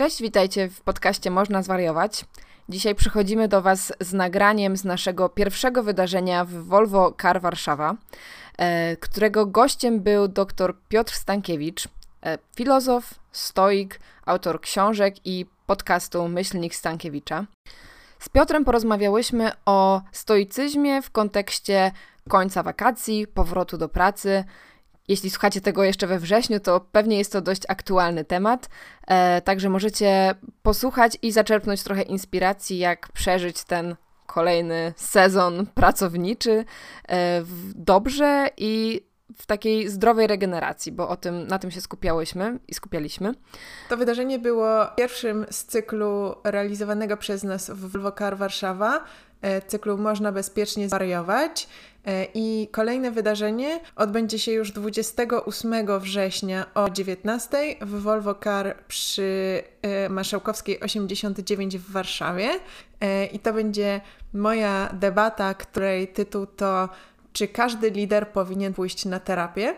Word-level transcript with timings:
Cześć, 0.00 0.22
witajcie 0.22 0.68
w 0.68 0.80
podcaście 0.80 1.30
Można 1.30 1.62
Zwariować. 1.62 2.24
Dzisiaj 2.68 2.94
przychodzimy 2.94 3.48
do 3.48 3.62
Was 3.62 3.92
z 4.00 4.12
nagraniem 4.12 4.76
z 4.76 4.84
naszego 4.84 5.28
pierwszego 5.28 5.82
wydarzenia 5.82 6.44
w 6.44 6.50
Volvo 6.50 7.14
Car 7.22 7.40
Warszawa, 7.40 7.94
e, 8.58 8.96
którego 8.96 9.46
gościem 9.46 10.00
był 10.00 10.28
dr 10.28 10.74
Piotr 10.88 11.14
Stankiewicz, 11.14 11.88
e, 12.22 12.38
filozof, 12.56 13.14
stoik, 13.32 14.00
autor 14.26 14.60
książek 14.60 15.14
i 15.24 15.46
podcastu 15.66 16.28
Myślnik 16.28 16.74
Stankiewicza. 16.74 17.46
Z 18.18 18.28
Piotrem 18.28 18.64
porozmawiałyśmy 18.64 19.50
o 19.66 20.02
stoicyzmie 20.12 21.02
w 21.02 21.10
kontekście 21.10 21.92
końca 22.28 22.62
wakacji, 22.62 23.26
powrotu 23.26 23.78
do 23.78 23.88
pracy, 23.88 24.44
jeśli 25.10 25.30
słuchacie 25.30 25.60
tego 25.60 25.84
jeszcze 25.84 26.06
we 26.06 26.18
wrześniu, 26.18 26.60
to 26.60 26.80
pewnie 26.92 27.18
jest 27.18 27.32
to 27.32 27.40
dość 27.40 27.62
aktualny 27.68 28.24
temat, 28.24 28.68
e, 29.06 29.42
także 29.42 29.68
możecie 29.68 30.34
posłuchać 30.62 31.18
i 31.22 31.32
zaczerpnąć 31.32 31.82
trochę 31.82 32.02
inspiracji, 32.02 32.78
jak 32.78 33.12
przeżyć 33.12 33.64
ten 33.64 33.96
kolejny 34.26 34.92
sezon 34.96 35.66
pracowniczy 35.74 36.64
e, 37.08 37.42
dobrze 37.74 38.50
i 38.56 39.02
w 39.36 39.46
takiej 39.46 39.88
zdrowej 39.88 40.26
regeneracji, 40.26 40.92
bo 40.92 41.08
o 41.08 41.16
tym, 41.16 41.46
na 41.46 41.58
tym 41.58 41.70
się 41.70 41.80
skupiałyśmy 41.80 42.58
i 42.68 42.74
skupialiśmy. 42.74 43.34
To 43.88 43.96
wydarzenie 43.96 44.38
było 44.38 44.86
pierwszym 44.96 45.46
z 45.50 45.64
cyklu 45.64 46.34
realizowanego 46.44 47.16
przez 47.16 47.42
nas 47.42 47.70
w 47.70 47.90
Volvo 47.92 48.12
Car 48.12 48.36
Warszawa, 48.36 49.04
cyklu 49.66 49.98
Można 49.98 50.32
bezpiecznie 50.32 50.88
zwariować. 50.88 51.68
E, 52.06 52.26
I 52.34 52.68
kolejne 52.72 53.10
wydarzenie 53.10 53.80
odbędzie 53.96 54.38
się 54.38 54.52
już 54.52 54.72
28 54.72 55.98
września 55.98 56.66
o 56.74 56.90
19 56.90 57.76
w 57.80 58.02
Volvo 58.02 58.34
Car 58.34 58.84
przy 58.88 59.62
e, 59.82 60.08
Marszałkowskiej 60.08 60.80
89 60.80 61.78
w 61.78 61.92
Warszawie. 61.92 62.50
E, 63.00 63.26
I 63.26 63.38
to 63.38 63.52
będzie 63.52 64.00
moja 64.34 64.88
debata, 64.92 65.54
której 65.54 66.08
tytuł 66.08 66.46
to 66.46 66.88
Czy 67.32 67.48
każdy 67.48 67.90
lider 67.90 68.28
powinien 68.28 68.74
pójść 68.74 69.04
na 69.04 69.20
terapię? 69.20 69.74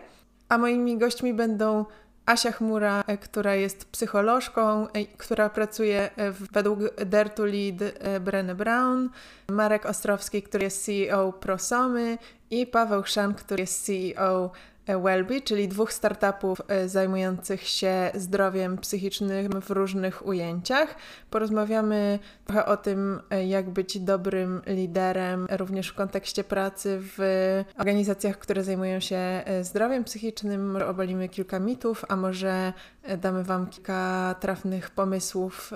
A 0.49 0.57
moimi 0.57 0.97
gośćmi 0.97 1.33
będą 1.33 1.85
Asia 2.25 2.51
Chmura, 2.51 3.03
e, 3.07 3.17
która 3.17 3.55
jest 3.55 3.85
psycholożką, 3.85 4.87
e, 4.87 5.05
która 5.05 5.49
pracuje 5.49 6.09
e, 6.15 6.31
według 6.31 6.79
Dare 7.05 7.29
to 7.29 7.45
Lead 7.45 7.77
Brené 8.21 8.55
Brown, 8.55 9.09
Marek 9.49 9.85
Ostrowski, 9.85 10.43
który 10.43 10.63
jest 10.63 10.85
CEO 10.85 11.33
Prosomy 11.33 12.17
i 12.49 12.67
Paweł 12.67 13.01
Chrzan, 13.01 13.33
który 13.33 13.61
jest 13.61 13.85
CEO 13.85 14.51
Wellbe, 14.87 15.41
czyli 15.41 15.67
dwóch 15.67 15.93
startupów 15.93 16.61
e, 16.67 16.89
zajmujących 16.89 17.67
się 17.67 18.11
zdrowiem 18.15 18.77
psychicznym 18.77 19.61
w 19.61 19.69
różnych 19.69 20.27
ujęciach. 20.27 20.95
Porozmawiamy 21.29 22.19
trochę 22.45 22.65
o 22.65 22.77
tym, 22.77 23.21
e, 23.29 23.45
jak 23.45 23.69
być 23.69 23.99
dobrym 23.99 24.61
liderem, 24.67 25.47
również 25.49 25.87
w 25.87 25.93
kontekście 25.93 26.43
pracy 26.43 26.99
w 27.01 27.63
organizacjach, 27.77 28.37
które 28.39 28.63
zajmują 28.63 28.99
się 28.99 29.15
e, 29.15 29.63
zdrowiem 29.63 30.03
psychicznym. 30.03 30.77
Obalimy 30.87 31.29
kilka 31.29 31.59
mitów, 31.59 32.05
a 32.09 32.15
może 32.15 32.73
damy 33.17 33.43
Wam 33.43 33.67
kilka 33.67 34.35
trafnych 34.39 34.89
pomysłów 34.89 35.73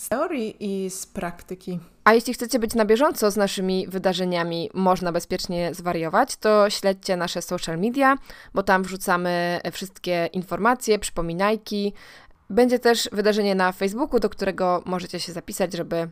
z 0.00 0.08
teorii 0.08 0.56
i 0.60 0.90
z 0.90 1.06
praktyki. 1.06 1.78
A 2.04 2.14
jeśli 2.14 2.34
chcecie 2.34 2.58
być 2.58 2.74
na 2.74 2.84
bieżąco 2.84 3.30
z 3.30 3.36
naszymi 3.36 3.86
wydarzeniami, 3.88 4.70
można 4.74 5.12
bezpiecznie 5.12 5.74
zwariować, 5.74 6.36
to 6.36 6.70
śledźcie 6.70 7.16
nasze 7.16 7.42
social 7.42 7.78
media, 7.78 8.16
bo 8.54 8.62
tam 8.62 8.82
wrzucamy 8.82 9.60
wszystkie 9.72 10.28
informacje, 10.32 10.98
przypominajki. 10.98 11.92
Będzie 12.50 12.78
też 12.78 13.08
wydarzenie 13.12 13.54
na 13.54 13.72
Facebooku, 13.72 14.20
do 14.20 14.28
którego 14.28 14.82
możecie 14.86 15.20
się 15.20 15.32
zapisać, 15.32 15.72
żeby 15.72 16.08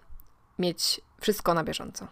mieć 0.59 1.01
wszystko 1.21 1.55
na 1.55 1.65
bieżąco. 1.65 2.07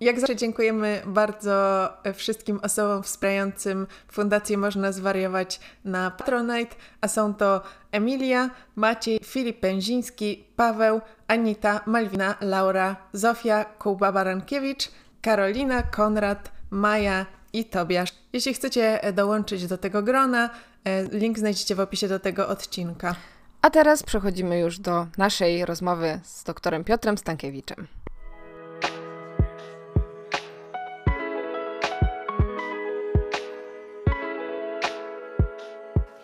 Jak 0.00 0.20
zawsze 0.20 0.36
dziękujemy 0.36 1.02
bardzo 1.06 1.88
wszystkim 2.14 2.60
osobom 2.62 3.02
wspierającym 3.02 3.86
Fundację 4.12 4.58
Można 4.58 4.92
Zwariować 4.92 5.60
na 5.84 6.10
Patronite, 6.10 6.76
a 7.00 7.08
są 7.08 7.34
to 7.34 7.62
Emilia, 7.92 8.50
Maciej, 8.76 9.20
Filip 9.24 9.60
Pęziński, 9.60 10.44
Paweł, 10.56 11.00
Anita, 11.28 11.80
Malwina, 11.86 12.34
Laura, 12.40 12.96
Zofia, 13.12 13.64
Kuba 13.64 14.12
Barankiewicz, 14.12 14.90
Karolina, 15.22 15.82
Konrad, 15.82 16.50
Maja 16.70 17.26
i 17.52 17.64
Tobiasz. 17.64 18.12
Jeśli 18.32 18.54
chcecie 18.54 19.00
dołączyć 19.12 19.66
do 19.66 19.78
tego 19.78 20.02
grona, 20.02 20.50
e, 20.84 21.04
link 21.04 21.38
znajdziecie 21.38 21.74
w 21.74 21.80
opisie 21.80 22.08
do 22.08 22.20
tego 22.20 22.48
odcinka. 22.48 23.14
A 23.62 23.70
teraz 23.70 24.02
przechodzimy 24.02 24.58
już 24.58 24.78
do 24.78 25.06
naszej 25.18 25.64
rozmowy 25.64 26.20
z 26.24 26.44
doktorem 26.44 26.84
Piotrem 26.84 27.18
Stankiewiczem. 27.18 27.86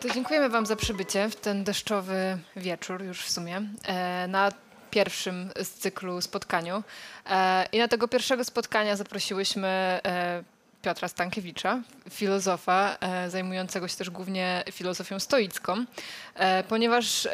To 0.03 0.11
dziękujemy 0.11 0.49
Wam 0.49 0.67
za 0.67 0.77
przybycie 0.77 1.29
w 1.29 1.37
ten 1.37 1.65
deszczowy 1.65 2.39
wieczór 2.57 3.03
już 3.03 3.25
w 3.25 3.31
sumie 3.31 3.63
e, 3.85 4.29
na 4.29 4.53
pierwszym 4.91 5.51
z 5.63 5.69
cyklu 5.69 6.21
spotkaniu. 6.21 6.83
E, 7.31 7.67
I 7.73 7.79
na 7.79 7.89
tego 7.89 8.09
pierwszego 8.09 8.45
spotkania 8.45 8.97
zaprosiłyśmy 8.97 9.69
e, 9.69 10.43
Piotra 10.83 11.09
Stankiewicza, 11.09 11.83
filozofa 12.11 12.99
zajmującego 13.29 13.89
się 13.89 13.97
też 13.97 14.11
głównie 14.11 14.65
filozofią 14.73 15.21
stoicką, 15.21 15.85
ponieważ 16.69 17.29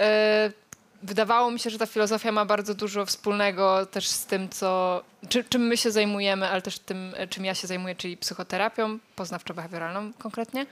wydawało 1.02 1.50
mi 1.50 1.60
się, 1.60 1.70
że 1.70 1.78
ta 1.78 1.86
filozofia 1.86 2.32
ma 2.32 2.44
bardzo 2.44 2.74
dużo 2.74 3.06
wspólnego 3.06 3.86
też 3.86 4.06
z 4.08 4.26
tym, 4.26 4.48
co, 4.48 5.02
czy, 5.28 5.44
czym 5.44 5.62
my 5.62 5.76
się 5.76 5.90
zajmujemy, 5.90 6.48
ale 6.48 6.62
też 6.62 6.78
tym, 6.78 7.14
czym 7.30 7.44
ja 7.44 7.54
się 7.54 7.66
zajmuję, 7.66 7.94
czyli 7.94 8.16
psychoterapią 8.16 8.98
poznawczo-behawioralną 9.16 10.12
konkretnie. 10.18 10.66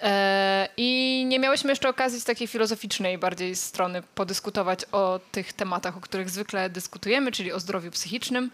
E, 0.00 0.68
I 0.76 1.24
nie 1.28 1.38
miałyśmy 1.38 1.70
jeszcze 1.70 1.88
okazji 1.88 2.20
z 2.20 2.24
takiej 2.24 2.48
filozoficznej 2.48 3.18
bardziej 3.18 3.56
strony 3.56 4.02
podyskutować 4.14 4.84
o 4.92 5.20
tych 5.32 5.52
tematach, 5.52 5.96
o 5.96 6.00
których 6.00 6.30
zwykle 6.30 6.70
dyskutujemy, 6.70 7.32
czyli 7.32 7.52
o 7.52 7.60
zdrowiu 7.60 7.90
psychicznym, 7.90 8.50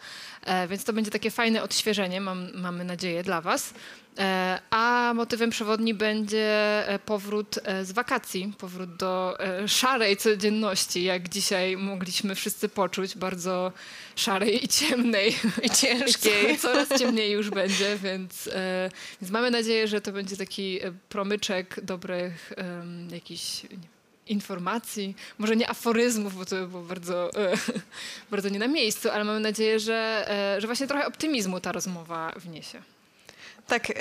więc 0.69 0.85
to 0.85 0.93
będzie 0.93 1.11
takie 1.11 1.31
fajne 1.31 1.63
odświeżenie, 1.63 2.21
mam, 2.21 2.51
mamy 2.55 2.85
nadzieję, 2.85 3.23
dla 3.23 3.41
Was. 3.41 3.75
E, 4.19 4.59
a 4.71 5.13
motywem 5.15 5.51
przewodni 5.51 5.95
będzie 5.95 6.49
e, 6.89 6.99
powrót 6.99 7.59
e, 7.65 7.85
z 7.85 7.93
wakacji, 7.93 8.53
powrót 8.59 8.97
do 8.97 9.39
szarej 9.67 10.17
codzienności, 10.17 11.05
jak 11.05 11.29
dzisiaj 11.29 11.77
mogliśmy 11.77 12.35
wszyscy 12.35 12.69
poczuć, 12.69 13.17
bardzo 13.17 13.73
szarej 14.17 14.65
i 14.65 14.69
ciemnej 14.69 15.37
i 15.63 15.71
ciężkiej. 15.81 16.59
Coraz 16.59 16.89
ciemniej 16.99 17.33
już 17.33 17.51
będzie, 17.51 17.97
więc, 18.03 18.51
więc 19.21 19.33
mamy 19.33 19.51
nadzieję, 19.51 19.89
że 19.89 20.01
to 20.01 20.13
będzie 20.13 20.37
taki 20.37 20.81
promyczek 21.09 21.81
dobrych 21.83 22.53
jakichś 23.11 23.63
informacji, 24.27 25.17
może 25.39 25.57
nie 25.57 25.71
aforyzmów, 25.71 26.37
bo 26.37 26.45
to 26.45 26.57
by 26.57 26.69
było 26.69 26.83
bardzo, 26.83 27.31
bardzo 28.31 28.49
nie 28.49 28.59
na 28.59 28.69
miejscu, 28.69 29.11
ale 29.11 29.25
mamy 29.25 29.41
nadzieję, 29.41 29.81
że, 29.81 30.27
że 30.59 30.67
właśnie 30.67 30.87
trochę 30.87 31.07
optymizmu 31.07 31.61
ta 31.61 31.73
rozmowa 31.73 32.33
wniesie. 32.37 32.83
Tak, 33.67 33.93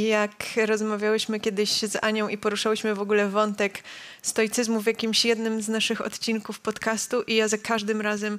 jak 0.00 0.44
rozmawiałyśmy 0.66 1.40
kiedyś 1.40 1.70
z 1.70 2.04
Anią 2.04 2.28
i 2.28 2.38
poruszałyśmy 2.38 2.94
w 2.94 3.00
ogóle 3.00 3.28
wątek 3.28 3.82
stoicyzmu 4.22 4.80
w 4.80 4.86
jakimś 4.86 5.24
jednym 5.24 5.62
z 5.62 5.68
naszych 5.68 6.00
odcinków 6.00 6.60
podcastu 6.60 7.22
i 7.22 7.34
ja 7.34 7.48
za 7.48 7.58
każdym 7.58 8.00
razem 8.00 8.34
e, 8.34 8.38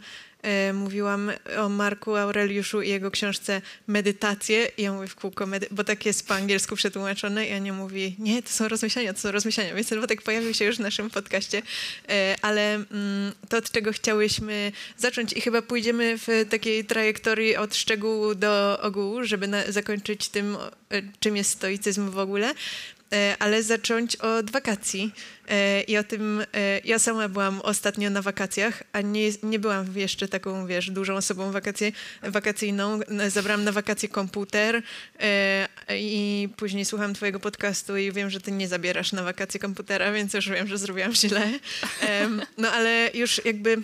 mówiłam 0.74 1.32
o 1.58 1.70
Marku 1.70 2.16
Aureliuszu 2.16 2.82
i 2.82 2.90
jego 2.90 3.12
książce 3.12 3.62
Medytacje. 3.88 4.66
I 4.78 4.90
mówię 4.90 5.08
w 5.08 5.16
kółko, 5.16 5.48
bo 5.72 5.84
tak 5.84 6.06
jest 6.06 6.28
po 6.28 6.34
angielsku 6.34 6.76
przetłumaczone 6.76 7.48
i 7.48 7.52
Ania 7.52 7.74
mówi, 7.74 8.16
nie, 8.20 8.44
to 8.44 8.50
są 8.50 8.68
rozmyślania, 8.68 9.14
to 9.14 9.20
są 9.20 9.32
rozmyślania, 9.32 9.76
więc 9.76 9.90
ten 9.90 10.00
wątek 10.00 10.22
pojawił 10.22 10.54
się 10.54 10.66
już 10.66 10.78
w 10.78 10.80
naszym 10.80 11.10
podcaście, 11.10 11.62
e, 12.10 12.36
ale 12.42 12.74
mm, 12.74 13.32
to, 13.50 13.58
od 13.58 13.72
czego 13.72 13.92
chciałyśmy 13.92 14.72
zacząć 14.98 15.34
i 15.34 15.42
chyba 15.42 15.62
pójdziemy 15.62 16.18
w 16.18 16.28
takiej 16.50 16.86
trajektorii 16.86 17.56
od 17.56 17.76
szczegółu 17.76 18.36
do 18.36 18.82
ogółu, 18.82 19.24
żeby 19.24 19.48
zakończyć 19.70 20.30
tym, 20.30 20.58
e, 20.90 21.02
czym 21.20 21.38
jest 21.38 21.50
stoicyzm 21.50 22.10
w 22.10 22.18
ogóle, 22.18 22.54
E, 22.54 23.01
ale 23.40 23.64
zacząć 23.64 24.16
od 24.16 24.52
wakacji. 24.52 25.14
E, 25.52 25.82
I 25.82 25.98
o 25.98 26.04
tym, 26.04 26.46
e, 26.54 26.80
ja 26.84 27.00
sama 27.00 27.30
byłam 27.30 27.62
ostatnio 27.62 28.10
na 28.10 28.22
wakacjach, 28.22 28.84
a 28.94 29.02
nie, 29.02 29.30
nie 29.44 29.60
byłam 29.60 29.86
jeszcze 29.96 30.28
taką, 30.28 30.68
wiesz, 30.68 30.90
dużą 30.90 31.16
osobą 31.16 31.52
wakacje, 31.52 31.92
wakacyjną. 32.24 33.00
Zabrałam 33.28 33.64
na 33.64 33.72
wakacje 33.72 34.10
komputer 34.10 34.84
i 35.90 36.50
później 36.58 36.86
słucham 36.86 37.14
twojego 37.14 37.40
podcastu 37.40 37.98
i 37.98 38.12
wiem, 38.12 38.30
że 38.30 38.42
ty 38.42 38.52
nie 38.52 38.68
zabierasz 38.68 39.12
na 39.12 39.24
wakacje 39.24 39.60
komputera, 39.60 40.12
więc 40.12 40.34
już 40.34 40.50
wiem, 40.50 40.68
że 40.68 40.78
zrobiłam 40.78 41.16
źle. 41.16 41.52
No 42.58 42.72
ale 42.72 43.10
już 43.14 43.46
jakby, 43.46 43.78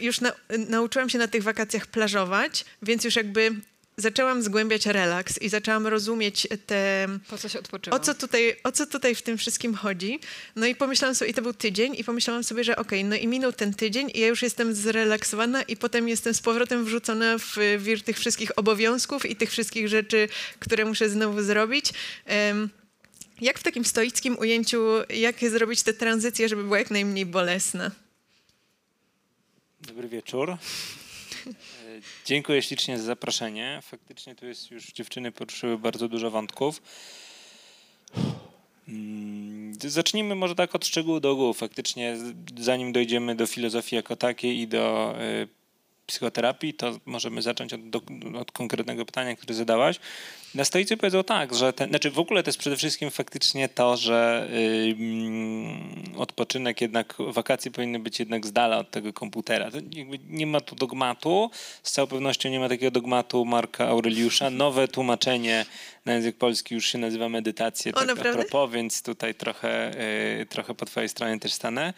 już 0.00 0.20
na, 0.20 0.32
nauczyłam 0.68 1.10
się 1.10 1.18
na 1.18 1.28
tych 1.28 1.42
wakacjach 1.42 1.86
plażować, 1.86 2.64
więc 2.82 3.04
już 3.04 3.16
jakby 3.16 3.54
zaczęłam 4.00 4.42
zgłębiać 4.42 4.86
relaks 4.86 5.42
i 5.42 5.48
zaczęłam 5.48 5.86
rozumieć 5.86 6.48
te... 6.66 7.08
Po 7.28 7.38
co 7.38 7.48
się 7.48 7.58
odpoczywa? 7.58 7.96
O 7.96 8.00
co, 8.00 8.14
tutaj, 8.14 8.56
o 8.64 8.72
co 8.72 8.86
tutaj 8.86 9.14
w 9.14 9.22
tym 9.22 9.38
wszystkim 9.38 9.74
chodzi? 9.74 10.20
No 10.56 10.66
i 10.66 10.74
pomyślałam 10.74 11.14
sobie, 11.14 11.30
i 11.30 11.34
to 11.34 11.42
był 11.42 11.54
tydzień, 11.54 11.94
i 11.98 12.04
pomyślałam 12.04 12.44
sobie, 12.44 12.64
że 12.64 12.76
okej, 12.76 13.00
okay, 13.00 13.10
no 13.10 13.16
i 13.16 13.26
minął 13.26 13.52
ten 13.52 13.74
tydzień 13.74 14.10
i 14.14 14.20
ja 14.20 14.26
już 14.26 14.42
jestem 14.42 14.74
zrelaksowana 14.74 15.62
i 15.62 15.76
potem 15.76 16.08
jestem 16.08 16.34
z 16.34 16.40
powrotem 16.40 16.84
wrzucona 16.84 17.38
w 17.38 17.56
wir 17.78 18.02
tych 18.02 18.18
wszystkich 18.18 18.58
obowiązków 18.58 19.26
i 19.26 19.36
tych 19.36 19.50
wszystkich 19.50 19.88
rzeczy, 19.88 20.28
które 20.58 20.84
muszę 20.84 21.08
znowu 21.08 21.42
zrobić. 21.42 21.92
Um, 22.26 22.70
jak 23.40 23.58
w 23.58 23.62
takim 23.62 23.84
stoickim 23.84 24.38
ujęciu, 24.38 24.86
jak 25.10 25.40
zrobić 25.40 25.82
tę 25.82 25.94
tranzycję, 25.94 26.48
żeby 26.48 26.64
była 26.64 26.78
jak 26.78 26.90
najmniej 26.90 27.26
bolesna? 27.26 27.90
Dobry 29.80 30.08
wieczór. 30.08 30.56
Dziękuję 32.24 32.62
ślicznie 32.62 32.98
za 32.98 33.04
zaproszenie. 33.04 33.78
Faktycznie 33.82 34.34
tu 34.34 34.46
jest 34.46 34.70
już 34.70 34.92
dziewczyny 34.92 35.32
poruszyły 35.32 35.78
bardzo 35.78 36.08
dużo 36.08 36.30
wątków. 36.30 36.82
Mm, 38.88 39.74
zacznijmy 39.80 40.34
może 40.34 40.54
tak 40.54 40.74
od 40.74 40.86
szczegółu 40.86 41.20
do 41.20 41.30
ogółu. 41.30 41.54
Faktycznie, 41.54 42.16
zanim 42.58 42.92
dojdziemy 42.92 43.34
do 43.34 43.46
filozofii 43.46 43.96
jako 43.96 44.16
takiej 44.16 44.58
i 44.58 44.68
do 44.68 45.14
y, 45.42 45.59
psychoterapii, 46.10 46.74
to 46.74 46.98
możemy 47.06 47.42
zacząć 47.42 47.74
od, 47.74 47.90
do, 47.90 48.00
od 48.38 48.52
konkretnego 48.52 49.06
pytania, 49.06 49.36
które 49.36 49.54
zadałaś. 49.54 50.00
Na 50.54 50.64
stoicy 50.64 50.96
powiedzą 50.96 51.24
tak, 51.24 51.54
że 51.54 51.72
ten, 51.72 51.88
znaczy 51.88 52.10
w 52.10 52.18
ogóle 52.18 52.42
to 52.42 52.48
jest 52.48 52.58
przede 52.58 52.76
wszystkim 52.76 53.10
faktycznie 53.10 53.68
to, 53.68 53.96
że 53.96 54.48
yy, 54.52 54.96
odpoczynek 56.16 56.80
jednak, 56.80 57.14
wakacje 57.18 57.70
powinny 57.70 57.98
być 57.98 58.18
jednak 58.18 58.46
z 58.46 58.52
dala 58.52 58.78
od 58.78 58.90
tego 58.90 59.12
komputera. 59.12 59.70
Nie 60.28 60.46
ma 60.46 60.60
tu 60.60 60.76
dogmatu, 60.76 61.50
z 61.82 61.92
całą 61.92 62.08
pewnością 62.08 62.48
nie 62.48 62.60
ma 62.60 62.68
takiego 62.68 62.90
dogmatu 62.90 63.44
Marka 63.44 63.88
Aureliusza. 63.88 64.50
Nowe 64.50 64.88
tłumaczenie 64.88 65.66
na 66.04 66.12
język 66.12 66.36
polski 66.36 66.74
już 66.74 66.86
się 66.86 66.98
nazywa 66.98 67.28
medytację, 67.28 67.92
o, 67.92 68.06
tak 68.06 68.18
a 68.18 68.32
propos, 68.32 68.70
więc 68.70 69.02
tutaj 69.02 69.34
trochę, 69.34 69.92
yy, 70.38 70.46
trochę 70.46 70.74
po 70.74 70.86
twojej 70.86 71.08
stronie 71.08 71.40
też 71.40 71.52
stanę. 71.52 71.94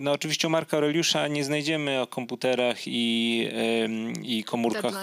No 0.00 0.12
oczywiście 0.12 0.48
u 0.48 0.50
Marka 0.50 0.76
Aureliusza 0.76 1.28
nie 1.28 1.44
znajdziemy 1.44 2.00
o 2.00 2.06
komputerach 2.06 2.78
i, 2.86 3.48
i 4.22 4.44
komórkach 4.44 4.94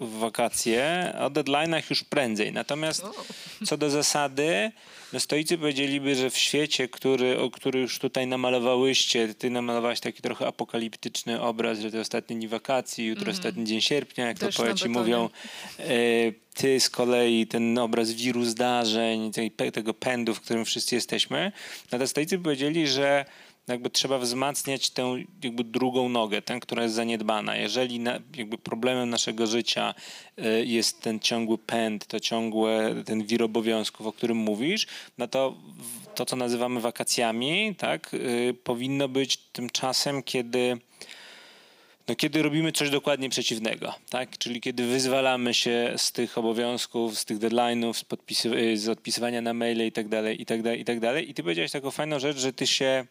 w 0.00 0.18
wakacje, 0.18 1.12
o 1.20 1.30
deadline'ach 1.30 1.82
już 1.90 2.04
prędzej. 2.04 2.52
Natomiast 2.52 3.04
co 3.66 3.76
do 3.76 3.90
zasady, 3.90 4.72
no 5.12 5.20
stoicy 5.20 5.58
powiedzieliby, 5.58 6.14
że 6.14 6.30
w 6.30 6.36
świecie, 6.36 6.88
który, 6.88 7.40
o 7.40 7.50
który 7.50 7.80
już 7.80 7.98
tutaj 7.98 8.26
namalowałyście, 8.26 9.34
ty 9.34 9.50
namalowałaś 9.50 10.00
taki 10.00 10.22
trochę 10.22 10.46
apokaliptyczny 10.46 11.40
obraz, 11.40 11.78
że 11.78 11.90
to 11.90 12.00
ostatni 12.00 12.40
dzień 12.40 12.48
wakacji, 12.48 13.06
jutro 13.06 13.24
mm. 13.24 13.34
ostatni 13.36 13.64
dzień 13.64 13.80
sierpnia, 13.80 14.26
jak 14.26 14.38
to 14.38 14.48
poeci 14.56 14.88
mówią. 14.88 15.28
Ty 16.54 16.80
z 16.80 16.90
kolei 16.90 17.46
ten 17.46 17.78
obraz 17.78 18.12
wiru 18.12 18.44
zdarzeń, 18.44 19.32
tej, 19.32 19.50
tego 19.72 19.94
pędu, 19.94 20.34
w 20.34 20.40
którym 20.40 20.64
wszyscy 20.64 20.94
jesteśmy. 20.94 21.52
Natomiast 21.84 22.10
stoicy 22.10 22.38
powiedzieli, 22.38 22.88
że 22.88 23.24
jakby 23.68 23.90
trzeba 23.90 24.18
wzmacniać 24.18 24.90
tę 24.90 25.14
jakby 25.44 25.64
drugą 25.64 26.08
nogę, 26.08 26.42
tę, 26.42 26.60
która 26.60 26.82
jest 26.82 26.94
zaniedbana. 26.94 27.56
Jeżeli 27.56 28.00
na, 28.00 28.20
jakby 28.36 28.58
problemem 28.58 29.10
naszego 29.10 29.46
życia 29.46 29.94
y, 30.38 30.66
jest 30.66 31.00
ten 31.00 31.20
ciągły 31.20 31.58
pęd, 31.58 32.06
to 32.06 32.20
ciągłe, 32.20 32.94
ten 33.04 33.24
wir 33.26 33.42
obowiązków, 33.42 34.06
o 34.06 34.12
którym 34.12 34.36
mówisz, 34.36 34.86
no 35.18 35.28
to 35.28 35.54
to, 36.14 36.26
co 36.26 36.36
nazywamy 36.36 36.80
wakacjami, 36.80 37.74
tak, 37.78 38.14
y, 38.14 38.54
powinno 38.64 39.08
być 39.08 39.36
tym 39.36 39.70
czasem, 39.70 40.22
kiedy 40.22 40.78
no, 42.08 42.16
kiedy 42.16 42.42
robimy 42.42 42.72
coś 42.72 42.90
dokładnie 42.90 43.30
przeciwnego, 43.30 43.94
tak? 44.10 44.38
Czyli 44.38 44.60
kiedy 44.60 44.86
wyzwalamy 44.86 45.54
się 45.54 45.94
z 45.96 46.12
tych 46.12 46.38
obowiązków, 46.38 47.18
z 47.18 47.24
tych 47.24 47.38
deadline'ów, 47.38 47.94
z, 47.94 48.04
podpisy, 48.04 48.76
z 48.76 48.88
odpisywania 48.88 49.40
na 49.40 49.54
maile 49.54 49.86
i 49.86 49.92
tak 49.92 50.08
dalej, 50.08 50.42
i 50.42 50.46
tak 50.46 50.62
dalej, 50.62 50.80
i 50.80 50.84
tak 50.84 51.00
dalej. 51.00 51.30
I 51.30 51.34
ty 51.34 51.42
powiedziałeś 51.42 51.70
taką 51.70 51.90
fajną 51.90 52.18
rzecz, 52.18 52.36
że 52.36 52.52
ty 52.52 52.66
się 52.66 53.06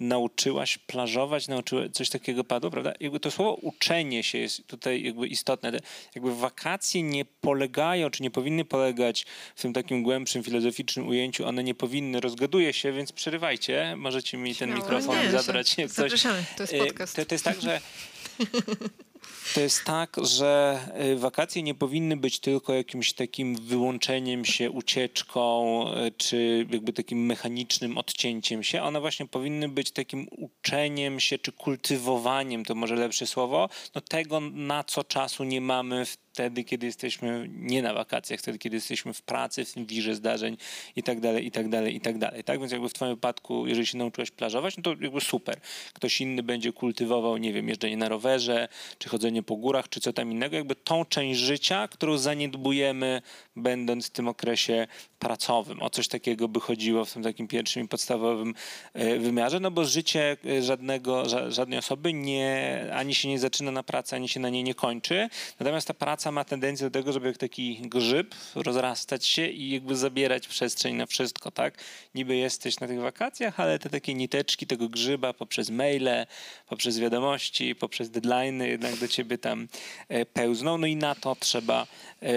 nauczyłaś 0.00 0.78
plażować, 0.78 1.48
nauczyłaś, 1.48 1.90
coś 1.92 2.10
takiego 2.10 2.44
padło, 2.44 2.70
prawda? 2.70 2.92
Jakby 3.00 3.20
to 3.20 3.30
słowo 3.30 3.54
uczenie 3.54 4.22
się 4.22 4.38
jest 4.38 4.66
tutaj 4.66 5.02
jakby 5.02 5.28
istotne. 5.28 5.72
Jakby 6.14 6.34
wakacje 6.34 7.02
nie 7.02 7.24
polegają, 7.24 8.10
czy 8.10 8.22
nie 8.22 8.30
powinny 8.30 8.64
polegać 8.64 9.26
w 9.56 9.62
tym 9.62 9.72
takim 9.72 10.02
głębszym, 10.02 10.42
filozoficznym 10.42 11.08
ujęciu, 11.08 11.46
one 11.46 11.64
nie 11.64 11.74
powinny, 11.74 12.20
rozgaduję 12.20 12.72
się, 12.72 12.92
więc 12.92 13.12
przerywajcie, 13.12 13.94
możecie 13.96 14.36
mi 14.36 14.54
ten 14.54 14.74
mikrofon 14.74 15.22
nie, 15.22 15.30
zabrać. 15.30 15.78
Jak 15.78 15.88
Zapraszamy, 15.88 16.44
to 16.56 16.62
jest 16.62 16.74
e, 16.74 16.78
podcast. 16.78 17.16
To, 17.16 17.24
to 17.24 17.34
jest 17.34 17.44
tak, 17.44 17.60
że 17.60 17.80
to 19.54 19.60
jest 19.60 19.84
tak, 19.84 20.16
że 20.22 20.80
y, 21.12 21.16
wakacje 21.16 21.62
nie 21.62 21.74
powinny 21.74 22.16
być 22.16 22.40
tylko 22.40 22.74
jakimś 22.74 23.12
takim 23.12 23.56
wyłączeniem 23.56 24.44
się, 24.44 24.70
ucieczką, 24.70 25.84
y, 26.06 26.12
czy 26.12 26.66
jakby 26.70 26.92
takim 26.92 27.26
mechanicznym 27.26 27.98
odcięciem 27.98 28.62
się. 28.62 28.82
One 28.82 29.00
właśnie 29.00 29.26
powinny 29.26 29.68
być 29.68 29.90
takim 29.90 30.28
uczeniem 30.30 31.20
się, 31.20 31.38
czy 31.38 31.52
kultywowaniem, 31.52 32.64
to 32.64 32.74
może 32.74 32.96
lepsze 32.96 33.26
słowo, 33.26 33.68
no 33.94 34.00
tego, 34.00 34.40
na 34.40 34.84
co 34.84 35.04
czasu 35.04 35.44
nie 35.44 35.60
mamy 35.60 36.06
w 36.06 36.16
wtedy, 36.38 36.64
kiedy 36.64 36.86
jesteśmy 36.86 37.48
nie 37.52 37.82
na 37.82 37.94
wakacjach, 37.94 38.40
wtedy, 38.40 38.58
kiedy 38.58 38.76
jesteśmy 38.76 39.12
w 39.12 39.22
pracy, 39.22 39.64
w 39.64 39.86
wirze 39.86 40.14
zdarzeń 40.14 40.56
i 40.96 41.02
tak 41.02 41.20
dalej, 41.20 41.46
i 41.46 41.50
tak 41.50 41.68
dalej, 41.68 41.96
i 41.96 42.00
tak 42.00 42.18
dalej. 42.18 42.44
Tak 42.44 42.60
więc 42.60 42.72
jakby 42.72 42.88
w 42.88 42.92
twoim 42.92 43.14
wypadku, 43.14 43.66
jeżeli 43.66 43.86
się 43.86 43.98
nauczyłeś 43.98 44.30
plażować, 44.30 44.76
no 44.76 44.82
to 44.82 44.90
jakby 45.00 45.20
super. 45.20 45.60
Ktoś 45.92 46.20
inny 46.20 46.42
będzie 46.42 46.72
kultywował, 46.72 47.36
nie 47.36 47.52
wiem, 47.52 47.68
jeżdżenie 47.68 47.96
na 47.96 48.08
rowerze, 48.08 48.68
czy 48.98 49.08
chodzenie 49.08 49.42
po 49.42 49.56
górach, 49.56 49.88
czy 49.88 50.00
co 50.00 50.12
tam 50.12 50.32
innego. 50.32 50.56
Jakby 50.56 50.74
tą 50.74 51.04
część 51.04 51.40
życia, 51.40 51.88
którą 51.88 52.18
zaniedbujemy, 52.18 53.22
będąc 53.56 54.06
w 54.06 54.10
tym 54.10 54.28
okresie 54.28 54.86
pracowym. 55.18 55.82
O 55.82 55.90
coś 55.90 56.08
takiego 56.08 56.48
by 56.48 56.60
chodziło 56.60 57.04
w 57.04 57.12
tym 57.12 57.22
takim 57.22 57.48
pierwszym 57.48 57.84
i 57.84 57.88
podstawowym 57.88 58.54
e, 58.94 59.18
wymiarze, 59.18 59.60
no 59.60 59.70
bo 59.70 59.84
życie 59.84 60.36
e, 60.46 60.62
żadnego, 60.62 61.24
żadnej 61.48 61.78
osoby 61.78 62.12
nie, 62.12 62.80
ani 62.94 63.14
się 63.14 63.28
nie 63.28 63.38
zaczyna 63.38 63.70
na 63.70 63.82
pracy, 63.82 64.16
ani 64.16 64.28
się 64.28 64.40
na 64.40 64.48
niej 64.48 64.64
nie 64.64 64.74
kończy. 64.74 65.28
Natomiast 65.60 65.88
ta 65.88 65.94
praca 65.94 66.27
ma 66.30 66.44
tendencję 66.44 66.86
do 66.86 66.90
tego, 66.90 67.12
żeby 67.12 67.26
jak 67.26 67.36
taki 67.36 67.76
grzyb 67.82 68.34
rozrastać 68.54 69.26
się 69.26 69.46
i 69.46 69.70
jakby 69.70 69.96
zabierać 69.96 70.48
przestrzeń 70.48 70.94
na 70.94 71.06
wszystko, 71.06 71.50
tak? 71.50 71.74
Niby 72.14 72.36
jesteś 72.36 72.80
na 72.80 72.86
tych 72.86 73.00
wakacjach, 73.00 73.60
ale 73.60 73.78
te 73.78 73.90
takie 73.90 74.14
niteczki 74.14 74.66
tego 74.66 74.88
grzyba 74.88 75.32
poprzez 75.32 75.70
maile, 75.70 76.26
poprzez 76.66 76.98
wiadomości, 76.98 77.74
poprzez 77.74 78.10
deadlines 78.10 78.68
jednak 78.68 78.96
do 78.96 79.08
ciebie 79.08 79.38
tam 79.38 79.68
e, 80.08 80.26
pełzną. 80.26 80.78
No 80.78 80.86
i 80.86 80.96
na 80.96 81.14
to 81.14 81.36
trzeba 81.40 81.86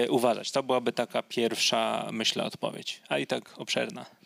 uważać. 0.08 0.50
To 0.50 0.62
byłaby 0.62 0.92
taka 0.92 1.22
pierwsza, 1.22 2.08
myślę, 2.12 2.44
odpowiedź, 2.44 3.02
a 3.08 3.18
i 3.18 3.26
tak 3.26 3.58
obszerna. 3.58 4.21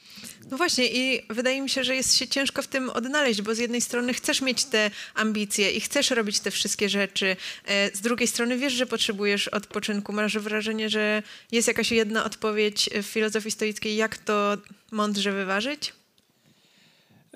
No 0.50 0.56
właśnie 0.56 0.86
i 0.86 1.22
wydaje 1.30 1.62
mi 1.62 1.70
się, 1.70 1.84
że 1.84 1.96
jest 1.96 2.16
się 2.16 2.28
ciężko 2.28 2.62
w 2.62 2.66
tym 2.66 2.90
odnaleźć, 2.90 3.42
bo 3.42 3.54
z 3.54 3.58
jednej 3.58 3.80
strony 3.80 4.14
chcesz 4.14 4.40
mieć 4.40 4.64
te 4.64 4.90
ambicje 5.14 5.70
i 5.70 5.80
chcesz 5.80 6.10
robić 6.10 6.40
te 6.40 6.50
wszystkie 6.50 6.88
rzeczy, 6.88 7.36
e, 7.64 7.96
z 7.96 8.00
drugiej 8.00 8.28
strony 8.28 8.58
wiesz, 8.58 8.72
że 8.72 8.86
potrzebujesz 8.86 9.48
odpoczynku. 9.48 10.12
Masz 10.12 10.38
wrażenie, 10.38 10.88
że 10.90 11.22
jest 11.52 11.68
jakaś 11.68 11.92
jedna 11.92 12.24
odpowiedź 12.24 12.90
w 13.02 13.06
filozofii 13.06 13.50
stoickiej, 13.50 13.96
jak 13.96 14.18
to 14.18 14.56
mądrze 14.90 15.32
wyważyć? 15.32 15.92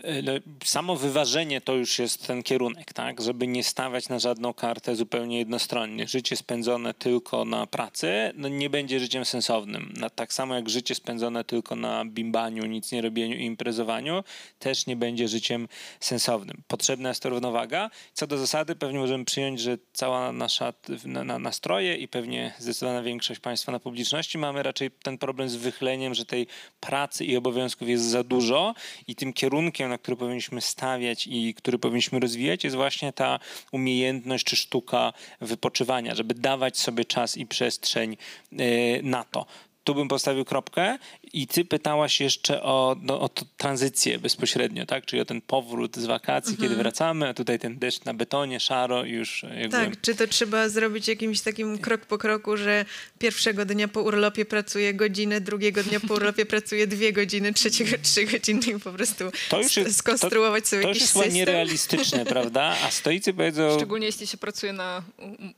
E, 0.04 0.22
no, 0.22 0.32
samo 0.64 0.96
wyważenie 0.96 1.60
to 1.60 1.74
już 1.74 1.98
jest 1.98 2.26
ten 2.26 2.42
kierunek, 2.42 2.92
tak? 2.92 3.20
Żeby 3.20 3.46
nie 3.46 3.64
stawiać 3.64 4.08
na 4.08 4.18
żadną 4.18 4.54
kartę 4.54 4.96
zupełnie 4.96 5.38
jednostronnie. 5.38 6.08
Życie 6.08 6.36
spędzone 6.36 6.94
tylko 6.94 7.44
na 7.44 7.66
pracy 7.66 8.32
no 8.34 8.48
nie 8.48 8.70
będzie 8.70 9.00
życiem 9.00 9.24
sensownym. 9.24 9.92
No, 9.96 10.10
tak 10.10 10.32
samo 10.32 10.54
jak 10.54 10.68
życie 10.68 10.94
spędzone 10.94 11.44
tylko 11.44 11.76
na 11.76 12.04
bimbaniu, 12.04 12.66
nic 12.66 12.92
nie 12.92 13.02
robieniu 13.02 13.36
i 13.36 13.44
imprezowaniu 13.44 14.24
też 14.58 14.86
nie 14.86 14.96
będzie 14.96 15.28
życiem 15.28 15.68
sensownym. 16.00 16.62
Potrzebna 16.68 17.08
jest 17.08 17.24
równowaga. 17.24 17.90
Co 18.14 18.26
do 18.26 18.38
zasady 18.38 18.76
pewnie 18.76 18.98
możemy 18.98 19.24
przyjąć, 19.24 19.60
że 19.60 19.78
cała 19.92 20.32
nasza 20.32 20.72
na, 21.04 21.24
na, 21.24 21.38
nastroje 21.38 21.96
i 21.96 22.08
pewnie 22.08 22.52
zdecydowana 22.58 23.02
większość 23.02 23.40
państwa 23.40 23.72
na 23.72 23.80
publiczności 23.80 24.38
mamy 24.38 24.62
raczej 24.62 24.90
ten 24.90 25.18
problem 25.18 25.48
z 25.48 25.56
wychleniem, 25.56 26.14
że 26.14 26.24
tej 26.24 26.46
pracy 26.80 27.24
i 27.24 27.36
obowiązków 27.36 27.88
jest 27.88 28.04
za 28.04 28.24
dużo 28.24 28.74
i 29.06 29.14
tym 29.14 29.32
kierunkiem 29.32 29.89
na 29.90 29.98
który 29.98 30.16
powinniśmy 30.16 30.60
stawiać 30.60 31.26
i 31.26 31.54
który 31.54 31.78
powinniśmy 31.78 32.20
rozwijać, 32.20 32.64
jest 32.64 32.76
właśnie 32.76 33.12
ta 33.12 33.38
umiejętność 33.72 34.44
czy 34.44 34.56
sztuka 34.56 35.12
wypoczywania, 35.40 36.14
żeby 36.14 36.34
dawać 36.34 36.78
sobie 36.78 37.04
czas 37.04 37.36
i 37.36 37.46
przestrzeń 37.46 38.16
e, 38.52 38.56
na 39.02 39.24
to 39.24 39.46
tu 39.84 39.94
bym 39.94 40.08
postawił 40.08 40.44
kropkę 40.44 40.98
i 41.32 41.46
ty 41.46 41.64
pytałaś 41.64 42.20
jeszcze 42.20 42.62
o, 42.62 42.96
no, 43.02 43.20
o 43.20 43.28
tranzycję 43.56 44.18
bezpośrednio, 44.18 44.86
tak? 44.86 45.06
Czyli 45.06 45.22
o 45.22 45.24
ten 45.24 45.40
powrót 45.40 45.96
z 45.96 46.06
wakacji, 46.06 46.50
mhm. 46.50 46.68
kiedy 46.68 46.82
wracamy, 46.82 47.28
a 47.28 47.34
tutaj 47.34 47.58
ten 47.58 47.78
deszcz 47.78 48.04
na 48.04 48.14
betonie, 48.14 48.60
szaro 48.60 49.04
i 49.04 49.10
już 49.10 49.42
jakby... 49.42 49.68
Tak, 49.68 50.00
czy 50.00 50.14
to 50.14 50.26
trzeba 50.26 50.68
zrobić 50.68 51.08
jakimś 51.08 51.40
takim 51.40 51.78
krok 51.78 52.00
po 52.00 52.18
kroku, 52.18 52.56
że 52.56 52.84
pierwszego 53.18 53.64
dnia 53.64 53.88
po 53.88 54.02
urlopie 54.02 54.44
pracuję 54.44 54.94
godzinę, 54.94 55.40
drugiego 55.40 55.82
dnia 55.82 56.00
po 56.00 56.14
urlopie 56.14 56.46
pracuję 56.54 56.86
dwie 56.86 57.12
godziny, 57.12 57.52
trzeciego 57.52 57.96
trzy 58.02 58.24
godziny 58.24 58.62
i 58.76 58.80
po 58.80 58.92
prostu 58.92 59.24
to 59.48 59.62
już 59.62 59.76
jest, 59.76 59.96
skonstruować 59.96 60.68
sobie 60.68 60.82
to, 60.82 60.88
to 60.88 60.94
jakiś 60.94 61.02
system. 61.02 61.22
To 61.22 61.26
już 61.26 61.34
jest 61.34 61.46
nierealistyczne, 61.46 62.24
prawda? 62.34 62.76
A 62.84 62.90
stoicy 62.90 63.34
powiedzą... 63.34 63.76
Szczególnie 63.76 64.06
jeśli 64.06 64.26
się 64.26 64.36
pracuje 64.36 64.72
na 64.72 65.02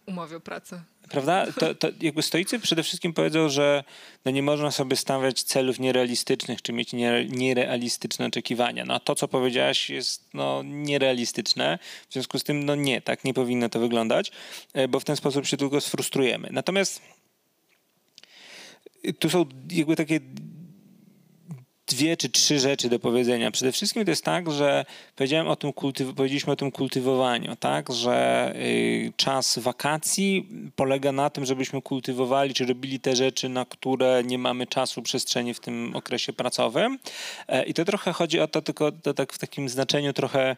umowie 0.07 0.37
o 0.37 0.41
pracę. 0.41 0.83
Prawda? 1.12 1.47
To, 1.52 1.75
to 1.75 1.88
jakby 2.00 2.23
stoicy 2.23 2.59
przede 2.59 2.83
wszystkim 2.83 3.12
powiedzą, 3.12 3.49
że 3.49 3.85
no 4.25 4.31
nie 4.31 4.42
można 4.42 4.71
sobie 4.71 4.97
stawiać 4.97 5.42
celów 5.42 5.78
nierealistycznych, 5.78 6.62
czy 6.62 6.73
mieć 6.73 6.92
nierealistyczne 7.28 8.26
oczekiwania. 8.26 8.85
No 8.85 8.95
a 8.95 9.00
to, 9.00 9.14
co 9.14 9.28
powiedziałaś, 9.28 9.90
jest 9.90 10.25
no, 10.35 10.62
nierealistyczne. 10.64 11.78
W 12.09 12.12
związku 12.12 12.38
z 12.38 12.45
tym, 12.45 12.64
no 12.64 12.75
nie, 12.75 13.02
tak 13.02 13.25
nie 13.25 13.35
powinno 13.35 13.69
to 13.69 13.81
wyglądać, 13.81 14.33
e, 14.73 14.88
bo 14.88 15.00
w 15.00 15.04
ten 15.04 15.16
sposób 15.16 15.47
się 15.47 15.57
tylko 15.57 15.81
sfrustrujemy. 15.81 16.49
Natomiast 16.52 17.02
tu 19.19 19.31
są 19.31 19.47
jakby 19.71 19.97
takie 19.97 20.21
dwie 21.95 22.17
czy 22.17 22.29
trzy 22.29 22.59
rzeczy 22.59 22.89
do 22.89 22.99
powiedzenia. 22.99 23.51
Przede 23.51 23.73
wszystkim 23.73 24.05
to 24.05 24.11
jest 24.11 24.25
tak, 24.25 24.51
że 24.51 24.85
powiedziałem 25.17 25.49
o 25.49 25.57
tym 25.57 25.71
kultyw- 25.71 26.15
powiedzieliśmy 26.15 26.53
o 26.53 26.57
tym 26.57 26.71
kultywowaniu, 26.71 27.57
tak, 27.57 27.93
że 27.93 28.53
y, 28.57 29.13
czas 29.17 29.59
wakacji 29.59 30.49
polega 30.77 31.13
na 31.13 31.31
tym, 31.31 31.45
żebyśmy 31.45 31.83
kultywowali 31.83 32.55
czy 32.55 32.67
robili 32.67 33.01
te 33.01 33.17
rzeczy, 33.17 33.49
na 33.49 33.65
które 33.65 34.23
nie 34.25 34.39
mamy 34.39 34.67
czasu, 34.67 35.03
przestrzeni 35.03 35.55
w 35.55 35.61
tym 35.61 35.97
okresie 35.97 36.33
pracowym. 36.33 36.99
E, 37.49 37.65
I 37.65 37.75
to 37.75 37.85
trochę 37.85 38.13
chodzi 38.13 38.41
o 38.41 38.49
to, 38.49 38.63
tylko 38.63 38.93
to 38.93 39.15
tak 39.15 39.33
w 39.33 39.39
takim 39.39 39.69
znaczeniu 39.69 40.13
trochę 40.13 40.57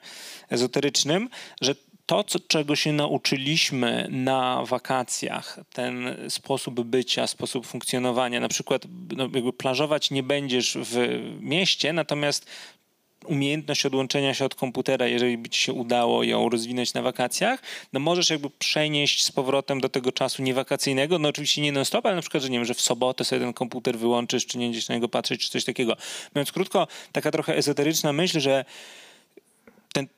ezoterycznym, 0.51 1.29
że 1.61 1.75
to, 2.07 2.25
co, 2.25 2.39
czego 2.41 2.77
się 2.77 2.93
nauczyliśmy 2.93 4.07
na 4.11 4.63
wakacjach, 4.65 5.61
ten 5.73 6.17
sposób 6.29 6.81
bycia, 6.81 7.27
sposób 7.27 7.67
funkcjonowania, 7.67 8.41
na 8.41 8.49
przykład 8.49 8.83
no, 9.17 9.29
jakby 9.35 9.53
plażować 9.53 10.11
nie 10.11 10.23
będziesz 10.23 10.79
w 10.81 11.21
mieście, 11.41 11.93
natomiast 11.93 12.47
umiejętność 13.25 13.87
odłączenia 13.87 14.35
się 14.35 14.45
od 14.45 14.55
komputera, 14.55 15.07
jeżeli 15.07 15.39
by 15.39 15.49
ci 15.49 15.61
się 15.61 15.73
udało 15.73 16.23
ją 16.23 16.49
rozwinąć 16.49 16.95
na 16.95 17.03
wakacjach, 17.03 17.63
no 17.93 18.01
możesz 18.01 18.31
jakby 18.31 18.51
przenieść 18.51 19.25
z 19.25 19.33
powrotem 19.33 19.81
do 19.81 19.89
tego 19.89 20.13
czasu 20.13 20.43
niewakacyjnego, 20.43 21.19
no 21.19 21.29
oczywiście 21.29 21.63
nie 21.63 21.73
non-stop, 21.73 22.07
ale 22.07 22.15
na 22.15 22.21
przykład, 22.21 22.43
że 22.43 22.51
nie 22.51 22.59
wiem, 22.59 22.65
że 22.65 22.75
w 22.75 22.81
sobotę 22.81 23.25
sobie 23.25 23.41
ten 23.41 23.53
komputer 23.53 23.99
wyłączysz, 23.99 24.47
czy 24.47 24.59
nie 24.59 24.67
będziesz 24.67 24.89
na 24.89 24.95
niego 24.95 25.09
patrzeć, 25.09 25.41
czy 25.41 25.51
coś 25.51 25.65
takiego. 25.65 25.97
Mówiąc 26.35 26.53
krótko, 26.53 26.87
taka 27.13 27.31
trochę 27.31 27.57
ezoteryczna 27.57 28.13
myśl, 28.13 28.41
że 28.41 28.65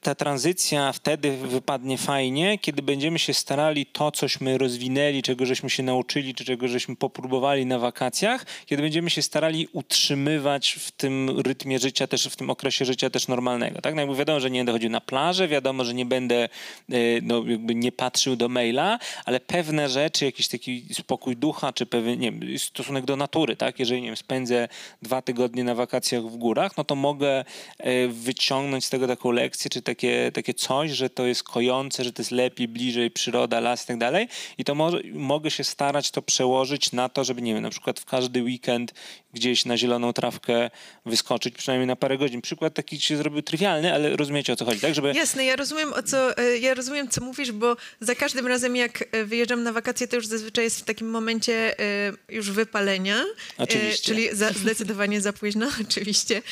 ta 0.00 0.14
tranzycja 0.14 0.92
wtedy 0.92 1.37
wypadnie 1.37 1.99
fajnie, 1.99 2.59
kiedy 2.59 2.83
będziemy 2.83 3.18
się 3.18 3.35
starali 3.35 3.87
to, 3.87 4.11
cośmy 4.11 4.59
rozwinęli, 4.59 5.23
czego 5.23 5.47
żeśmy 5.47 5.71
się 5.71 5.83
nauczyli, 5.83 6.35
czy 6.35 6.45
czego 6.45 6.68
żeśmy 6.68 6.97
popróbowali 6.97 7.66
na 7.66 7.78
wakacjach, 7.78 8.47
kiedy 8.66 8.83
będziemy 8.83 9.11
się 9.11 9.23
starali 9.23 9.68
utrzymywać 9.73 10.73
w 10.73 10.90
tym 10.90 11.40
rytmie 11.40 11.78
życia, 11.78 12.06
też 12.06 12.28
w 12.28 12.37
tym 12.37 12.50
okresie 12.50 12.85
życia 12.85 13.11
też 13.11 13.28
normalnego. 13.28 13.80
Tak? 13.80 13.95
No 13.95 14.00
jakby 14.00 14.16
wiadomo, 14.16 14.40
że 14.40 14.50
nie 14.50 14.59
będę 14.59 14.73
chodził 14.73 14.90
na 14.90 15.00
plażę, 15.00 15.49
wiadomo, 15.49 15.85
że 15.85 15.95
nie 15.95 16.06
będę 16.06 16.45
e, 16.45 16.97
no, 17.23 17.45
jakby 17.47 17.75
nie 17.75 17.92
patrzył 17.92 18.37
do 18.37 18.49
maila, 18.49 18.99
ale 19.25 19.40
pewne 19.40 19.88
rzeczy, 19.88 20.25
jakiś 20.25 20.49
taki 20.49 20.85
spokój 20.95 21.37
ducha, 21.37 21.73
czy 21.73 21.87
pewien 21.87 22.21
nie 22.21 22.33
wiem, 22.33 22.59
stosunek 22.59 23.04
do 23.04 23.16
natury, 23.16 23.56
tak? 23.56 23.78
jeżeli 23.78 24.02
nie 24.02 24.09
wiem, 24.09 24.16
spędzę 24.16 24.68
dwa 25.02 25.23
tygodnie 25.23 25.64
na 25.64 25.75
wakacjach 25.75 26.23
w 26.23 26.37
górach, 26.37 26.76
no 26.76 26.85
to 26.85 26.95
mogę 26.95 27.45
e, 27.78 28.09
wyciągnąć 28.09 28.85
z 28.85 28.90
tego 28.90 29.06
taką 29.06 29.30
lekcję, 29.30 29.65
czy 29.68 29.82
takie, 29.82 30.30
takie 30.35 30.54
coś, 30.54 30.90
że 30.90 31.11
to 31.11 31.26
jest 31.26 31.42
kojące, 31.42 32.04
że 32.04 32.12
to 32.12 32.23
jest 32.23 32.30
lepiej, 32.30 32.68
bliżej 32.68 33.11
przyroda, 33.11 33.61
las 33.61 33.85
i 33.85 33.87
tak 33.87 33.99
dalej. 33.99 34.28
I 34.58 34.64
to 34.64 34.75
może, 34.75 35.00
mogę 35.12 35.50
się 35.50 35.64
starać 35.64 36.11
to 36.11 36.23
przełożyć 36.23 36.92
na 36.92 37.08
to, 37.08 37.25
żeby, 37.25 37.42
nie 37.42 37.54
wiem, 37.54 37.62
na 37.62 37.70
przykład 37.70 38.00
w 38.00 38.04
każdy 38.04 38.42
weekend 38.42 38.94
gdzieś 39.37 39.64
na 39.64 39.76
zieloną 39.76 40.12
trawkę 40.12 40.70
wyskoczyć, 41.06 41.54
przynajmniej 41.54 41.87
na 41.87 41.96
parę 41.96 42.18
godzin. 42.18 42.42
Przykład 42.42 42.75
taki 42.75 43.00
się 43.00 43.16
zrobił 43.16 43.42
trywialny, 43.42 43.94
ale 43.94 44.16
rozumiecie 44.16 44.52
o 44.52 44.56
co 44.56 44.64
chodzi, 44.64 44.80
tak? 44.80 44.94
Żeby... 44.94 45.12
Jasne, 45.12 45.44
ja 45.44 45.56
rozumiem 45.56 45.92
o 45.92 46.02
co, 46.02 46.38
e, 46.38 46.58
ja 46.58 46.75
rozumiem 46.75 47.08
co 47.08 47.20
mówisz, 47.20 47.52
bo 47.52 47.76
za 48.00 48.14
każdym 48.14 48.46
razem 48.46 48.76
jak 48.76 49.04
e, 49.12 49.25
wyjeżdżam 49.25 49.62
na 49.62 49.73
wakacje, 49.73 50.08
to 50.08 50.16
już 50.16 50.26
zazwyczaj 50.26 50.64
jest 50.64 50.80
w 50.80 50.85
takim 50.85 51.11
momencie 51.11 51.80
e, 51.80 52.12
już 52.28 52.50
wypalenia. 52.50 53.25
Oczywiście. 53.58 54.02
Czyli 54.02 54.37
za, 54.37 54.52
zdecydowanie 54.52 55.20
za 55.20 55.32
późno, 55.32 55.66
oczywiście. 55.88 56.42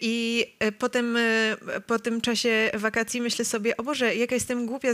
I 0.00 0.46
potem 0.78 1.18
po 1.86 1.98
tym 1.98 2.20
czasie 2.20 2.35
wakacji 2.74 3.20
myślę 3.20 3.44
sobie, 3.44 3.76
o 3.76 3.82
Boże, 3.82 4.14
jaka 4.14 4.34
jestem 4.34 4.66
głupia, 4.66 4.88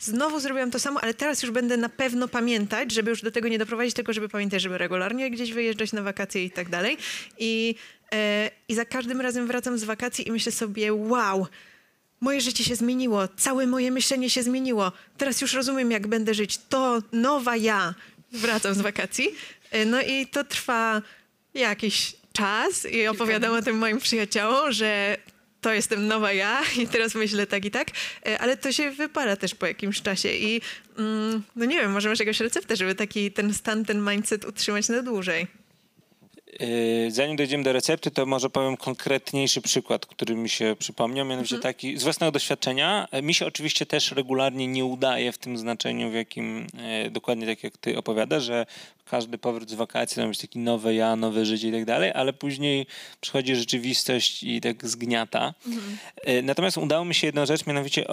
znowu 0.00 0.40
zrobiłam 0.40 0.70
to 0.70 0.78
samo, 0.78 1.00
ale 1.00 1.14
teraz 1.14 1.42
już 1.42 1.52
będę 1.52 1.76
na 1.76 1.88
pewno 1.88 2.28
pamiętać, 2.28 2.92
żeby 2.92 3.10
już 3.10 3.22
do 3.22 3.30
tego 3.30 3.48
nie 3.48 3.58
doprowadzić, 3.58 3.94
tylko 3.94 4.12
żeby 4.12 4.28
pamiętać, 4.28 4.62
żeby 4.62 4.78
regularnie 4.78 5.30
gdzieś 5.30 5.52
wyjeżdżać 5.52 5.92
na 5.92 6.02
wakacje 6.02 6.44
i 6.44 6.50
tak 6.50 6.68
tak 6.68 6.72
dalej. 6.72 6.96
I, 7.38 7.74
e, 8.12 8.50
I 8.68 8.74
za 8.74 8.84
każdym 8.84 9.20
razem 9.20 9.46
wracam 9.46 9.78
z 9.78 9.84
wakacji 9.84 10.28
i 10.28 10.32
myślę 10.32 10.52
sobie, 10.52 10.94
wow, 10.94 11.46
moje 12.20 12.40
życie 12.40 12.64
się 12.64 12.76
zmieniło, 12.76 13.28
całe 13.28 13.66
moje 13.66 13.90
myślenie 13.90 14.30
się 14.30 14.42
zmieniło. 14.42 14.92
Teraz 15.18 15.40
już 15.40 15.52
rozumiem, 15.52 15.90
jak 15.90 16.06
będę 16.06 16.34
żyć. 16.34 16.58
To 16.68 17.02
nowa 17.12 17.56
ja. 17.56 17.94
Wracam 18.32 18.74
z 18.74 18.80
wakacji. 18.80 19.28
E, 19.70 19.84
no 19.84 20.02
i 20.02 20.26
to 20.26 20.44
trwa 20.44 21.02
jakiś 21.54 22.16
czas 22.32 22.84
i 22.84 23.06
opowiadam 23.06 23.52
o 23.52 23.62
tym 23.62 23.78
moim 23.78 23.98
przyjaciołom, 23.98 24.72
że 24.72 25.16
to 25.60 25.72
jestem 25.72 26.06
nowa 26.06 26.32
ja 26.32 26.62
i 26.82 26.88
teraz 26.88 27.14
myślę 27.14 27.46
tak 27.46 27.64
i 27.64 27.70
tak, 27.70 27.88
e, 28.26 28.38
ale 28.38 28.56
to 28.56 28.72
się 28.72 28.90
wypala 28.90 29.36
też 29.36 29.54
po 29.54 29.66
jakimś 29.66 30.02
czasie 30.02 30.28
i 30.28 30.60
mm, 30.98 31.42
no 31.56 31.64
nie 31.64 31.80
wiem, 31.80 31.92
może 31.92 32.08
masz 32.08 32.20
jakąś 32.20 32.40
receptę, 32.40 32.76
żeby 32.76 32.94
taki 32.94 33.32
ten 33.32 33.54
stan, 33.54 33.84
ten 33.84 34.04
mindset 34.10 34.44
utrzymać 34.44 34.88
na 34.88 35.02
dłużej. 35.02 35.46
Yy, 36.60 37.10
zanim 37.10 37.36
dojdziemy 37.36 37.64
do 37.64 37.72
recepty, 37.72 38.10
to 38.10 38.26
może 38.26 38.50
powiem 38.50 38.76
konkretniejszy 38.76 39.60
przykład, 39.60 40.06
który 40.06 40.34
mi 40.34 40.48
się 40.48 40.76
przypomniał, 40.78 41.26
mianowicie 41.26 41.56
mhm. 41.56 41.74
taki 41.74 41.98
z 41.98 42.02
własnego 42.02 42.32
doświadczenia. 42.32 43.08
Mi 43.22 43.34
się 43.34 43.46
oczywiście 43.46 43.86
też 43.86 44.12
regularnie 44.12 44.66
nie 44.66 44.84
udaje 44.84 45.32
w 45.32 45.38
tym 45.38 45.58
znaczeniu, 45.58 46.10
w 46.10 46.14
jakim 46.14 46.66
e, 46.78 47.10
dokładnie 47.10 47.46
tak 47.46 47.64
jak 47.64 47.78
ty 47.78 47.98
opowiadasz, 47.98 48.44
że 48.44 48.66
każdy 49.08 49.38
powrót 49.38 49.70
z 49.70 49.74
wakacji 49.74 50.22
to 50.22 50.28
być 50.28 50.38
taki 50.38 50.58
nowe 50.58 50.94
ja, 50.94 51.16
nowe 51.16 51.46
życie 51.46 51.68
i 51.68 51.72
tak 51.72 51.84
dalej, 51.84 52.12
ale 52.14 52.32
później 52.32 52.86
przychodzi 53.20 53.56
rzeczywistość 53.56 54.42
i 54.42 54.60
tak 54.60 54.86
zgniata. 54.86 55.54
Mhm. 55.66 55.98
E, 56.16 56.42
natomiast 56.42 56.78
udało 56.78 57.04
mi 57.04 57.14
się 57.14 57.26
jedną 57.26 57.46
rzecz, 57.46 57.66
mianowicie 57.66 58.06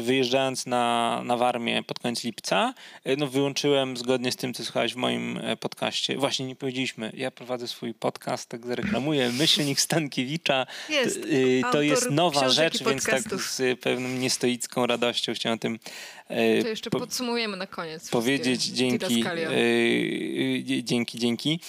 wyjeżdżając 0.00 0.66
na, 0.66 1.20
na 1.24 1.36
Warmię 1.36 1.82
pod 1.82 1.98
koniec 1.98 2.24
lipca, 2.24 2.74
e, 3.04 3.16
no 3.16 3.26
wyłączyłem 3.26 3.96
zgodnie 3.96 4.32
z 4.32 4.36
tym, 4.36 4.54
co 4.54 4.64
słuchałeś 4.64 4.94
w 4.94 4.96
moim 4.96 5.38
e, 5.38 5.56
podcaście. 5.56 6.16
Właśnie 6.16 6.46
nie 6.46 6.56
powiedzieliśmy, 6.56 7.12
ja 7.16 7.30
prowadzę 7.30 7.59
swój 7.68 7.94
podcast, 7.94 8.48
tak 8.48 8.66
zareklamuję, 8.66 9.32
Myślnik 9.32 9.80
Stankiewicza. 9.80 10.66
Jest, 10.88 11.20
to, 11.62 11.72
to 11.72 11.82
jest 11.82 12.10
nowa 12.10 12.48
rzecz, 12.48 12.84
więc 12.84 13.04
tak 13.04 13.22
z 13.22 13.80
pewną 13.80 14.08
niestoicką 14.08 14.86
radością 14.86 15.34
chciałem 15.34 15.56
o 15.56 15.60
tym 15.60 15.78
to 16.62 16.68
jeszcze 16.68 16.90
podsumujemy 16.90 17.56
na 17.56 17.66
koniec. 17.66 18.10
Powiedzieć 18.10 18.62
dzięki, 18.64 19.24
dzięki, 20.84 21.18
dzięki. 21.18 21.60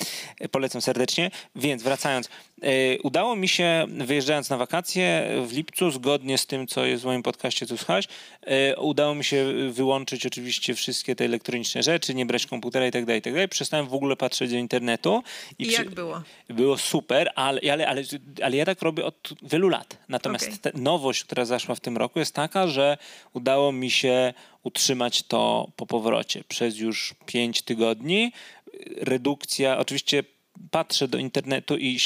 Polecam 0.52 0.82
serdecznie. 0.82 1.32
Więc 1.56 1.84
wracając, 1.84 2.30
E, 2.62 3.00
udało 3.00 3.36
mi 3.36 3.48
się, 3.48 3.86
wyjeżdżając 3.90 4.50
na 4.50 4.58
wakacje 4.58 5.30
w 5.48 5.54
lipcu, 5.54 5.92
zgodnie 5.92 6.38
z 6.38 6.46
tym, 6.46 6.68
co 6.68 6.86
jest 6.86 7.04
w 7.04 7.06
moim 7.06 7.24
podcaście, 7.24 7.66
co 7.66 7.78
słuchałeś, 7.78 8.08
e, 8.42 8.78
udało 8.78 9.16
mi 9.16 9.24
się 9.24 9.46
wyłączyć 9.72 10.26
oczywiście 10.26 10.76
wszystkie 10.76 11.16
te 11.16 11.26
elektroniczne 11.26 11.84
rzeczy, 11.84 12.14
nie 12.14 12.26
brać 12.26 12.46
komputera 12.46 12.88
i 12.88 12.92
tak 12.92 13.06
dalej, 13.06 13.20
i 13.20 13.22
tak 13.22 13.34
dalej. 13.34 13.50
Przestałem 13.50 13.88
w 13.88 13.94
ogóle 13.94 14.16
patrzeć 14.16 14.52
do 14.52 14.58
internetu. 14.58 15.24
I, 15.60 15.68
I 15.68 15.72
jak 15.72 15.86
przy... 15.86 15.96
było? 15.96 16.22
Było 16.50 16.78
super, 16.78 17.32
ale, 17.36 17.62
ale, 17.72 17.88
ale, 17.88 18.04
ale 18.44 18.58
ja 18.58 18.66
tak 18.66 18.82
robię 18.82 19.06
od 19.06 19.30
wielu 19.42 19.70
lat. 19.70 19.98
Natomiast 20.10 20.68
okay. 20.68 20.82
nowość, 20.82 21.24
która 21.24 21.46
zaszła 21.46 21.76
w 21.76 21.80
tym 21.80 21.98
roku 21.98 22.20
jest 22.20 22.36
taka, 22.36 22.68
że 22.68 22.98
udało 23.34 23.72
mi 23.72 23.92
się 23.92 24.34
utrzymać 24.64 25.24
to 25.24 25.72
po 25.76 25.86
powrocie 25.86 26.44
przez 26.48 26.78
już 26.78 27.16
pięć 27.26 27.62
tygodni. 27.62 28.32
Redukcja, 28.98 29.78
oczywiście 29.78 30.24
patrzę 30.72 31.08
do 31.08 31.18
internetu 31.18 31.78
i 31.78 32.00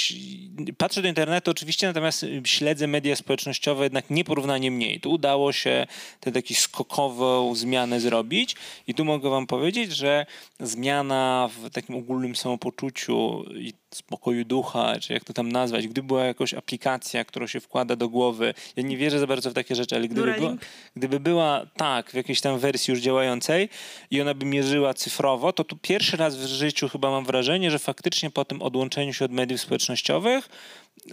patrzę 0.77 1.01
do 1.01 1.07
internetu 1.07 1.51
oczywiście, 1.51 1.87
natomiast 1.87 2.25
śledzę 2.45 2.87
media 2.87 3.15
społecznościowe 3.15 3.83
jednak 3.83 4.09
nieporównanie 4.09 4.71
mniej. 4.71 4.99
Tu 4.99 5.11
udało 5.11 5.53
się 5.53 5.87
tę 6.19 6.31
taką 6.31 6.53
skokową 6.53 7.55
zmianę 7.55 7.99
zrobić 7.99 8.55
i 8.87 8.93
tu 8.93 9.05
mogę 9.05 9.29
wam 9.29 9.47
powiedzieć, 9.47 9.95
że 9.95 10.25
zmiana 10.59 11.49
w 11.57 11.69
takim 11.69 11.95
ogólnym 11.95 12.35
samopoczuciu 12.35 13.43
i 13.55 13.73
spokoju 13.95 14.45
ducha, 14.45 14.99
czy 14.99 15.13
jak 15.13 15.23
to 15.23 15.33
tam 15.33 15.51
nazwać, 15.51 15.87
gdyby 15.87 16.07
była 16.07 16.25
jakaś 16.25 16.53
aplikacja, 16.53 17.25
którą 17.25 17.47
się 17.47 17.59
wkłada 17.59 17.95
do 17.95 18.09
głowy, 18.09 18.53
ja 18.75 18.83
nie 18.83 18.97
wierzę 18.97 19.19
za 19.19 19.27
bardzo 19.27 19.51
w 19.51 19.53
takie 19.53 19.75
rzeczy, 19.75 19.95
ale 19.95 20.07
gdyby, 20.07 20.33
była, 20.33 20.55
gdyby 20.95 21.19
była 21.19 21.65
tak, 21.77 22.11
w 22.11 22.13
jakiejś 22.13 22.41
tam 22.41 22.59
wersji 22.59 22.91
już 22.91 22.99
działającej 22.99 23.69
i 24.11 24.21
ona 24.21 24.33
by 24.33 24.45
mierzyła 24.45 24.93
cyfrowo, 24.93 25.53
to 25.53 25.63
tu 25.63 25.77
pierwszy 25.77 26.17
raz 26.17 26.37
w 26.37 26.45
życiu 26.45 26.89
chyba 26.89 27.11
mam 27.11 27.25
wrażenie, 27.25 27.71
że 27.71 27.79
faktycznie 27.79 28.29
po 28.29 28.45
tym 28.45 28.61
odłączeniu 28.61 29.13
się 29.13 29.25
od 29.25 29.31
mediów 29.31 29.61
społecznościowych, 29.61 30.49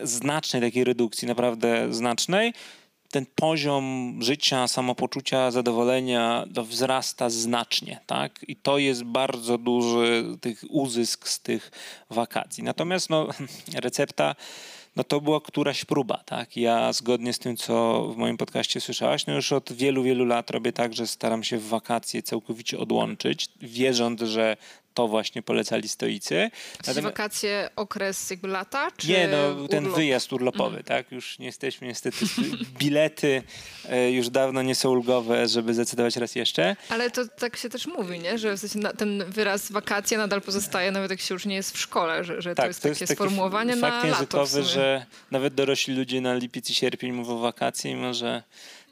znacznej 0.02 0.62
takiej 0.62 0.84
redukcji, 0.84 1.28
naprawdę 1.28 1.94
znacznej, 1.94 2.52
ten 3.12 3.26
poziom 3.34 4.18
życia, 4.22 4.68
samopoczucia, 4.68 5.50
zadowolenia 5.50 6.44
wzrasta 6.50 7.30
znacznie, 7.30 8.00
tak? 8.06 8.44
I 8.48 8.56
to 8.56 8.78
jest 8.78 9.04
bardzo 9.04 9.58
duży 9.58 10.24
tych 10.40 10.64
uzysk 10.68 11.28
z 11.28 11.40
tych 11.40 11.70
wakacji. 12.10 12.64
Natomiast 12.64 13.10
no, 13.10 13.28
recepta 13.84 14.34
no 14.96 15.04
to 15.04 15.20
była 15.20 15.40
któraś 15.40 15.84
próba, 15.84 16.22
tak? 16.26 16.56
Ja 16.56 16.92
zgodnie 16.92 17.32
z 17.32 17.38
tym, 17.38 17.56
co 17.56 18.04
w 18.14 18.16
moim 18.16 18.36
podcaście 18.36 18.80
słyszałaś, 18.80 19.26
no 19.26 19.34
już 19.34 19.52
od 19.52 19.72
wielu, 19.72 20.02
wielu 20.02 20.24
lat 20.24 20.50
robię 20.50 20.72
tak, 20.72 20.94
że 20.94 21.06
staram 21.06 21.44
się 21.44 21.58
w 21.58 21.68
wakacje 21.68 22.22
całkowicie 22.22 22.78
odłączyć, 22.78 23.48
wierząc, 23.60 24.20
że 24.20 24.56
to 24.94 25.08
właśnie 25.08 25.42
polecali 25.42 25.88
stoicy. 25.88 26.50
Natomiast... 26.78 27.02
wakacje, 27.02 27.70
okres 27.76 28.30
jakby 28.30 28.48
lata? 28.48 28.90
Czy 28.96 29.08
nie, 29.08 29.28
no 29.28 29.68
ten 29.68 29.84
urlop? 29.84 29.98
wyjazd 29.98 30.32
urlopowy, 30.32 30.70
mm. 30.70 30.84
tak? 30.84 31.12
Już 31.12 31.38
nie 31.38 31.46
jesteśmy 31.46 31.86
niestety, 31.86 32.26
bilety 32.78 33.42
e, 33.88 34.10
już 34.10 34.30
dawno 34.30 34.62
nie 34.62 34.74
są 34.74 34.90
ulgowe, 34.90 35.48
żeby 35.48 35.74
zdecydować 35.74 36.16
raz 36.16 36.34
jeszcze. 36.34 36.76
Ale 36.88 37.10
to 37.10 37.28
tak 37.28 37.56
się 37.56 37.68
też 37.68 37.86
mówi, 37.86 38.18
nie? 38.18 38.38
Że 38.38 38.56
w 38.56 38.60
sensie 38.60 38.88
ten 38.98 39.24
wyraz 39.28 39.72
wakacje 39.72 40.18
nadal 40.18 40.42
pozostaje, 40.42 40.90
nawet 40.90 41.10
jak 41.10 41.20
się 41.20 41.34
już 41.34 41.46
nie 41.46 41.54
jest 41.54 41.76
w 41.76 41.78
szkole, 41.78 42.24
że, 42.24 42.42
że 42.42 42.54
tak, 42.54 42.64
to 42.64 42.68
jest 42.68 42.82
to 42.82 42.88
takie 42.88 43.02
jest 43.02 43.12
sformułowanie 43.12 43.76
na 43.76 43.90
fakt 43.90 44.04
językowy, 44.04 44.62
że 44.62 45.06
nawet 45.30 45.54
dorośli 45.54 45.94
ludzie 45.94 46.20
na 46.20 46.34
lipiec 46.34 46.70
i 46.70 46.74
sierpień 46.74 47.12
mówią 47.12 47.38
wakacje, 47.38 47.94
mimo 47.94 48.14
że 48.14 48.42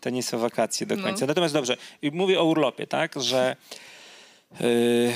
to 0.01 0.11
nie 0.11 0.23
są 0.23 0.39
wakacje 0.39 0.87
do 0.87 0.97
no. 0.97 1.03
końca. 1.03 1.21
No. 1.21 1.27
Natomiast 1.27 1.55
dobrze, 1.55 1.77
mówię 2.13 2.41
o 2.41 2.45
urlopie, 2.45 2.87
tak? 2.87 3.15
Że 3.23 3.57
yy, 4.61 5.13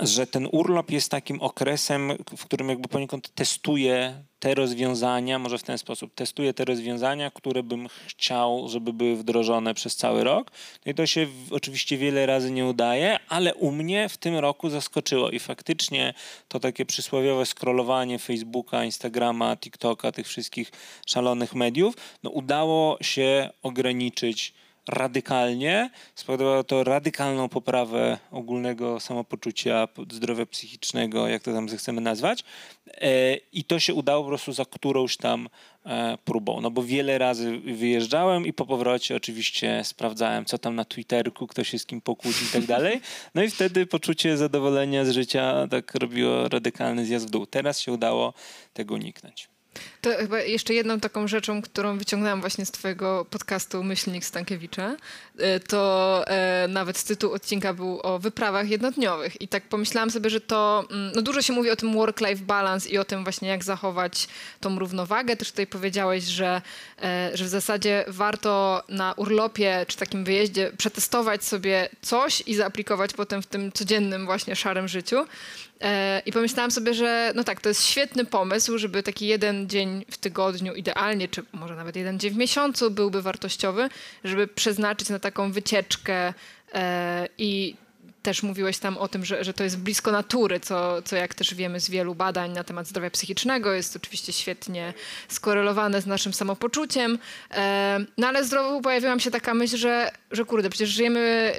że 0.00 0.26
ten 0.26 0.48
urlop 0.52 0.90
jest 0.90 1.10
takim 1.10 1.40
okresem, 1.40 2.12
w 2.36 2.44
którym 2.44 2.68
jakby 2.68 2.88
poniekąd 2.88 3.34
testuję 3.34 4.22
te 4.38 4.54
rozwiązania, 4.54 5.38
może 5.38 5.58
w 5.58 5.62
ten 5.62 5.78
sposób, 5.78 6.14
testuję 6.14 6.54
te 6.54 6.64
rozwiązania, 6.64 7.30
które 7.30 7.62
bym 7.62 7.88
chciał, 8.06 8.68
żeby 8.68 8.92
były 8.92 9.16
wdrożone 9.16 9.74
przez 9.74 9.96
cały 9.96 10.24
rok. 10.24 10.50
No 10.86 10.92
i 10.92 10.94
to 10.94 11.06
się 11.06 11.26
oczywiście 11.50 11.96
wiele 11.96 12.26
razy 12.26 12.50
nie 12.50 12.66
udaje, 12.66 13.18
ale 13.28 13.54
u 13.54 13.72
mnie 13.72 14.08
w 14.08 14.16
tym 14.16 14.36
roku 14.36 14.70
zaskoczyło 14.70 15.30
i 15.30 15.38
faktycznie 15.38 16.14
to 16.48 16.60
takie 16.60 16.86
przysłowiowe 16.86 17.46
scrollowanie 17.46 18.18
Facebooka, 18.18 18.84
Instagrama, 18.84 19.56
TikToka, 19.56 20.12
tych 20.12 20.28
wszystkich 20.28 20.72
szalonych 21.06 21.54
mediów, 21.54 21.94
no 22.22 22.30
udało 22.30 22.98
się 23.00 23.50
ograniczyć 23.62 24.54
radykalnie. 24.90 25.90
Spowodowało 26.14 26.64
to 26.64 26.84
radykalną 26.84 27.48
poprawę 27.48 28.18
ogólnego 28.30 29.00
samopoczucia, 29.00 29.88
zdrowia 30.10 30.46
psychicznego, 30.46 31.28
jak 31.28 31.42
to 31.42 31.52
tam 31.52 31.68
chcemy 31.68 32.00
nazwać. 32.00 32.44
E, 32.86 33.36
I 33.52 33.64
to 33.64 33.78
się 33.78 33.94
udało 33.94 34.22
po 34.22 34.28
prostu 34.28 34.52
za 34.52 34.64
którąś 34.64 35.16
tam 35.16 35.48
e, 35.86 36.18
próbą. 36.24 36.60
No 36.60 36.70
bo 36.70 36.82
wiele 36.82 37.18
razy 37.18 37.58
wyjeżdżałem 37.58 38.46
i 38.46 38.52
po 38.52 38.66
powrocie 38.66 39.16
oczywiście 39.16 39.80
sprawdzałem, 39.84 40.44
co 40.44 40.58
tam 40.58 40.74
na 40.74 40.84
Twitterku, 40.84 41.46
kto 41.46 41.64
się 41.64 41.78
z 41.78 41.86
kim 41.86 42.00
pokłócił 42.00 42.46
i 42.46 42.50
tak 42.50 42.66
dalej. 42.76 43.00
No 43.34 43.42
i 43.42 43.50
wtedy 43.50 43.86
poczucie 43.86 44.36
zadowolenia 44.36 45.04
z 45.04 45.10
życia 45.10 45.66
tak 45.70 45.94
robiło 45.94 46.48
radykalny 46.48 47.06
zjazd 47.06 47.26
w 47.26 47.30
dół. 47.30 47.46
Teraz 47.46 47.80
się 47.80 47.92
udało 47.92 48.34
tego 48.72 48.94
uniknąć. 48.94 49.48
To 50.00 50.10
chyba 50.16 50.40
jeszcze 50.40 50.74
jedną 50.74 51.00
taką 51.00 51.28
rzeczą, 51.28 51.62
którą 51.62 51.98
wyciągnęłam 51.98 52.40
właśnie 52.40 52.66
z 52.66 52.70
twojego 52.70 53.24
podcastu 53.30 53.84
Myślnik 53.84 54.24
Stankiewicza, 54.24 54.96
e, 55.38 55.60
to 55.60 56.24
e, 56.26 56.68
nawet 56.68 57.04
tytuł 57.04 57.32
odcinka 57.32 57.74
był 57.74 58.00
o 58.02 58.18
wyprawach 58.18 58.68
jednodniowych 58.68 59.42
i 59.42 59.48
tak 59.48 59.62
pomyślałam 59.62 60.10
sobie, 60.10 60.30
że 60.30 60.40
to, 60.40 60.84
mm, 60.90 61.12
no 61.14 61.22
dużo 61.22 61.42
się 61.42 61.52
mówi 61.52 61.70
o 61.70 61.76
tym 61.76 61.94
work-life 61.94 62.44
balance 62.44 62.88
i 62.88 62.98
o 62.98 63.04
tym 63.04 63.22
właśnie 63.22 63.48
jak 63.48 63.64
zachować 63.64 64.28
tą 64.60 64.78
równowagę. 64.78 65.36
Też 65.36 65.50
tutaj 65.50 65.66
powiedziałeś, 65.66 66.24
że, 66.24 66.62
e, 67.02 67.30
że 67.34 67.44
w 67.44 67.48
zasadzie 67.48 68.04
warto 68.08 68.82
na 68.88 69.12
urlopie 69.12 69.86
czy 69.88 69.96
takim 69.96 70.24
wyjeździe 70.24 70.72
przetestować 70.78 71.44
sobie 71.44 71.88
coś 72.02 72.42
i 72.46 72.54
zaaplikować 72.54 73.12
potem 73.12 73.42
w 73.42 73.46
tym 73.46 73.72
codziennym 73.72 74.26
właśnie 74.26 74.56
szarym 74.56 74.88
życiu. 74.88 75.26
I 76.26 76.32
pomyślałam 76.32 76.70
sobie, 76.70 76.94
że 76.94 77.32
no 77.34 77.44
tak, 77.44 77.60
to 77.60 77.68
jest 77.68 77.86
świetny 77.86 78.24
pomysł, 78.24 78.78
żeby 78.78 79.02
taki 79.02 79.26
jeden 79.26 79.59
dzień 79.68 80.04
w 80.10 80.18
tygodniu 80.18 80.74
idealnie, 80.74 81.28
czy 81.28 81.42
może 81.52 81.76
nawet 81.76 81.96
jeden 81.96 82.18
dzień 82.18 82.30
w 82.30 82.36
miesiącu 82.36 82.90
byłby 82.90 83.22
wartościowy, 83.22 83.88
żeby 84.24 84.46
przeznaczyć 84.48 85.08
na 85.08 85.18
taką 85.18 85.52
wycieczkę 85.52 86.34
e, 86.74 87.28
i 87.38 87.76
też 88.22 88.42
mówiłeś 88.42 88.78
tam 88.78 88.98
o 88.98 89.08
tym, 89.08 89.24
że, 89.24 89.44
że 89.44 89.54
to 89.54 89.64
jest 89.64 89.78
blisko 89.78 90.12
natury, 90.12 90.60
co, 90.60 91.02
co 91.02 91.16
jak 91.16 91.34
też 91.34 91.54
wiemy 91.54 91.80
z 91.80 91.90
wielu 91.90 92.14
badań 92.14 92.52
na 92.52 92.64
temat 92.64 92.86
zdrowia 92.86 93.10
psychicznego 93.10 93.72
jest 93.72 93.96
oczywiście 93.96 94.32
świetnie 94.32 94.94
skorelowane 95.28 96.02
z 96.02 96.06
naszym 96.06 96.32
samopoczuciem. 96.32 97.18
E, 97.50 97.98
no 98.18 98.28
ale 98.28 98.44
zdrowo 98.44 98.80
pojawiła 98.80 99.14
mi 99.14 99.20
się 99.20 99.30
taka 99.30 99.54
myśl, 99.54 99.76
że, 99.76 100.10
że 100.30 100.44
kurde, 100.44 100.70
przecież 100.70 100.90
żyjemy 100.90 101.20
e, 101.20 101.54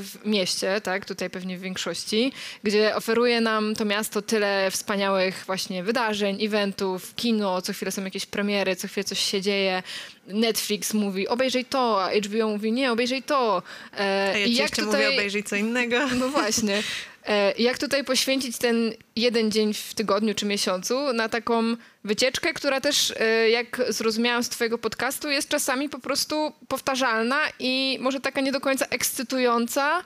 w 0.00 0.18
mieście, 0.24 0.80
tak, 0.80 1.04
tutaj 1.04 1.30
pewnie 1.30 1.58
w 1.58 1.60
większości, 1.60 2.32
gdzie 2.62 2.96
oferuje 2.96 3.40
nam 3.40 3.74
to 3.74 3.84
miasto 3.84 4.22
tyle 4.22 4.70
wspaniałych 4.70 5.44
właśnie 5.46 5.82
wydarzeń, 5.82 6.44
eventów, 6.44 7.14
kino, 7.14 7.62
co 7.62 7.72
chwilę 7.72 7.92
są 7.92 8.04
jakieś 8.04 8.26
premiery, 8.26 8.76
co 8.76 8.88
chwilę 8.88 9.04
coś 9.04 9.18
się 9.18 9.40
dzieje. 9.40 9.82
Netflix 10.26 10.94
mówi 10.94 11.28
obejrzyj 11.28 11.64
to, 11.64 12.04
a 12.04 12.10
HBO 12.10 12.48
mówi 12.48 12.72
nie, 12.72 12.92
obejrzyj 12.92 13.22
to. 13.22 13.62
E, 13.98 14.32
a 14.34 14.38
ja 14.38 14.46
I 14.46 14.54
jak 14.54 14.70
tutaj... 14.70 14.86
mówię 14.86 15.08
obejrzyj 15.08 15.44
co 15.44 15.56
innego. 15.56 15.96
No 16.20 16.28
właśnie. 16.28 16.82
E, 17.26 17.52
jak 17.58 17.78
tutaj 17.78 18.04
poświęcić 18.04 18.58
ten 18.58 18.92
jeden 19.16 19.50
dzień 19.50 19.74
w 19.74 19.94
tygodniu 19.94 20.34
czy 20.34 20.46
miesiącu 20.46 21.12
na 21.12 21.28
taką 21.28 21.76
wycieczkę, 22.04 22.52
która 22.52 22.80
też, 22.80 23.14
e, 23.16 23.50
jak 23.50 23.82
zrozumiałam 23.88 24.44
z 24.44 24.48
twojego 24.48 24.78
podcastu, 24.78 25.30
jest 25.30 25.48
czasami 25.48 25.88
po 25.88 25.98
prostu 25.98 26.52
powtarzalna 26.68 27.38
i 27.58 27.98
może 28.00 28.20
taka 28.20 28.40
nie 28.40 28.52
do 28.52 28.60
końca 28.60 28.86
ekscytująca, 28.86 30.04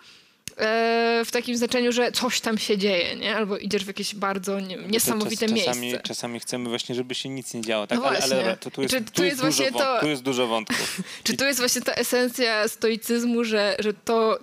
w 1.25 1.29
takim 1.33 1.57
znaczeniu, 1.57 1.93
że 1.93 2.13
coś 2.13 2.41
tam 2.41 2.59
się 2.59 2.79
dzieje, 2.79 3.17
nie? 3.17 3.37
Albo 3.37 3.59
idziesz 3.59 3.85
w 3.85 3.87
jakieś 3.87 4.15
bardzo 4.15 4.61
nie, 4.61 4.77
niesamowite 4.77 5.49
czas, 5.49 5.59
czasami, 5.59 5.81
miejsce. 5.81 6.03
Czasami 6.03 6.41
chcemy 6.41 6.69
właśnie, 6.69 6.95
żeby 6.95 7.15
się 7.15 7.29
nic 7.29 7.55
nie 7.55 7.61
działo, 7.61 7.87
tak? 7.87 7.99
No 7.99 8.05
ale, 8.05 8.19
ale 8.23 8.57
to 8.57 8.71
tu 8.71 8.83
jest, 8.83 8.95
tu, 8.95 9.01
tu, 9.13 9.25
jest, 9.25 9.43
jest 9.45 9.59
dużo, 9.59 9.79
to... 9.79 10.01
tu 10.01 10.09
jest 10.09 10.23
dużo 10.23 10.47
wątków. 10.47 11.01
Czy 11.25 11.37
tu 11.37 11.45
jest 11.45 11.59
właśnie 11.59 11.83
ta 11.83 11.93
esencja 11.93 12.69
stoicyzmu, 12.69 13.45
że, 13.45 13.77
że 13.79 13.95
to 13.95 14.39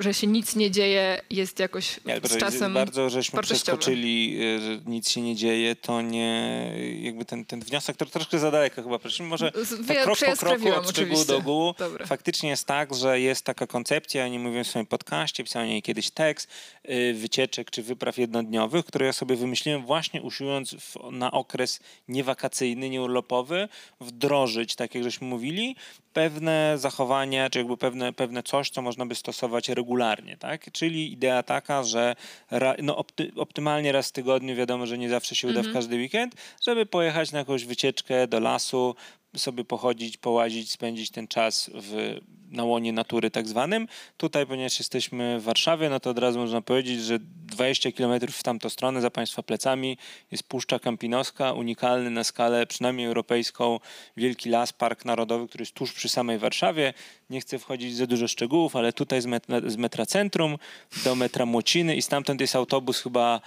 że 0.00 0.14
się 0.14 0.26
nic 0.26 0.56
nie 0.56 0.70
dzieje, 0.70 1.20
jest 1.30 1.58
jakoś 1.58 2.00
nie, 2.04 2.20
z 2.24 2.36
czasem 2.36 2.74
Bardzo 2.74 3.10
żeśmy 3.10 3.42
przeskoczyli, 3.42 4.38
y, 4.42 4.60
że 4.60 4.80
nic 4.86 5.10
się 5.10 5.20
nie 5.20 5.36
dzieje, 5.36 5.76
to 5.76 6.02
nie, 6.02 6.72
jakby 7.00 7.24
ten, 7.24 7.44
ten 7.44 7.60
wniosek 7.60 7.96
to 7.96 8.06
troszkę 8.06 8.38
za 8.38 8.50
daleko 8.50 8.82
chyba. 8.82 8.98
Może 9.20 9.52
tak 9.88 10.02
krok 10.02 10.18
po 10.18 10.36
kroku, 10.36 10.72
od 10.72 10.90
szczegółu 10.90 11.24
do 11.24 11.36
ogółu. 11.36 11.74
Faktycznie 12.06 12.50
jest 12.50 12.64
tak, 12.64 12.94
że 12.94 13.20
jest 13.20 13.44
taka 13.44 13.66
koncepcja, 13.66 14.22
ja 14.22 14.28
nie 14.28 14.38
mówię 14.38 14.64
w 14.64 14.68
swoim 14.68 14.86
podcaście, 14.86 15.44
pisałem 15.44 15.68
jej 15.68 15.82
kiedyś 15.82 16.10
tekst, 16.10 16.48
y, 16.90 17.14
wycieczek 17.14 17.70
czy 17.70 17.82
wypraw 17.82 18.18
jednodniowych, 18.18 18.86
które 18.86 19.06
ja 19.06 19.12
sobie 19.12 19.36
wymyśliłem 19.36 19.86
właśnie 19.86 20.22
usiłując 20.22 20.74
w, 20.74 20.96
na 21.10 21.30
okres 21.30 21.80
niewakacyjny, 22.08 22.90
nieurlopowy, 22.90 23.68
wdrożyć, 24.00 24.74
tak 24.74 24.94
jak 24.94 25.04
żeśmy 25.04 25.26
mówili, 25.26 25.76
pewne 26.16 26.78
zachowania, 26.78 27.50
czy 27.50 27.58
jakby 27.58 27.76
pewne, 27.76 28.12
pewne 28.12 28.42
coś, 28.42 28.70
co 28.70 28.82
można 28.82 29.06
by 29.06 29.14
stosować 29.14 29.68
regularnie, 29.76 30.36
tak? 30.36 30.72
Czyli 30.72 31.12
idea 31.12 31.42
taka, 31.42 31.84
że 31.84 32.16
ra, 32.50 32.74
no 32.82 32.96
opty, 32.96 33.32
optymalnie 33.36 33.92
raz 33.92 34.08
w 34.08 34.12
tygodniu, 34.12 34.56
wiadomo, 34.56 34.86
że 34.86 34.98
nie 34.98 35.08
zawsze 35.08 35.34
się 35.34 35.48
uda 35.48 35.62
w 35.62 35.66
mhm. 35.66 35.74
każdy 35.74 35.96
weekend, 35.96 36.34
żeby 36.66 36.86
pojechać 36.86 37.32
na 37.32 37.38
jakąś 37.38 37.64
wycieczkę 37.64 38.26
do 38.26 38.40
lasu, 38.40 38.94
sobie 39.36 39.64
pochodzić, 39.64 40.16
połazić, 40.16 40.70
spędzić 40.70 41.10
ten 41.10 41.28
czas 41.28 41.70
w, 41.74 42.20
na 42.50 42.64
łonie 42.64 42.92
natury 42.92 43.30
tak 43.30 43.48
zwanym. 43.48 43.88
Tutaj, 44.16 44.46
ponieważ 44.46 44.78
jesteśmy 44.78 45.40
w 45.40 45.42
Warszawie, 45.42 45.90
no 45.90 46.00
to 46.00 46.10
od 46.10 46.18
razu 46.18 46.38
można 46.38 46.60
powiedzieć, 46.60 47.00
że 47.00 47.18
20 47.20 47.92
km 47.92 48.20
w 48.32 48.42
tamtą 48.42 48.68
stronę 48.68 49.00
za 49.00 49.10
Państwa 49.10 49.42
plecami 49.42 49.98
jest 50.30 50.42
Puszcza 50.42 50.78
Kampinoska, 50.78 51.52
unikalny 51.52 52.10
na 52.10 52.24
skalę 52.24 52.66
przynajmniej 52.66 53.06
europejską, 53.06 53.80
wielki 54.16 54.48
las, 54.48 54.72
park 54.72 55.04
narodowy, 55.04 55.48
który 55.48 55.62
jest 55.62 55.74
tuż 55.74 55.92
przy 55.92 56.08
samej 56.08 56.38
Warszawie. 56.38 56.94
Nie 57.30 57.40
chcę 57.40 57.58
wchodzić 57.58 57.96
za 57.96 58.06
dużo 58.06 58.28
szczegółów, 58.28 58.76
ale 58.76 58.92
tutaj 58.92 59.22
z 59.22 59.26
metra, 59.26 59.60
z 59.66 59.76
metra 59.76 60.06
centrum 60.06 60.58
do 61.04 61.14
metra 61.14 61.46
Młociny 61.46 61.96
i 61.96 62.02
stamtąd 62.02 62.40
jest 62.40 62.56
autobus 62.56 63.02
chyba 63.02 63.40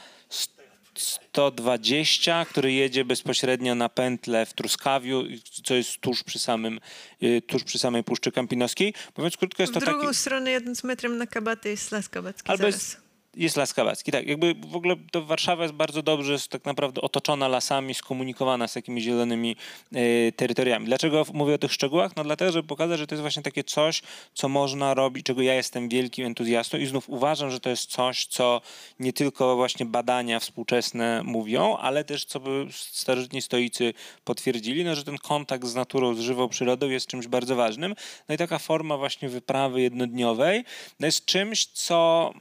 120, 0.95 2.45
który 2.45 2.73
jedzie 2.73 3.05
bezpośrednio 3.05 3.75
na 3.75 3.89
pętlę 3.89 4.45
w 4.45 4.53
Truskawiu, 4.53 5.23
co 5.63 5.73
jest 5.73 5.97
tuż 5.97 6.23
przy, 6.23 6.39
samym, 6.39 6.79
y, 7.23 7.41
tuż 7.47 7.63
przy 7.63 7.79
samej 7.79 8.03
Puszczy 8.03 8.31
Kampinoskiej. 8.31 8.93
Mówiąc 9.17 9.37
krótko, 9.37 9.63
jest 9.63 9.73
w 9.73 9.79
to 9.79 9.85
drugą 9.85 10.01
taki... 10.01 10.15
stronę, 10.15 10.51
jednym 10.51 10.75
metrem 10.83 11.17
na 11.17 11.27
Kabaty 11.27 11.69
jest 11.69 11.91
Las 11.91 12.09
Kabacki 12.09 12.51
Albo 12.51 12.61
zaraz. 12.61 12.75
Jest 12.75 13.08
jest 13.35 13.57
Las 13.57 13.73
Kabacki, 13.73 14.11
tak. 14.11 14.27
Jakby 14.27 14.55
w 14.67 14.75
ogóle 14.75 14.95
to 15.11 15.25
Warszawa 15.25 15.63
jest 15.63 15.75
bardzo 15.75 16.01
dobrze 16.01 16.31
jest 16.31 16.47
tak 16.47 16.65
naprawdę 16.65 17.01
otoczona 17.01 17.47
lasami, 17.47 17.93
skomunikowana 17.93 18.67
z 18.67 18.73
takimi 18.73 19.01
zielonymi 19.01 19.55
y, 19.95 20.33
terytoriami. 20.35 20.85
Dlaczego 20.85 21.25
mówię 21.33 21.55
o 21.55 21.57
tych 21.57 21.73
szczegółach? 21.73 22.15
No 22.15 22.23
dlatego, 22.23 22.51
żeby 22.51 22.67
pokazać, 22.67 22.99
że 22.99 23.07
to 23.07 23.15
jest 23.15 23.21
właśnie 23.21 23.43
takie 23.43 23.63
coś, 23.63 24.01
co 24.33 24.49
można 24.49 24.93
robić, 24.93 25.25
czego 25.25 25.41
ja 25.41 25.53
jestem 25.53 25.89
wielkim 25.89 26.25
entuzjastą 26.25 26.77
i 26.77 26.85
znów 26.85 27.09
uważam, 27.09 27.51
że 27.51 27.59
to 27.59 27.69
jest 27.69 27.89
coś, 27.89 28.25
co 28.25 28.61
nie 28.99 29.13
tylko 29.13 29.55
właśnie 29.55 29.85
badania 29.85 30.39
współczesne 30.39 31.21
mówią, 31.23 31.77
ale 31.77 32.03
też 32.03 32.25
co 32.25 32.39
by 32.39 32.67
starożytni 32.71 33.41
stoicy 33.41 33.93
potwierdzili, 34.23 34.83
no, 34.83 34.95
że 34.95 35.03
ten 35.03 35.17
kontakt 35.17 35.65
z 35.65 35.75
naturą, 35.75 36.15
z 36.15 36.19
żywą 36.19 36.49
przyrodą 36.49 36.89
jest 36.89 37.07
czymś 37.07 37.27
bardzo 37.27 37.55
ważnym. 37.55 37.95
No 38.29 38.35
i 38.35 38.37
taka 38.37 38.59
forma 38.59 38.97
właśnie 38.97 39.29
wyprawy 39.29 39.81
jednodniowej 39.81 40.63
no 40.99 41.05
jest 41.05 41.25
czymś, 41.25 41.65
co 41.65 42.33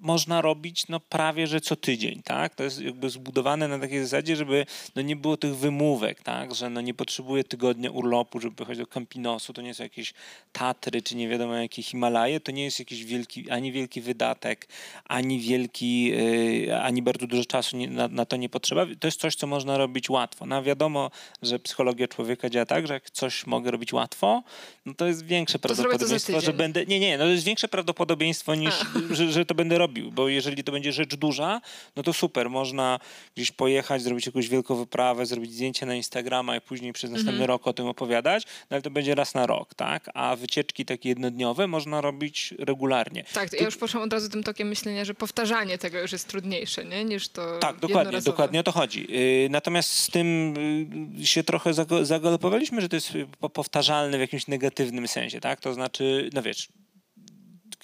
można 0.00 0.40
robić 0.40 0.88
no, 0.88 1.00
prawie, 1.00 1.46
że 1.46 1.60
co 1.60 1.76
tydzień, 1.76 2.22
tak? 2.24 2.54
To 2.54 2.64
jest 2.64 2.80
jakby 2.80 3.10
zbudowane 3.10 3.68
na 3.68 3.78
takiej 3.78 4.02
zasadzie, 4.02 4.36
żeby 4.36 4.66
no, 4.96 5.02
nie 5.02 5.16
było 5.16 5.36
tych 5.36 5.56
wymówek, 5.56 6.22
tak? 6.22 6.54
Że 6.54 6.70
no, 6.70 6.80
nie 6.80 6.94
potrzebuję 6.94 7.44
tygodnia 7.44 7.90
urlopu, 7.90 8.40
żeby 8.40 8.56
pojechać 8.56 8.78
do 8.78 8.86
Campinosu, 8.86 9.52
to 9.52 9.62
nie 9.62 9.74
są 9.74 9.82
jakieś 9.82 10.14
Tatry, 10.52 11.02
czy 11.02 11.16
nie 11.16 11.28
wiadomo 11.28 11.54
jakie 11.54 11.82
Himalaje, 11.82 12.40
to 12.40 12.52
nie 12.52 12.64
jest 12.64 12.78
jakiś 12.78 13.04
wielki, 13.04 13.50
ani 13.50 13.72
wielki 13.72 14.00
wydatek, 14.00 14.68
ani 15.04 15.40
wielki, 15.40 16.04
yy, 16.04 16.82
ani 16.82 17.02
bardzo 17.02 17.26
dużo 17.26 17.44
czasu 17.44 17.76
nie, 17.76 17.88
na, 17.88 18.08
na, 18.08 18.24
to 18.24 18.36
nie 18.36 18.48
potrzeba. 18.48 18.86
To 19.00 19.08
jest 19.08 19.20
coś, 19.20 19.34
co 19.34 19.46
można 19.46 19.78
robić 19.78 20.10
łatwo. 20.10 20.46
No 20.46 20.62
wiadomo, 20.62 21.10
że 21.42 21.58
psychologia 21.58 22.08
człowieka 22.08 22.50
działa 22.50 22.66
tak, 22.66 22.86
że 22.86 22.94
jak 22.94 23.10
coś 23.10 23.46
mogę 23.46 23.70
robić 23.70 23.92
łatwo, 23.92 24.42
no 24.86 24.94
to 24.94 25.06
jest 25.06 25.26
większe 25.26 25.58
prawdopodobieństwo, 25.58 26.40
że 26.40 26.52
będę, 26.52 26.86
nie, 26.86 27.00
nie, 27.00 27.18
no 27.18 27.24
to 27.24 27.30
jest 27.30 27.44
większe 27.44 27.68
prawdopodobieństwo 27.68 28.54
niż, 28.54 28.74
że, 29.10 29.32
że 29.32 29.46
to 29.46 29.54
będę 29.54 29.78
robił 29.78 29.85
robił, 29.86 30.12
bo 30.12 30.28
jeżeli 30.28 30.64
to 30.64 30.72
będzie 30.72 30.92
rzecz 30.92 31.14
duża, 31.14 31.60
no 31.96 32.02
to 32.02 32.12
super, 32.12 32.50
można 32.50 32.98
gdzieś 33.36 33.50
pojechać, 33.50 34.02
zrobić 34.02 34.26
jakąś 34.26 34.48
wielką 34.48 34.74
wyprawę, 34.74 35.26
zrobić 35.26 35.52
zdjęcie 35.52 35.86
na 35.86 35.94
Instagrama 35.94 36.56
i 36.56 36.60
później 36.60 36.92
przez 36.92 37.10
następny 37.10 37.32
mhm. 37.32 37.48
rok 37.48 37.66
o 37.66 37.72
tym 37.72 37.86
opowiadać, 37.86 38.44
no 38.44 38.74
ale 38.74 38.82
to 38.82 38.90
będzie 38.90 39.14
raz 39.14 39.34
na 39.34 39.46
rok, 39.46 39.74
tak? 39.74 40.10
A 40.14 40.36
wycieczki 40.36 40.84
takie 40.84 41.08
jednodniowe 41.08 41.66
można 41.66 42.00
robić 42.00 42.54
regularnie. 42.58 43.24
Tak, 43.32 43.52
ja 43.52 43.64
już 43.64 43.76
poszłam 43.76 44.02
od 44.02 44.12
razu 44.12 44.28
tym 44.28 44.42
tokiem 44.42 44.68
myślenia, 44.68 45.04
że 45.04 45.14
powtarzanie 45.14 45.78
tego 45.78 45.98
już 45.98 46.12
jest 46.12 46.28
trudniejsze, 46.28 46.84
nie? 46.84 47.04
Niż 47.04 47.28
to 47.28 47.58
Tak, 47.58 47.76
dokładnie, 47.76 48.20
dokładnie 48.20 48.60
o 48.60 48.62
to 48.62 48.72
chodzi. 48.72 49.06
Y, 49.10 49.48
natomiast 49.50 49.90
z 49.90 50.10
tym 50.10 50.54
y, 51.20 51.26
się 51.26 51.44
trochę 51.44 51.74
zagalopowaliśmy, 52.02 52.80
że 52.80 52.88
to 52.88 52.96
jest 52.96 53.12
powtarzalne 53.52 54.18
w 54.18 54.20
jakimś 54.20 54.46
negatywnym 54.46 55.08
sensie, 55.08 55.40
tak? 55.40 55.60
To 55.60 55.74
znaczy, 55.74 56.30
no 56.32 56.42
wiesz, 56.42 56.68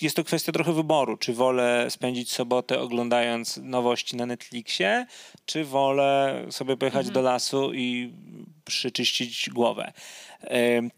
jest 0.03 0.17
to 0.17 0.25
kwestia 0.25 0.53
trochę 0.53 0.73
wyboru, 0.73 1.17
czy 1.17 1.35
wolę 1.35 1.87
spędzić 1.91 2.33
sobotę 2.33 2.81
oglądając 2.81 3.57
nowości 3.57 4.17
na 4.17 4.27
Netflixie, 4.27 5.07
czy 5.47 5.65
wolę 5.65 6.43
sobie 6.51 6.77
pojechać 6.77 7.07
mhm. 7.07 7.15
do 7.15 7.23
lasu 7.23 7.75
i 7.75 8.13
przyczyścić 8.65 9.51
głowę. 9.51 9.93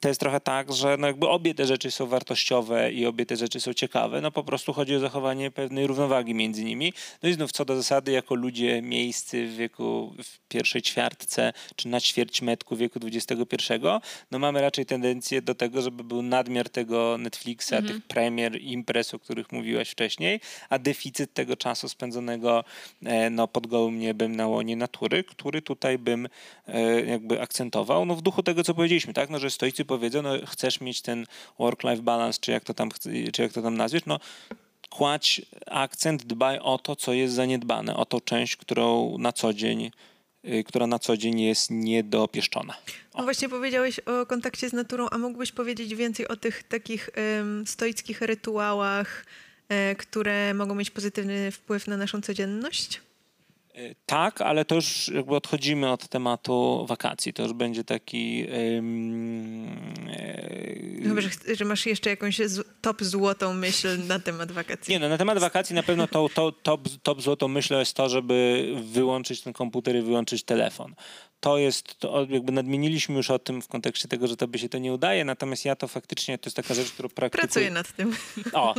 To 0.00 0.08
jest 0.08 0.20
trochę 0.20 0.40
tak, 0.40 0.72
że 0.72 0.96
no 0.98 1.06
jakby 1.06 1.28
obie 1.28 1.54
te 1.54 1.66
rzeczy 1.66 1.90
są 1.90 2.06
wartościowe 2.06 2.92
i 2.92 3.06
obie 3.06 3.26
te 3.26 3.36
rzeczy 3.36 3.60
są 3.60 3.72
ciekawe. 3.72 4.20
No 4.20 4.30
po 4.30 4.44
prostu 4.44 4.72
chodzi 4.72 4.96
o 4.96 5.00
zachowanie 5.00 5.50
pewnej 5.50 5.86
równowagi 5.86 6.34
między 6.34 6.64
nimi. 6.64 6.92
No 7.22 7.28
i 7.28 7.32
znów 7.32 7.52
co 7.52 7.64
do 7.64 7.76
zasady, 7.76 8.12
jako 8.12 8.34
ludzie 8.34 8.82
miejscy 8.82 9.46
w 9.46 9.56
wieku 9.56 10.14
w 10.24 10.48
pierwszej 10.48 10.82
ćwiartce 10.82 11.52
czy 11.76 11.88
na 11.88 12.00
ćwierć 12.00 12.42
metku 12.42 12.76
wieku 12.76 13.00
XXI, 13.04 13.74
no 14.30 14.38
mamy 14.38 14.60
raczej 14.60 14.86
tendencję 14.86 15.42
do 15.42 15.54
tego, 15.54 15.82
żeby 15.82 16.04
był 16.04 16.22
nadmiar 16.22 16.68
tego 16.68 17.18
Netflixa, 17.18 17.72
mhm. 17.72 17.94
tych 17.94 18.06
premier, 18.06 18.60
imprez, 18.60 19.14
o 19.14 19.18
których 19.18 19.52
mówiłaś 19.52 19.90
wcześniej, 19.90 20.40
a 20.68 20.78
deficyt 20.78 21.34
tego 21.34 21.56
czasu 21.56 21.88
spędzonego 21.88 22.64
e, 23.04 23.30
no, 23.30 23.48
pod 23.48 23.66
gołym 23.66 23.98
niebem 23.98 24.36
na 24.36 24.46
łonie 24.46 24.76
natury, 24.76 25.24
który 25.24 25.62
tutaj 25.62 25.98
bym 25.98 26.28
e, 26.68 27.00
jakby 27.00 27.40
akcentował, 27.40 27.53
no 28.06 28.14
w 28.14 28.22
duchu 28.22 28.42
tego, 28.42 28.64
co 28.64 28.74
powiedzieliśmy, 28.74 29.14
tak? 29.14 29.30
no, 29.30 29.38
że 29.38 29.50
stoicy 29.50 29.84
powiedzą, 29.84 30.22
no 30.22 30.30
chcesz 30.46 30.80
mieć 30.80 31.02
ten 31.02 31.26
work-life 31.58 32.02
balance, 32.02 32.38
czy 32.40 32.50
jak 32.50 32.64
to 32.64 32.74
tam, 32.74 32.90
czy 33.32 33.42
jak 33.42 33.52
to 33.52 33.62
tam 33.62 33.76
nazwiesz, 33.76 34.02
no 34.06 34.20
kładź 34.90 35.42
akcent, 35.66 36.24
dbaj 36.24 36.58
o 36.58 36.78
to, 36.78 36.96
co 36.96 37.12
jest 37.12 37.34
zaniedbane, 37.34 37.96
o 37.96 38.04
tą 38.06 38.20
część, 38.20 38.56
którą 38.56 39.18
na 39.18 39.32
co 39.32 39.52
dzień 39.52 39.90
y, 40.44 40.64
która 40.64 40.86
na 40.86 40.98
co 40.98 41.16
dzień 41.16 41.40
jest 41.40 41.70
niedopieszczona. 41.70 42.74
O. 43.12 43.18
No 43.18 43.24
właśnie 43.24 43.48
powiedziałeś 43.48 44.00
o 44.00 44.26
kontakcie 44.26 44.68
z 44.68 44.72
naturą, 44.72 45.08
a 45.10 45.18
mógłbyś 45.18 45.52
powiedzieć 45.52 45.94
więcej 45.94 46.28
o 46.28 46.36
tych 46.36 46.62
takich 46.62 47.10
um, 47.38 47.66
stoickich 47.66 48.20
rytuałach, 48.20 49.26
e, 49.68 49.94
które 49.94 50.54
mogą 50.54 50.74
mieć 50.74 50.90
pozytywny 50.90 51.50
wpływ 51.50 51.86
na 51.86 51.96
naszą 51.96 52.20
codzienność? 52.20 53.00
E, 53.74 53.94
tak, 54.06 54.40
ale 54.40 54.64
to 54.64 54.74
już 54.74 55.08
jakby 55.08 55.36
odchodzimy 55.36 55.90
od 55.90 56.08
tematu 56.08 56.86
wakacji. 56.88 57.32
To 57.32 57.42
już 57.42 57.52
będzie 57.52 57.84
taki. 57.84 58.46
Um, 58.74 59.94
Chyba, 61.02 61.20
że, 61.20 61.28
że, 61.54 61.64
masz 61.64 61.86
jeszcze 61.86 62.10
jakąś 62.10 62.40
top 62.80 63.02
złotą 63.02 63.54
myśl 63.54 64.06
na 64.06 64.18
temat 64.18 64.52
wakacji. 64.52 64.92
Nie, 64.92 64.98
no 64.98 65.08
na 65.08 65.18
temat 65.18 65.38
wakacji 65.38 65.74
na 65.74 65.82
pewno 65.82 66.06
to, 66.06 66.28
to, 66.34 66.52
top, 66.52 66.88
top 67.02 67.22
złotą 67.22 67.48
myślą 67.48 67.78
jest 67.78 67.96
to, 67.96 68.08
żeby 68.08 68.66
wyłączyć 68.84 69.40
ten 69.40 69.52
komputer 69.52 69.96
i 69.96 70.02
wyłączyć 70.02 70.44
telefon 70.44 70.94
to 71.44 71.58
jest, 71.58 71.98
to 71.98 72.26
jakby 72.30 72.52
nadmieniliśmy 72.52 73.16
już 73.16 73.30
o 73.30 73.38
tym 73.38 73.62
w 73.62 73.68
kontekście 73.68 74.08
tego, 74.08 74.26
że 74.26 74.36
tobie 74.36 74.58
się 74.58 74.68
to 74.68 74.78
nie 74.78 74.92
udaje, 74.92 75.24
natomiast 75.24 75.64
ja 75.64 75.76
to 75.76 75.88
faktycznie, 75.88 76.38
to 76.38 76.46
jest 76.46 76.56
taka 76.56 76.74
rzecz, 76.74 76.90
którą 76.90 77.08
praktykuję. 77.08 77.42
Pracuję 77.42 77.70
nad 77.70 77.92
tym. 77.92 78.16
O, 78.52 78.74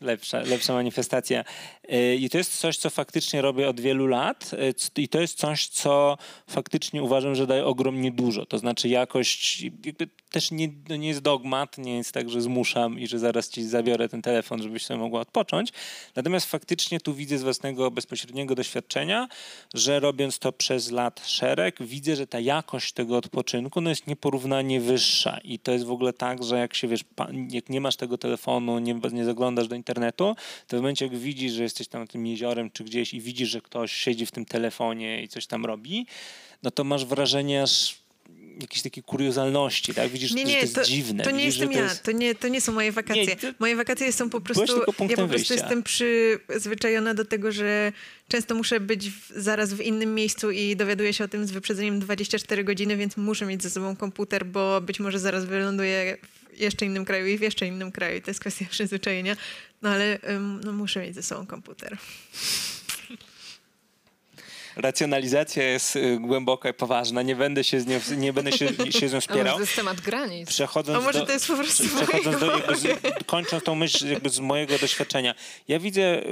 lepsza, 0.00 0.40
lepsza 0.40 0.72
manifestacja. 0.72 1.44
Y, 1.92 2.16
I 2.16 2.30
to 2.30 2.38
jest 2.38 2.58
coś, 2.58 2.76
co 2.76 2.90
faktycznie 2.90 3.42
robię 3.42 3.68
od 3.68 3.80
wielu 3.80 4.06
lat 4.06 4.50
y, 4.98 5.00
i 5.02 5.08
to 5.08 5.20
jest 5.20 5.38
coś, 5.38 5.66
co 5.66 6.18
faktycznie 6.46 7.02
uważam, 7.02 7.34
że 7.34 7.46
daje 7.46 7.64
ogromnie 7.64 8.12
dużo. 8.12 8.46
To 8.46 8.58
znaczy 8.58 8.88
jakość, 8.88 9.62
jakby 9.84 10.08
też 10.30 10.50
nie, 10.50 10.68
no 10.88 10.96
nie 10.96 11.08
jest 11.08 11.20
dogmat, 11.20 11.78
nie 11.78 11.96
jest 11.96 12.12
tak, 12.12 12.30
że 12.30 12.40
zmuszam 12.40 12.98
i 12.98 13.06
że 13.06 13.18
zaraz 13.18 13.48
ci 13.48 13.64
zabiorę 13.64 14.08
ten 14.08 14.22
telefon, 14.22 14.62
żebyś 14.62 14.86
sobie 14.86 15.00
mogła 15.00 15.20
odpocząć. 15.20 15.72
Natomiast 16.16 16.46
faktycznie 16.46 17.00
tu 17.00 17.14
widzę 17.14 17.38
z 17.38 17.42
własnego 17.42 17.90
bezpośredniego 17.90 18.54
doświadczenia, 18.54 19.28
że 19.74 20.00
robiąc 20.00 20.38
to 20.38 20.52
przez 20.52 20.90
lat 20.90 21.26
szereg, 21.26 21.76
widzę, 21.80 21.99
że 22.06 22.26
ta 22.26 22.40
jakość 22.40 22.92
tego 22.92 23.16
odpoczynku 23.16 23.80
no 23.80 23.90
jest 23.90 24.06
nieporównanie 24.06 24.80
wyższa. 24.80 25.38
I 25.44 25.58
to 25.58 25.72
jest 25.72 25.84
w 25.84 25.90
ogóle 25.90 26.12
tak, 26.12 26.44
że 26.44 26.58
jak 26.58 26.74
się 26.74 26.88
wiesz, 26.88 27.04
jak 27.50 27.68
nie 27.68 27.80
masz 27.80 27.96
tego 27.96 28.18
telefonu, 28.18 28.78
nie, 28.78 29.00
nie 29.12 29.24
zaglądasz 29.24 29.68
do 29.68 29.76
internetu, 29.76 30.36
to 30.66 30.76
w 30.76 30.80
momencie, 30.80 31.04
jak 31.04 31.16
widzisz, 31.16 31.52
że 31.52 31.62
jesteś 31.62 31.88
tam 31.88 32.06
tym 32.06 32.26
jeziorem 32.26 32.70
czy 32.70 32.84
gdzieś 32.84 33.14
i 33.14 33.20
widzisz, 33.20 33.48
że 33.48 33.60
ktoś 33.60 33.92
siedzi 33.92 34.26
w 34.26 34.30
tym 34.30 34.44
telefonie 34.44 35.22
i 35.22 35.28
coś 35.28 35.46
tam 35.46 35.66
robi, 35.66 36.06
no 36.62 36.70
to 36.70 36.84
masz 36.84 37.04
wrażenie, 37.04 37.62
aż 37.62 37.99
jakieś 38.62 38.82
takie 38.82 39.02
kuriozalności, 39.02 39.94
tak? 39.94 40.10
Widzisz, 40.10 40.32
nie, 40.32 40.44
nie, 40.44 40.52
że 40.52 40.56
to 40.56 40.62
jest 40.62 40.74
to, 40.74 40.84
dziwne. 40.84 41.24
To 41.24 41.30
nie 41.30 41.38
Widzisz, 41.38 41.58
jestem 41.58 41.74
to 41.74 41.82
jest... 41.82 41.96
ja, 41.96 42.02
to 42.04 42.12
nie, 42.12 42.34
to 42.34 42.48
nie 42.48 42.60
są 42.60 42.72
moje 42.72 42.92
wakacje. 42.92 43.26
Nie, 43.26 43.36
to... 43.36 43.46
Moje 43.58 43.76
wakacje 43.76 44.12
są 44.12 44.30
po 44.30 44.40
prostu, 44.40 44.78
ja 44.78 44.84
po 44.86 44.92
prostu 44.92 45.26
wyjścia. 45.26 45.54
jestem 45.54 45.82
przyzwyczajona 45.82 47.14
do 47.14 47.24
tego, 47.24 47.52
że 47.52 47.92
często 48.28 48.54
muszę 48.54 48.80
być 48.80 49.10
w, 49.10 49.32
zaraz 49.36 49.74
w 49.74 49.80
innym 49.80 50.14
miejscu 50.14 50.50
i 50.50 50.76
dowiaduję 50.76 51.12
się 51.12 51.24
o 51.24 51.28
tym 51.28 51.46
z 51.46 51.50
wyprzedzeniem 51.50 52.00
24 52.00 52.64
godziny, 52.64 52.96
więc 52.96 53.16
muszę 53.16 53.46
mieć 53.46 53.62
ze 53.62 53.70
sobą 53.70 53.96
komputer, 53.96 54.46
bo 54.46 54.80
być 54.80 55.00
może 55.00 55.18
zaraz 55.18 55.44
wyląduję 55.44 56.16
w 56.54 56.60
jeszcze 56.60 56.86
innym 56.86 57.04
kraju 57.04 57.26
i 57.26 57.38
w 57.38 57.40
jeszcze 57.40 57.66
innym 57.66 57.92
kraju. 57.92 58.20
To 58.20 58.30
jest 58.30 58.40
kwestia 58.40 58.64
przyzwyczajenia, 58.70 59.36
no 59.82 59.88
ale 59.88 60.18
um, 60.28 60.60
no, 60.64 60.72
muszę 60.72 61.00
mieć 61.00 61.14
ze 61.14 61.22
sobą 61.22 61.46
komputer 61.46 61.98
racjonalizacja 64.80 65.62
jest 65.62 65.96
y, 65.96 66.18
głęboka 66.20 66.68
i 66.68 66.74
poważna. 66.74 67.22
Nie 67.22 67.36
będę 67.36 67.64
się 67.64 67.80
z 67.80 67.86
nią, 67.86 68.00
nie 68.16 68.32
będę 68.32 68.52
się, 68.52 68.68
się 68.90 69.08
z 69.08 69.12
nią 69.12 69.20
wspierał. 69.26 69.54
To 69.54 69.60
jest 69.60 69.76
temat 69.76 70.00
granic. 70.00 70.48
Przechodząc 70.48 70.98
A 70.98 71.00
może 71.00 71.18
do, 71.18 71.26
to 71.26 71.32
jest 71.32 71.46
po 71.46 71.56
prostu 71.56 71.84
przechodząc 71.96 72.40
do, 72.40 72.56
jakby 72.56 72.76
z, 72.76 73.00
Kończąc 73.26 73.64
tą 73.64 73.74
myśl 73.74 74.12
jakby 74.12 74.30
z 74.30 74.40
mojego 74.40 74.78
doświadczenia. 74.78 75.34
Ja 75.68 75.78
widzę, 75.78 76.22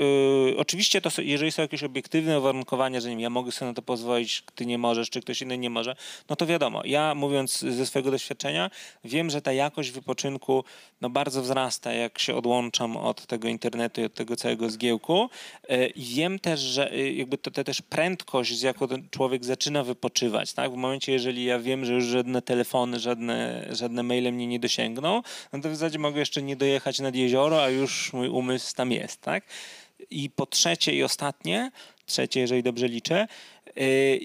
y, 0.50 0.56
oczywiście 0.56 1.00
to, 1.00 1.10
jeżeli 1.18 1.52
są 1.52 1.62
jakieś 1.62 1.82
obiektywne 1.82 2.38
uwarunkowania, 2.38 3.00
że 3.00 3.14
nie, 3.14 3.22
ja 3.22 3.30
mogę 3.30 3.52
sobie 3.52 3.68
na 3.68 3.74
to 3.74 3.82
pozwolić, 3.82 4.42
ty 4.54 4.66
nie 4.66 4.78
możesz, 4.78 5.10
czy 5.10 5.20
ktoś 5.20 5.42
inny 5.42 5.58
nie 5.58 5.70
może, 5.70 5.96
no 6.28 6.36
to 6.36 6.46
wiadomo. 6.46 6.82
Ja 6.84 7.14
mówiąc 7.14 7.58
ze 7.58 7.86
swojego 7.86 8.10
doświadczenia, 8.10 8.70
wiem, 9.04 9.30
że 9.30 9.42
ta 9.42 9.52
jakość 9.52 9.90
wypoczynku 9.90 10.64
no, 11.00 11.10
bardzo 11.10 11.42
wzrasta, 11.42 11.92
jak 11.92 12.18
się 12.18 12.36
odłączam 12.36 12.96
od 12.96 13.26
tego 13.26 13.48
internetu 13.48 14.00
i 14.00 14.04
od 14.04 14.14
tego 14.14 14.36
całego 14.36 14.70
zgiełku. 14.70 15.30
Y, 15.70 15.86
I 15.86 16.02
wiem 16.02 16.38
też, 16.38 16.60
że 16.60 16.90
jakby 17.14 17.38
to, 17.38 17.50
to 17.50 17.64
też 17.64 17.82
prędkość 17.82 18.37
jaką 18.62 18.88
ten 18.88 19.08
człowiek 19.10 19.44
zaczyna 19.44 19.84
wypoczywać. 19.84 20.52
Tak? 20.52 20.72
W 20.72 20.76
momencie, 20.76 21.12
jeżeli 21.12 21.44
ja 21.44 21.58
wiem, 21.58 21.84
że 21.84 21.92
już 21.92 22.04
żadne 22.04 22.42
telefony, 22.42 23.00
żadne, 23.00 23.68
żadne 23.70 24.02
maile 24.02 24.32
mnie 24.32 24.46
nie 24.46 24.60
dosięgną, 24.60 25.22
no 25.52 25.60
to 25.60 25.70
w 25.70 25.76
zasadzie 25.76 25.98
mogę 25.98 26.18
jeszcze 26.18 26.42
nie 26.42 26.56
dojechać 26.56 26.98
nad 26.98 27.14
jezioro, 27.14 27.62
a 27.62 27.68
już 27.68 28.12
mój 28.12 28.28
umysł 28.28 28.74
tam 28.74 28.92
jest. 28.92 29.20
Tak? 29.20 29.44
I 30.10 30.30
po 30.30 30.46
trzecie 30.46 30.92
i 30.92 31.02
ostatnie, 31.02 31.70
trzecie, 32.06 32.40
jeżeli 32.40 32.62
dobrze 32.62 32.88
liczę, 32.88 33.28
y, 33.78 34.20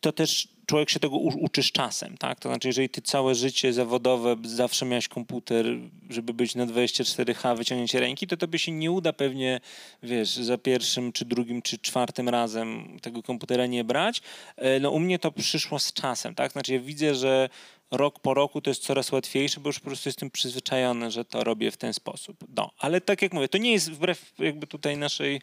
to 0.00 0.12
też 0.12 0.55
człowiek 0.66 0.90
się 0.90 1.00
tego 1.00 1.16
uczy 1.16 1.62
z 1.62 1.72
czasem, 1.72 2.18
tak? 2.18 2.40
To 2.40 2.48
znaczy, 2.48 2.68
jeżeli 2.68 2.88
ty 2.88 3.02
całe 3.02 3.34
życie 3.34 3.72
zawodowe 3.72 4.36
zawsze 4.44 4.86
miałeś 4.86 5.08
komputer, 5.08 5.66
żeby 6.10 6.34
być 6.34 6.54
na 6.54 6.66
24H, 6.66 7.56
wyciągnięcie 7.56 8.00
ręki, 8.00 8.26
to 8.26 8.36
tobie 8.36 8.58
się 8.58 8.72
nie 8.72 8.90
uda 8.90 9.12
pewnie, 9.12 9.60
wiesz, 10.02 10.28
za 10.28 10.58
pierwszym, 10.58 11.12
czy 11.12 11.24
drugim, 11.24 11.62
czy 11.62 11.78
czwartym 11.78 12.28
razem 12.28 12.98
tego 13.02 13.22
komputera 13.22 13.66
nie 13.66 13.84
brać. 13.84 14.22
E, 14.56 14.80
no 14.80 14.90
u 14.90 14.98
mnie 14.98 15.18
to 15.18 15.32
przyszło 15.32 15.78
z 15.78 15.92
czasem, 15.92 16.34
tak? 16.34 16.52
Znaczy, 16.52 16.72
ja 16.72 16.80
widzę, 16.80 17.14
że 17.14 17.48
rok 17.90 18.18
po 18.18 18.34
roku 18.34 18.60
to 18.60 18.70
jest 18.70 18.82
coraz 18.82 19.12
łatwiejsze, 19.12 19.60
bo 19.60 19.68
już 19.68 19.80
po 19.80 19.86
prostu 19.86 20.08
jestem 20.08 20.30
przyzwyczajony, 20.30 21.10
że 21.10 21.24
to 21.24 21.44
robię 21.44 21.70
w 21.70 21.76
ten 21.76 21.94
sposób. 21.94 22.36
No, 22.56 22.70
ale 22.78 23.00
tak 23.00 23.22
jak 23.22 23.32
mówię, 23.32 23.48
to 23.48 23.58
nie 23.58 23.72
jest 23.72 23.92
wbrew 23.92 24.32
jakby 24.38 24.66
tutaj 24.66 24.96
naszej, 24.96 25.40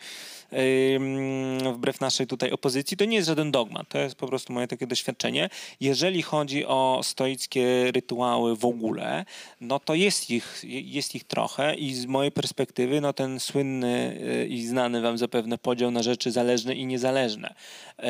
yy, 0.51 1.73
wbrew 1.73 2.01
naszej 2.01 2.27
tutaj 2.27 2.51
opozycji, 2.51 2.97
to 2.97 3.05
nie 3.05 3.15
jest 3.15 3.27
żaden 3.27 3.51
dogmat, 3.51 3.89
to 3.89 3.97
jest 3.97 4.15
po 4.15 4.27
prostu 4.27 4.53
moje 4.53 4.67
takie 4.67 4.87
doświadczenie. 4.87 5.49
Jeżeli 5.79 6.21
chodzi 6.21 6.65
o 6.65 6.99
stoickie 7.03 7.91
rytuały 7.91 8.55
w 8.55 8.65
ogóle, 8.65 9.25
no 9.61 9.79
to 9.79 9.95
jest 9.95 10.29
ich, 10.29 10.61
jest 10.67 11.15
ich 11.15 11.23
trochę 11.23 11.75
i 11.75 11.93
z 11.93 12.05
mojej 12.05 12.31
perspektywy, 12.31 13.01
no 13.01 13.13
ten 13.13 13.39
słynny 13.39 14.19
yy, 14.21 14.47
i 14.47 14.65
znany 14.65 15.01
wam 15.01 15.17
zapewne 15.17 15.57
podział 15.57 15.91
na 15.91 16.03
rzeczy 16.03 16.31
zależne 16.31 16.75
i 16.75 16.85
niezależne. 16.85 17.53
Yy, 17.99 18.05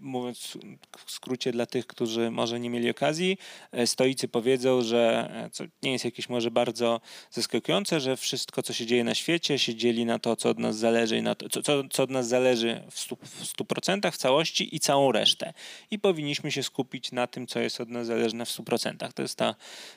mówiąc 0.00 0.58
w 1.06 1.10
skrócie 1.10 1.52
dla 1.52 1.66
tych, 1.66 1.86
którzy 1.86 2.30
może 2.30 2.60
nie 2.60 2.70
mieli 2.70 2.90
okazji, 2.90 3.38
E, 3.73 3.73
stoicy 3.86 4.28
powiedzą, 4.28 4.82
że 4.82 5.30
e, 5.34 5.50
co 5.50 5.64
nie 5.82 5.92
jest 5.92 6.04
jakieś 6.04 6.28
może 6.28 6.50
bardzo 6.50 7.00
zaskakujące, 7.30 8.00
że 8.00 8.16
wszystko, 8.16 8.62
co 8.62 8.72
się 8.72 8.86
dzieje 8.86 9.04
na 9.04 9.14
świecie, 9.14 9.58
się 9.58 9.74
dzieli 9.74 10.04
na 10.04 10.18
to, 10.18 10.36
co 10.36 10.48
od 10.48 10.58
nas 10.58 10.76
zależy, 10.76 11.22
na 11.22 11.34
to, 11.34 11.62
co, 11.62 11.88
co 11.90 12.02
od 12.02 12.10
nas 12.10 12.28
zależy 12.28 12.82
w 12.90 12.96
100%, 12.96 13.16
w 13.24 13.56
100% 13.56 14.10
w 14.10 14.16
całości 14.16 14.76
i 14.76 14.80
całą 14.80 15.12
resztę. 15.12 15.52
I 15.90 15.98
powinniśmy 15.98 16.52
się 16.52 16.62
skupić 16.62 17.12
na 17.12 17.26
tym, 17.26 17.46
co 17.46 17.60
jest 17.60 17.80
od 17.80 17.88
nas 17.88 18.06
zależne 18.06 18.46
w 18.46 18.48
100%. 18.48 19.12
To 19.12 19.22
jest 19.22 19.38
ta 19.38 19.54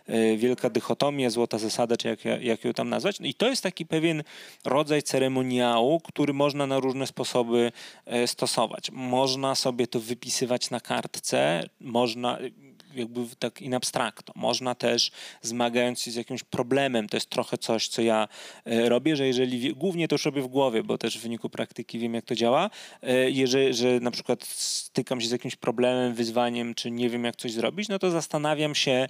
y, 0.09 0.37
wielka 0.37 0.69
dychotomia, 0.69 1.29
złota 1.29 1.57
zasada, 1.57 1.97
czy 1.97 2.07
jak, 2.07 2.25
jak 2.25 2.65
ją 2.65 2.73
tam 2.73 2.89
nazwać. 2.89 3.19
No 3.19 3.27
I 3.27 3.33
to 3.33 3.49
jest 3.49 3.63
taki 3.63 3.85
pewien 3.85 4.23
rodzaj 4.65 5.03
ceremoniału, 5.03 5.99
który 5.99 6.33
można 6.33 6.67
na 6.67 6.79
różne 6.79 7.07
sposoby 7.07 7.71
stosować. 8.25 8.91
Można 8.91 9.55
sobie 9.55 9.87
to 9.87 9.99
wypisywać 9.99 10.69
na 10.69 10.79
kartce, 10.79 11.69
można 11.79 12.37
jakby 12.97 13.21
tak 13.39 13.61
in 13.61 13.73
abstracto. 13.73 14.33
Można 14.35 14.75
też 14.75 15.11
zmagając 15.41 16.01
się 16.01 16.11
z 16.11 16.15
jakimś 16.15 16.43
problemem, 16.43 17.09
to 17.09 17.17
jest 17.17 17.29
trochę 17.29 17.57
coś, 17.57 17.87
co 17.87 18.01
ja 18.01 18.27
e, 18.65 18.89
robię, 18.89 19.15
że 19.15 19.27
jeżeli, 19.27 19.75
głównie 19.75 20.07
to 20.07 20.15
już 20.15 20.25
robię 20.25 20.41
w 20.41 20.47
głowie, 20.47 20.83
bo 20.83 20.97
też 20.97 21.17
w 21.17 21.21
wyniku 21.21 21.49
praktyki 21.49 21.99
wiem, 21.99 22.13
jak 22.13 22.25
to 22.25 22.35
działa, 22.35 22.69
e, 23.01 23.31
jeżeli, 23.31 23.73
że 23.73 23.99
na 23.99 24.11
przykład 24.11 24.43
stykam 24.43 25.21
się 25.21 25.27
z 25.27 25.31
jakimś 25.31 25.55
problemem, 25.55 26.13
wyzwaniem, 26.13 26.75
czy 26.75 26.91
nie 26.91 27.09
wiem, 27.09 27.23
jak 27.23 27.35
coś 27.35 27.51
zrobić, 27.51 27.89
no 27.89 27.99
to 27.99 28.11
zastanawiam 28.11 28.75
się, 28.75 28.91
e, 28.91 29.07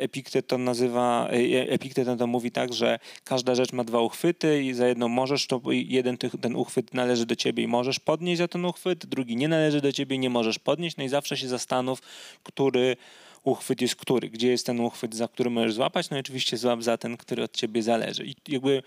Epiktet 0.00 0.46
to 0.46 0.58
nazywa, 0.58 1.28
Epiktet 1.68 2.08
to 2.18 2.26
mówi 2.26 2.50
tak, 2.50 2.72
że 2.72 2.98
każda 3.24 3.54
rzecz 3.54 3.72
ma 3.72 3.84
dwa 3.84 4.00
uchwyty 4.00 4.62
i 4.62 4.74
za 4.74 4.88
jedną 4.88 5.08
możesz, 5.08 5.46
to 5.46 5.60
jeden 5.70 6.18
ten 6.18 6.56
uchwyt 6.56 6.94
należy 6.94 7.26
do 7.26 7.36
ciebie 7.36 7.62
i 7.62 7.66
możesz 7.66 8.00
podnieść 8.00 8.38
za 8.38 8.48
ten 8.48 8.64
uchwyt, 8.64 9.06
drugi 9.06 9.36
nie 9.36 9.48
należy 9.48 9.80
do 9.80 9.92
ciebie 9.92 10.18
nie 10.18 10.30
możesz 10.30 10.58
podnieść, 10.58 10.96
no 10.96 11.04
i 11.04 11.08
zawsze 11.08 11.36
się 11.36 11.48
zastanów, 11.48 12.02
który 12.42 12.96
uchwyt 13.44 13.80
jest 13.80 13.96
który, 13.96 14.30
gdzie 14.30 14.48
jest 14.48 14.66
ten 14.66 14.80
uchwyt, 14.80 15.14
za 15.14 15.28
który 15.28 15.50
możesz 15.50 15.74
złapać, 15.74 16.10
no 16.10 16.16
i 16.16 16.20
oczywiście 16.20 16.56
złap 16.56 16.82
za 16.82 16.98
ten, 16.98 17.16
który 17.16 17.42
od 17.42 17.56
ciebie 17.56 17.82
zależy. 17.82 18.26
I 18.26 18.34
jakby 18.48 18.82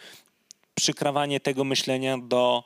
przykrawanie 0.76 1.40
tego 1.40 1.64
myślenia 1.64 2.18
do 2.18 2.64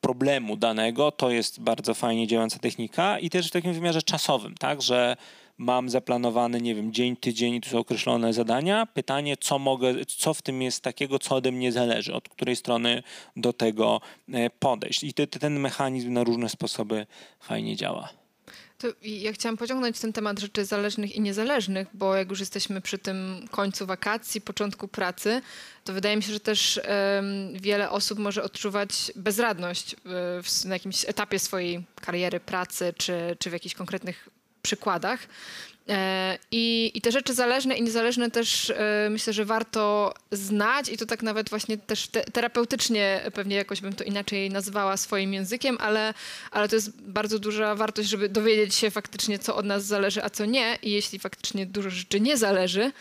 problemu 0.00 0.56
danego, 0.56 1.12
to 1.12 1.30
jest 1.30 1.60
bardzo 1.60 1.94
fajnie 1.94 2.26
działająca 2.26 2.58
technika 2.58 3.18
i 3.18 3.30
też 3.30 3.48
w 3.48 3.50
takim 3.50 3.72
wymiarze 3.72 4.02
czasowym, 4.02 4.54
tak, 4.54 4.82
że 4.82 5.16
mam 5.58 5.90
zaplanowany, 5.90 6.60
nie 6.60 6.74
wiem, 6.74 6.92
dzień, 6.92 7.16
tydzień, 7.16 7.60
tu 7.60 7.70
są 7.70 7.78
określone 7.78 8.32
zadania. 8.32 8.86
Pytanie, 8.86 9.36
co 9.36 9.58
mogę, 9.58 9.94
co 10.04 10.34
w 10.34 10.42
tym 10.42 10.62
jest 10.62 10.82
takiego, 10.82 11.18
co 11.18 11.34
ode 11.34 11.52
mnie 11.52 11.72
zależy, 11.72 12.14
od 12.14 12.28
której 12.28 12.56
strony 12.56 13.02
do 13.36 13.52
tego 13.52 14.00
e, 14.32 14.50
podejść. 14.50 15.04
I 15.04 15.14
ten 15.14 15.60
mechanizm 15.60 16.12
na 16.12 16.24
różne 16.24 16.48
sposoby 16.48 17.06
fajnie 17.40 17.76
działa. 17.76 18.23
To 18.84 18.88
ja 19.02 19.32
chciałam 19.32 19.56
pociągnąć 19.56 20.00
ten 20.00 20.12
temat 20.12 20.38
rzeczy 20.38 20.64
zależnych 20.64 21.16
i 21.16 21.20
niezależnych, 21.20 21.88
bo 21.94 22.16
jak 22.16 22.30
już 22.30 22.40
jesteśmy 22.40 22.80
przy 22.80 22.98
tym 22.98 23.48
końcu 23.50 23.86
wakacji, 23.86 24.40
początku 24.40 24.88
pracy, 24.88 25.42
to 25.84 25.92
wydaje 25.92 26.16
mi 26.16 26.22
się, 26.22 26.32
że 26.32 26.40
też 26.40 26.80
um, 26.88 27.60
wiele 27.60 27.90
osób 27.90 28.18
może 28.18 28.42
odczuwać 28.42 29.12
bezradność 29.16 29.92
y, 29.92 29.96
w, 30.42 30.64
na 30.64 30.74
jakimś 30.74 31.04
etapie 31.04 31.38
swojej 31.38 31.84
kariery, 32.00 32.40
pracy 32.40 32.94
czy, 32.96 33.36
czy 33.38 33.50
w 33.50 33.52
jakichś 33.52 33.74
konkretnych 33.74 34.28
przykładach. 34.62 35.20
E, 35.88 36.38
I, 36.50 36.90
I 36.94 37.00
te 37.00 37.12
rzeczy 37.12 37.34
zależne 37.34 37.76
i 37.76 37.82
niezależne 37.82 38.30
też 38.30 38.70
e, 38.70 39.08
myślę, 39.10 39.32
że 39.32 39.44
warto 39.44 40.14
znać 40.32 40.88
i 40.88 40.96
to 40.96 41.06
tak 41.06 41.22
nawet 41.22 41.50
właśnie 41.50 41.78
też 41.78 42.08
te, 42.08 42.24
terapeutycznie 42.24 43.20
pewnie 43.34 43.56
jakoś 43.56 43.80
bym 43.80 43.92
to 43.92 44.04
inaczej 44.04 44.50
nazwała 44.50 44.96
swoim 44.96 45.34
językiem, 45.34 45.76
ale, 45.80 46.14
ale 46.50 46.68
to 46.68 46.76
jest 46.76 47.02
bardzo 47.02 47.38
duża 47.38 47.74
wartość, 47.74 48.08
żeby 48.08 48.28
dowiedzieć 48.28 48.74
się 48.74 48.90
faktycznie, 48.90 49.38
co 49.38 49.56
od 49.56 49.66
nas 49.66 49.84
zależy, 49.84 50.24
a 50.24 50.30
co 50.30 50.44
nie. 50.44 50.78
I 50.82 50.90
jeśli 50.90 51.18
faktycznie 51.18 51.66
dużo 51.66 51.90
rzeczy 51.90 52.20
nie 52.20 52.36
zależy, 52.36 52.92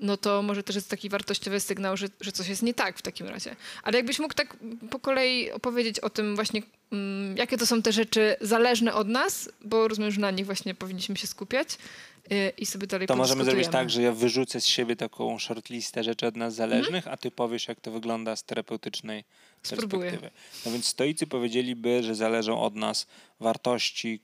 no 0.00 0.16
to 0.16 0.42
może 0.42 0.62
też 0.62 0.76
jest 0.76 0.90
taki 0.90 1.08
wartościowy 1.08 1.60
sygnał, 1.60 1.96
że, 1.96 2.06
że 2.20 2.32
coś 2.32 2.48
jest 2.48 2.62
nie 2.62 2.74
tak 2.74 2.98
w 2.98 3.02
takim 3.02 3.26
razie. 3.26 3.56
Ale 3.82 3.96
jakbyś 3.96 4.18
mógł 4.18 4.34
tak 4.34 4.56
po 4.90 4.98
kolei 4.98 5.50
opowiedzieć 5.50 6.00
o 6.00 6.10
tym 6.10 6.34
właśnie, 6.34 6.62
mm, 6.92 7.36
jakie 7.36 7.58
to 7.58 7.66
są 7.66 7.82
te 7.82 7.92
rzeczy 7.92 8.36
zależne 8.40 8.94
od 8.94 9.08
nas, 9.08 9.50
bo 9.64 9.88
rozumiem, 9.88 10.10
że 10.10 10.20
na 10.20 10.30
nich 10.30 10.46
właśnie 10.46 10.74
powinniśmy 10.74 11.16
się 11.16 11.26
skupiać 11.26 11.68
y, 12.32 12.52
i 12.58 12.66
sobie 12.66 12.86
dalej 12.86 13.06
To 13.06 13.16
możemy 13.16 13.44
zrobić 13.44 13.68
tak, 13.68 13.90
że 13.90 14.02
ja 14.02 14.12
wyrzucę 14.12 14.60
z 14.60 14.66
siebie 14.66 14.96
taką 14.96 15.38
shortlistę 15.38 16.04
rzeczy 16.04 16.26
od 16.26 16.36
nas 16.36 16.54
zależnych, 16.54 17.04
mm. 17.06 17.14
a 17.14 17.16
ty 17.16 17.30
powiesz, 17.30 17.68
jak 17.68 17.80
to 17.80 17.90
wygląda 17.90 18.36
z 18.36 18.44
terapeutycznej 18.44 19.24
Spróbuję. 19.62 20.10
perspektywy. 20.10 20.40
No 20.66 20.72
więc 20.72 20.86
stoicy 20.86 21.26
powiedzieliby, 21.26 22.02
że 22.02 22.14
zależą 22.14 22.62
od 22.62 22.74
nas 22.74 23.06
wartości, 23.40 24.20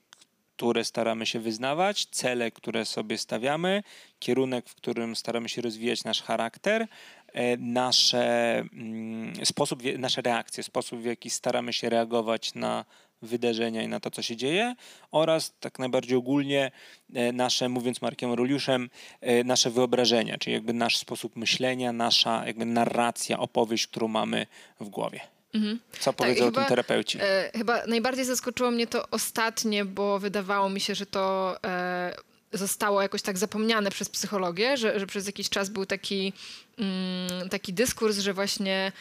które 0.57 0.83
staramy 0.83 1.25
się 1.25 1.39
wyznawać, 1.39 2.05
cele, 2.05 2.51
które 2.51 2.85
sobie 2.85 3.17
stawiamy, 3.17 3.83
kierunek, 4.19 4.69
w 4.69 4.75
którym 4.75 5.15
staramy 5.15 5.49
się 5.49 5.61
rozwijać 5.61 6.03
nasz 6.03 6.21
charakter, 6.21 6.87
e, 7.33 7.57
nasze, 7.57 8.57
mm, 8.73 9.45
sposób, 9.45 9.83
nasze 9.97 10.21
reakcje, 10.21 10.63
sposób, 10.63 10.99
w 10.99 11.05
jaki 11.05 11.29
staramy 11.29 11.73
się 11.73 11.89
reagować 11.89 12.53
na 12.55 12.85
wydarzenia 13.21 13.83
i 13.83 13.87
na 13.87 13.99
to, 13.99 14.11
co 14.11 14.21
się 14.21 14.35
dzieje 14.35 14.75
oraz 15.11 15.53
tak 15.59 15.79
najbardziej 15.79 16.17
ogólnie 16.17 16.71
e, 17.13 17.31
nasze, 17.31 17.69
mówiąc 17.69 18.01
Markiem 18.01 18.33
Roliuszem, 18.33 18.89
e, 19.21 19.43
nasze 19.43 19.69
wyobrażenia, 19.69 20.37
czyli 20.37 20.53
jakby 20.53 20.73
nasz 20.73 20.97
sposób 20.97 21.35
myślenia, 21.35 21.93
nasza 21.93 22.47
jakby 22.47 22.65
narracja, 22.65 23.39
opowieść, 23.39 23.87
którą 23.87 24.07
mamy 24.07 24.47
w 24.79 24.89
głowie. 24.89 25.36
Mhm. 25.53 25.79
Co 25.99 26.13
tak, 26.13 26.15
powiedzą 26.15 26.47
o 26.47 26.51
tym 26.51 26.65
terapeuci? 26.65 27.17
E, 27.21 27.51
chyba 27.55 27.85
najbardziej 27.85 28.25
zaskoczyło 28.25 28.71
mnie 28.71 28.87
to 28.87 29.09
ostatnie, 29.11 29.85
bo 29.85 30.19
wydawało 30.19 30.69
mi 30.69 30.79
się, 30.79 30.95
że 30.95 31.05
to 31.05 31.55
e, 31.65 32.15
zostało 32.53 33.01
jakoś 33.01 33.21
tak 33.21 33.37
zapomniane 33.37 33.91
przez 33.91 34.09
psychologię, 34.09 34.77
że, 34.77 34.99
że 34.99 35.07
przez 35.07 35.25
jakiś 35.27 35.49
czas 35.49 35.69
był 35.69 35.85
taki, 35.85 36.33
mm, 36.77 37.49
taki 37.49 37.73
dyskurs, 37.73 38.17
że 38.17 38.33
właśnie 38.33 38.91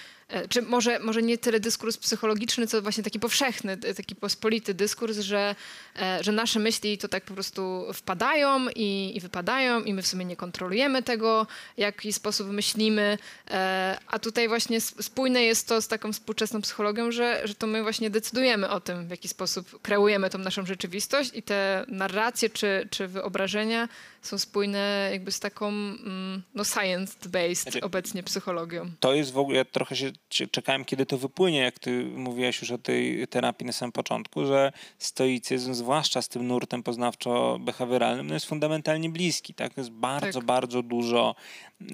czy 0.48 0.62
może, 0.62 0.98
może 0.98 1.22
nie 1.22 1.38
tyle 1.38 1.60
dyskurs 1.60 1.96
psychologiczny, 1.96 2.66
co 2.66 2.82
właśnie 2.82 3.04
taki 3.04 3.20
powszechny, 3.20 3.76
taki 3.76 4.14
pospolity 4.14 4.74
dyskurs, 4.74 5.18
że, 5.18 5.54
e, 5.98 6.24
że 6.24 6.32
nasze 6.32 6.58
myśli 6.58 6.98
to 6.98 7.08
tak 7.08 7.24
po 7.24 7.34
prostu 7.34 7.86
wpadają 7.94 8.68
i, 8.76 9.12
i 9.16 9.20
wypadają 9.20 9.82
i 9.82 9.94
my 9.94 10.02
w 10.02 10.06
sumie 10.06 10.24
nie 10.24 10.36
kontrolujemy 10.36 11.02
tego, 11.02 11.46
w 11.76 11.80
jaki 11.80 12.12
sposób 12.12 12.48
myślimy, 12.48 13.18
e, 13.50 13.98
a 14.06 14.18
tutaj 14.18 14.48
właśnie 14.48 14.80
spójne 14.80 15.42
jest 15.42 15.68
to 15.68 15.82
z 15.82 15.88
taką 15.88 16.12
współczesną 16.12 16.60
psychologią, 16.60 17.10
że, 17.10 17.40
że 17.44 17.54
to 17.54 17.66
my 17.66 17.82
właśnie 17.82 18.10
decydujemy 18.10 18.68
o 18.68 18.80
tym, 18.80 19.06
w 19.06 19.10
jaki 19.10 19.28
sposób 19.28 19.82
kreujemy 19.82 20.30
tą 20.30 20.38
naszą 20.38 20.66
rzeczywistość 20.66 21.30
i 21.34 21.42
te 21.42 21.84
narracje 21.88 22.50
czy, 22.50 22.88
czy 22.90 23.08
wyobrażenia 23.08 23.88
są 24.26 24.38
spójne 24.38 25.08
jakby 25.12 25.32
z 25.32 25.40
taką 25.40 25.68
mm, 25.68 26.42
no 26.54 26.62
science-based 26.62 27.62
znaczy, 27.62 27.80
obecnie 27.80 28.22
psychologią. 28.22 28.90
To 29.00 29.14
jest 29.14 29.32
w 29.32 29.38
ogóle, 29.38 29.56
ja 29.56 29.64
trochę 29.64 29.96
się 29.96 30.12
czekałem, 30.50 30.84
kiedy 30.84 31.06
to 31.06 31.18
wypłynie, 31.18 31.58
jak 31.58 31.78
ty 31.78 32.04
mówiłaś 32.04 32.60
już 32.60 32.70
o 32.70 32.78
tej 32.78 33.28
terapii 33.28 33.66
na 33.66 33.72
samym 33.72 33.92
początku, 33.92 34.46
że 34.46 34.72
stoicyzm, 34.98 35.74
zwłaszcza 35.74 36.22
z 36.22 36.28
tym 36.28 36.46
nurtem 36.46 36.82
poznawczo-behawioralnym, 36.82 38.24
no 38.24 38.34
jest 38.34 38.46
fundamentalnie 38.46 39.10
bliski. 39.10 39.54
Tak? 39.54 39.76
Jest 39.76 39.90
bardzo, 39.90 40.38
tak. 40.38 40.46
bardzo 40.46 40.82
dużo 40.82 41.34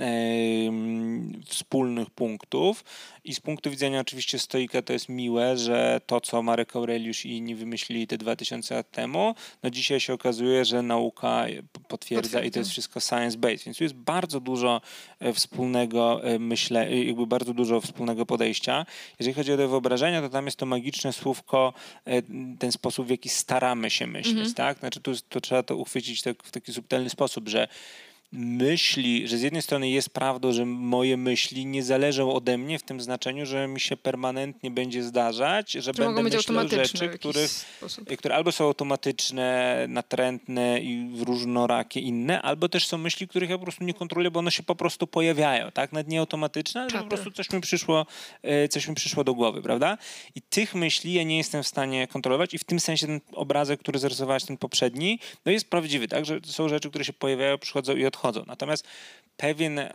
e, 0.00 0.10
wspólnych 1.46 2.10
punktów 2.10 2.84
i 3.24 3.34
z 3.34 3.40
punktu 3.40 3.70
widzenia 3.70 4.00
oczywiście 4.00 4.38
stoika 4.38 4.82
to 4.82 4.92
jest 4.92 5.08
miłe, 5.08 5.56
że 5.56 6.00
to, 6.06 6.20
co 6.20 6.42
Marek 6.42 6.76
Aureliusz 6.76 7.24
i 7.24 7.36
inni 7.36 7.54
wymyślili 7.54 8.06
te 8.06 8.18
2000 8.18 8.74
lat 8.74 8.90
temu, 8.90 9.34
no 9.62 9.70
dzisiaj 9.70 10.00
się 10.00 10.12
okazuje, 10.12 10.64
że 10.64 10.82
nauka 10.82 11.46
potwierdza 11.88 12.21
i 12.44 12.50
to 12.50 12.58
jest 12.58 12.70
wszystko 12.70 13.00
science-based, 13.00 13.64
więc 13.64 13.78
tu 13.78 13.84
jest 13.84 13.94
bardzo 13.94 14.40
dużo 14.40 14.80
e, 15.20 15.32
wspólnego, 15.32 16.24
e, 16.24 16.38
myślę, 16.38 16.96
jakby 16.96 17.26
bardzo 17.26 17.54
dużo 17.54 17.80
wspólnego 17.80 18.26
podejścia. 18.26 18.86
Jeżeli 19.18 19.34
chodzi 19.34 19.52
o 19.52 19.56
te 19.56 19.68
wyobrażenia, 19.68 20.22
to 20.22 20.28
tam 20.28 20.44
jest 20.44 20.56
to 20.56 20.66
magiczne 20.66 21.12
słówko, 21.12 21.72
e, 22.04 22.22
ten 22.58 22.72
sposób, 22.72 23.06
w 23.06 23.10
jaki 23.10 23.28
staramy 23.28 23.90
się 23.90 24.06
myśleć, 24.06 24.36
mhm. 24.36 24.54
tak? 24.54 24.78
Znaczy 24.78 25.00
tu 25.00 25.12
to 25.28 25.40
trzeba 25.40 25.62
to 25.62 25.76
uchwycić 25.76 26.22
tak, 26.22 26.42
w 26.42 26.50
taki 26.50 26.72
subtelny 26.72 27.10
sposób, 27.10 27.48
że 27.48 27.68
myśli, 28.32 29.28
że 29.28 29.38
z 29.38 29.42
jednej 29.42 29.62
strony 29.62 29.90
jest 29.90 30.10
prawdą, 30.10 30.52
że 30.52 30.66
moje 30.66 31.16
myśli 31.16 31.66
nie 31.66 31.82
zależą 31.82 32.32
ode 32.32 32.58
mnie 32.58 32.78
w 32.78 32.82
tym 32.82 33.00
znaczeniu, 33.00 33.46
że 33.46 33.68
mi 33.68 33.80
się 33.80 33.96
permanentnie 33.96 34.70
będzie 34.70 35.02
zdarzać, 35.02 35.72
że, 35.72 35.82
że 35.82 35.92
będę 35.92 36.22
myślał 36.22 36.68
rzeczy, 36.68 37.08
których, 37.08 37.50
które 38.18 38.34
albo 38.34 38.52
są 38.52 38.64
automatyczne, 38.64 39.76
natrętne 39.88 40.80
i 40.80 41.24
różnorakie 41.24 42.00
inne, 42.00 42.42
albo 42.42 42.68
też 42.68 42.86
są 42.86 42.98
myśli, 42.98 43.28
których 43.28 43.50
ja 43.50 43.58
po 43.58 43.64
prostu 43.64 43.84
nie 43.84 43.94
kontroluję, 43.94 44.30
bo 44.30 44.38
one 44.38 44.50
się 44.50 44.62
po 44.62 44.74
prostu 44.74 45.06
pojawiają, 45.06 45.70
tak? 45.70 45.92
Nawet 45.92 46.08
nie 46.08 46.20
automatyczne, 46.20 46.80
ale 46.80 47.02
po 47.02 47.08
prostu 47.08 47.30
coś 47.30 47.50
mi 47.50 47.60
przyszło, 47.60 48.06
e, 48.42 48.68
coś 48.68 48.88
mi 48.88 48.94
przyszło 48.94 49.24
do 49.24 49.34
głowy, 49.34 49.62
prawda? 49.62 49.98
I 50.34 50.42
tych 50.42 50.74
myśli 50.74 51.12
ja 51.12 51.22
nie 51.22 51.38
jestem 51.38 51.62
w 51.62 51.68
stanie 51.68 52.06
kontrolować 52.06 52.54
i 52.54 52.58
w 52.58 52.64
tym 52.64 52.80
sensie 52.80 53.06
ten 53.06 53.20
obrazek, 53.32 53.80
który 53.80 53.98
zarysowałeś, 53.98 54.44
ten 54.44 54.56
poprzedni, 54.56 55.18
no 55.46 55.52
jest 55.52 55.70
prawdziwy, 55.70 56.08
tak? 56.08 56.24
Że 56.24 56.40
są 56.44 56.68
rzeczy, 56.68 56.90
które 56.90 57.04
się 57.04 57.12
pojawiają, 57.12 57.58
przychodzą 57.58 57.96
i 57.96 58.04
Natomiast 58.46 58.86
pewien 59.36 59.78
e, 59.78 59.90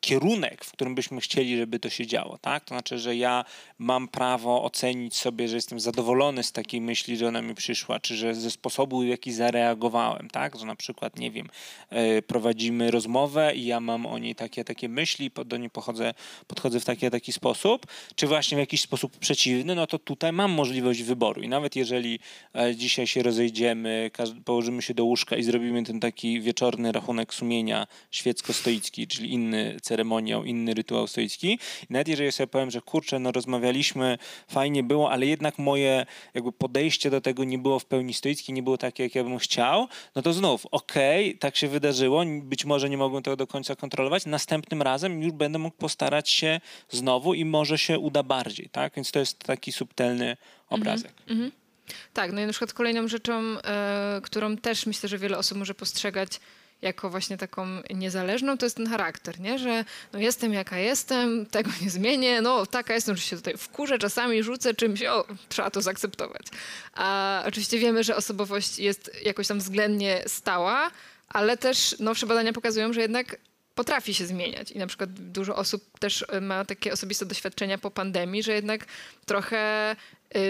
kierunek, 0.00 0.64
w 0.64 0.72
którym 0.72 0.94
byśmy 0.94 1.20
chcieli, 1.20 1.56
żeby 1.56 1.78
to 1.80 1.90
się 1.90 2.06
działo, 2.06 2.38
tak? 2.38 2.64
To 2.64 2.68
znaczy, 2.68 2.98
że 2.98 3.16
ja 3.16 3.44
mam 3.78 4.08
prawo 4.08 4.64
ocenić 4.64 5.16
sobie, 5.16 5.48
że 5.48 5.56
jestem 5.56 5.80
zadowolony 5.80 6.42
z 6.42 6.52
takiej 6.52 6.80
myśli, 6.80 7.16
że 7.16 7.28
ona 7.28 7.42
mi 7.42 7.54
przyszła, 7.54 8.00
czy 8.00 8.16
że 8.16 8.34
ze 8.34 8.50
sposobu, 8.50 9.00
w 9.00 9.06
jaki 9.06 9.32
zareagowałem, 9.32 10.30
tak? 10.30 10.58
Że 10.58 10.66
na 10.66 10.76
przykład, 10.76 11.18
nie 11.18 11.30
wiem, 11.30 11.48
e, 11.90 12.22
prowadzimy 12.22 12.90
rozmowę 12.90 13.54
i 13.54 13.66
ja 13.66 13.80
mam 13.80 14.06
o 14.06 14.18
niej 14.18 14.34
takie, 14.34 14.64
takie 14.64 14.88
myśli, 14.88 15.30
do 15.46 15.56
niej 15.56 15.70
pochodzę, 15.70 16.14
podchodzę 16.46 16.80
w 16.80 16.84
taki, 16.84 17.10
taki 17.10 17.32
sposób, 17.32 17.86
czy 18.14 18.26
właśnie 18.26 18.56
w 18.56 18.60
jakiś 18.60 18.80
sposób 18.80 19.18
przeciwny, 19.18 19.74
no 19.74 19.86
to 19.86 19.98
tutaj 19.98 20.32
mam 20.32 20.50
możliwość 20.50 21.02
wyboru 21.02 21.42
i 21.42 21.48
nawet 21.48 21.76
jeżeli 21.76 22.18
e, 22.54 22.76
dzisiaj 22.76 23.06
się 23.06 23.22
rozejdziemy, 23.22 24.10
położymy 24.44 24.82
się 24.82 24.94
do 24.94 25.04
łóżka 25.04 25.36
i 25.36 25.42
zrobimy 25.42 25.82
ten 25.82 26.00
taki 26.00 26.33
wieczorny 26.40 26.92
rachunek 26.92 27.34
sumienia, 27.34 27.54
sumienia 27.64 27.86
świecko-stoicki, 28.10 29.06
czyli 29.06 29.32
inny 29.32 29.76
ceremoniał, 29.82 30.44
inny 30.44 30.74
rytuał 30.74 31.06
stoicki. 31.06 31.58
I 31.82 31.86
nawet 31.90 32.08
jeżeli 32.08 32.32
sobie 32.32 32.46
powiem, 32.46 32.70
że 32.70 32.80
kurczę, 32.80 33.18
no 33.18 33.32
rozmawialiśmy, 33.32 34.18
fajnie 34.48 34.82
było, 34.82 35.10
ale 35.10 35.26
jednak 35.26 35.58
moje 35.58 36.06
jakby 36.34 36.52
podejście 36.52 37.10
do 37.10 37.20
tego 37.20 37.44
nie 37.44 37.58
było 37.58 37.78
w 37.78 37.84
pełni 37.84 38.14
stoickie, 38.14 38.52
nie 38.52 38.62
było 38.62 38.78
takie, 38.78 39.02
jak 39.02 39.14
ja 39.14 39.24
bym 39.24 39.38
chciał, 39.38 39.88
no 40.14 40.22
to 40.22 40.32
znów, 40.32 40.66
okej, 40.70 41.28
okay, 41.28 41.38
tak 41.38 41.56
się 41.56 41.68
wydarzyło, 41.68 42.22
być 42.42 42.64
może 42.64 42.90
nie 42.90 42.96
mogłem 42.96 43.22
tego 43.22 43.36
do 43.36 43.46
końca 43.46 43.76
kontrolować, 43.76 44.26
następnym 44.26 44.82
razem 44.82 45.22
już 45.22 45.32
będę 45.32 45.58
mógł 45.58 45.76
postarać 45.76 46.30
się 46.30 46.60
znowu 46.90 47.34
i 47.34 47.44
może 47.44 47.78
się 47.78 47.98
uda 47.98 48.22
bardziej, 48.22 48.68
tak? 48.68 48.94
Więc 48.96 49.10
to 49.10 49.18
jest 49.18 49.38
taki 49.38 49.72
subtelny 49.72 50.36
obrazek. 50.70 51.12
Mm 51.28 51.42
-hmm. 51.42 51.63
Tak, 52.12 52.32
no 52.32 52.40
i 52.40 52.46
na 52.46 52.52
przykład 52.52 52.72
kolejną 52.72 53.08
rzeczą, 53.08 53.42
e, 53.64 54.20
którą 54.22 54.56
też 54.56 54.86
myślę, 54.86 55.08
że 55.08 55.18
wiele 55.18 55.38
osób 55.38 55.58
może 55.58 55.74
postrzegać 55.74 56.40
jako 56.82 57.10
właśnie 57.10 57.38
taką 57.38 57.66
niezależną, 57.94 58.58
to 58.58 58.66
jest 58.66 58.76
ten 58.76 58.86
charakter, 58.86 59.40
nie? 59.40 59.58
że 59.58 59.84
no 60.12 60.18
jestem 60.18 60.52
jaka 60.52 60.78
jestem, 60.78 61.46
tego 61.46 61.70
nie 61.82 61.90
zmienię, 61.90 62.40
no 62.40 62.66
taka 62.66 62.94
jestem, 62.94 63.16
że 63.16 63.22
się 63.22 63.36
tutaj 63.36 63.56
wkurzę, 63.56 63.98
czasami 63.98 64.42
rzucę 64.42 64.74
czymś, 64.74 65.02
o, 65.02 65.24
trzeba 65.48 65.70
to 65.70 65.82
zaakceptować. 65.82 66.46
A 66.92 67.42
oczywiście 67.46 67.78
wiemy, 67.78 68.04
że 68.04 68.16
osobowość 68.16 68.78
jest 68.78 69.10
jakoś 69.24 69.48
tam 69.48 69.58
względnie 69.58 70.22
stała, 70.26 70.90
ale 71.28 71.56
też 71.56 71.96
nowsze 71.98 72.26
badania 72.26 72.52
pokazują, 72.52 72.92
że 72.92 73.00
jednak 73.00 73.36
potrafi 73.74 74.14
się 74.14 74.26
zmieniać. 74.26 74.70
I 74.70 74.78
na 74.78 74.86
przykład 74.86 75.10
dużo 75.12 75.56
osób 75.56 75.98
też 75.98 76.24
ma 76.40 76.64
takie 76.64 76.92
osobiste 76.92 77.26
doświadczenia 77.26 77.78
po 77.78 77.90
pandemii, 77.90 78.42
że 78.42 78.52
jednak 78.52 78.86
trochę 79.26 79.96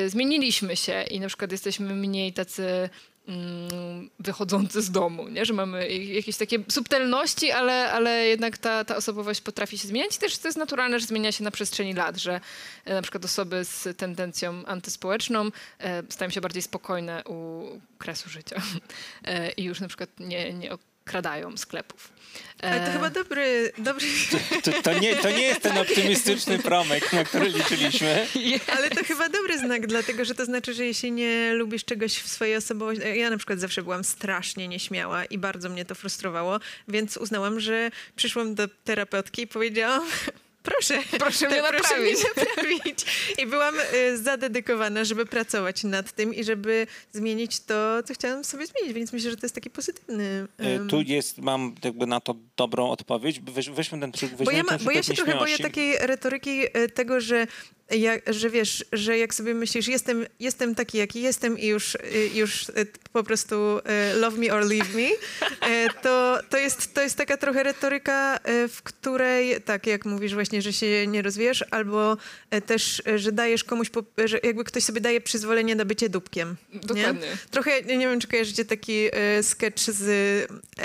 zmieniliśmy 0.06 0.76
się 0.76 1.02
i 1.02 1.20
na 1.20 1.28
przykład 1.28 1.52
jesteśmy 1.52 1.94
mniej 1.94 2.32
tacy 2.32 2.90
Mm, 3.28 4.10
wychodzący 4.18 4.82
z 4.82 4.90
domu, 4.90 5.28
nie? 5.28 5.44
że 5.44 5.52
mamy 5.52 5.88
jakieś 5.92 6.36
takie 6.36 6.58
subtelności, 6.68 7.50
ale, 7.50 7.92
ale 7.92 8.26
jednak 8.26 8.58
ta, 8.58 8.84
ta 8.84 8.96
osobowość 8.96 9.40
potrafi 9.40 9.78
się 9.78 9.88
zmieniać 9.88 10.16
i 10.16 10.18
też 10.18 10.38
to 10.38 10.48
jest 10.48 10.58
naturalne, 10.58 11.00
że 11.00 11.06
zmienia 11.06 11.32
się 11.32 11.44
na 11.44 11.50
przestrzeni 11.50 11.94
lat, 11.94 12.16
że 12.16 12.40
e, 12.84 12.94
na 12.94 13.02
przykład 13.02 13.24
osoby 13.24 13.64
z 13.64 13.96
tendencją 13.96 14.66
antyspołeczną 14.66 15.50
e, 15.78 16.02
stają 16.08 16.30
się 16.30 16.40
bardziej 16.40 16.62
spokojne 16.62 17.22
u 17.24 17.64
kresu 17.98 18.28
życia 18.28 18.62
i 19.56 19.64
już 19.64 19.80
na 19.80 19.88
przykład 19.88 20.10
nie, 20.20 20.52
nie 20.52 20.72
okradają 21.04 21.56
sklepów. 21.56 22.12
Ale 22.62 22.86
to 22.86 22.92
chyba 22.92 23.10
dobry... 23.10 23.72
dobry... 23.78 24.06
To, 24.30 24.72
to, 24.72 24.82
to, 24.82 24.98
nie, 24.98 25.16
to 25.16 25.30
nie 25.30 25.42
jest 25.42 25.60
ten 25.60 25.78
optymistyczny 25.78 26.58
promek, 26.58 27.12
na 27.12 27.24
który 27.24 27.48
liczyliśmy. 27.48 28.26
Ale 28.76 28.90
to 28.90 29.04
chyba 29.04 29.28
dobry 29.28 29.58
znak, 29.58 29.86
dlatego 29.86 30.24
że 30.24 30.34
to 30.34 30.44
znaczy, 30.44 30.74
że 30.74 30.86
jeśli 30.86 31.12
nie 31.12 31.52
lubisz 31.54 31.84
czegoś 31.84 32.18
w 32.18 32.28
swojej 32.28 32.56
osobowości... 32.56 33.18
Ja 33.18 33.30
na 33.30 33.36
przykład 33.36 33.60
zawsze 33.60 33.82
byłam 33.82 34.04
strasznie 34.04 34.68
nieśmiała 34.68 35.24
i 35.24 35.38
bardzo 35.38 35.68
mnie 35.68 35.84
to 35.84 35.94
frustrowało, 35.94 36.60
więc 36.88 37.16
uznałam, 37.16 37.60
że 37.60 37.90
przyszłam 38.16 38.54
do 38.54 38.68
terapeutki 38.68 39.42
i 39.42 39.46
powiedziałam 39.46 40.02
proszę, 40.64 41.02
proszę 41.18 41.48
mnie 41.48 41.62
naprawić. 41.62 41.82
Proszę 41.84 42.00
mnie 42.00 42.74
naprawić. 42.74 42.98
I 43.38 43.46
byłam 43.46 43.74
y, 43.94 44.18
zadedykowana, 44.18 45.04
żeby 45.04 45.26
pracować 45.26 45.84
nad 45.84 46.12
tym 46.12 46.34
i 46.34 46.44
żeby 46.44 46.86
zmienić 47.12 47.60
to, 47.60 48.02
co 48.02 48.14
chciałam 48.14 48.44
sobie 48.44 48.66
zmienić, 48.66 48.92
więc 48.92 49.12
myślę, 49.12 49.30
że 49.30 49.36
to 49.36 49.46
jest 49.46 49.54
taki 49.54 49.70
pozytywny... 49.70 50.46
Um... 50.58 50.88
Tu 50.88 51.00
jest, 51.00 51.38
mam 51.38 51.74
jakby 51.84 52.06
na 52.06 52.20
to 52.20 52.34
dobrą 52.56 52.90
odpowiedź. 52.90 53.40
Weź, 53.40 53.70
weźmy 53.70 54.00
ten 54.00 54.12
przykład. 54.12 54.44
Bo 54.44 54.50
ja, 54.50 54.62
ma, 54.62 54.78
bo 54.78 54.90
ja 54.90 55.02
się 55.02 55.14
trochę 55.14 55.38
boję 55.38 55.58
takiej 55.58 55.96
retoryki 55.98 56.78
y, 56.78 56.88
tego, 56.88 57.20
że 57.20 57.46
ja, 57.90 58.12
że 58.26 58.50
wiesz, 58.50 58.84
że 58.92 59.18
jak 59.18 59.34
sobie 59.34 59.54
myślisz, 59.54 59.88
jestem, 59.88 60.26
jestem 60.40 60.74
taki, 60.74 60.98
jaki 60.98 61.22
jestem 61.22 61.58
i 61.58 61.66
już, 61.66 61.96
już 62.34 62.66
po 63.12 63.24
prostu 63.24 63.54
love 64.14 64.38
me 64.38 64.54
or 64.54 64.64
leave 64.66 64.94
me, 64.94 65.08
to, 66.02 66.38
to, 66.50 66.58
jest, 66.58 66.94
to 66.94 67.02
jest 67.02 67.16
taka 67.16 67.36
trochę 67.36 67.62
retoryka, 67.62 68.38
w 68.68 68.82
której, 68.82 69.60
tak 69.62 69.86
jak 69.86 70.04
mówisz 70.04 70.34
właśnie, 70.34 70.62
że 70.62 70.72
się 70.72 71.06
nie 71.06 71.22
rozwiesz, 71.22 71.64
albo 71.70 72.16
też, 72.66 73.02
że 73.16 73.32
dajesz 73.32 73.64
komuś, 73.64 73.90
że 74.24 74.40
jakby 74.42 74.64
ktoś 74.64 74.84
sobie 74.84 75.00
daje 75.00 75.20
przyzwolenie 75.20 75.74
na 75.74 75.84
bycie 75.84 76.08
dupkiem. 76.08 76.56
Dokładnie. 76.74 77.28
Nie? 77.28 77.36
Trochę, 77.50 77.82
nie 77.82 77.98
wiem, 77.98 78.20
czy 78.20 78.28
kojarzycie 78.28 78.64
taki 78.64 79.08
sketch 79.42 79.82
z 79.82 80.02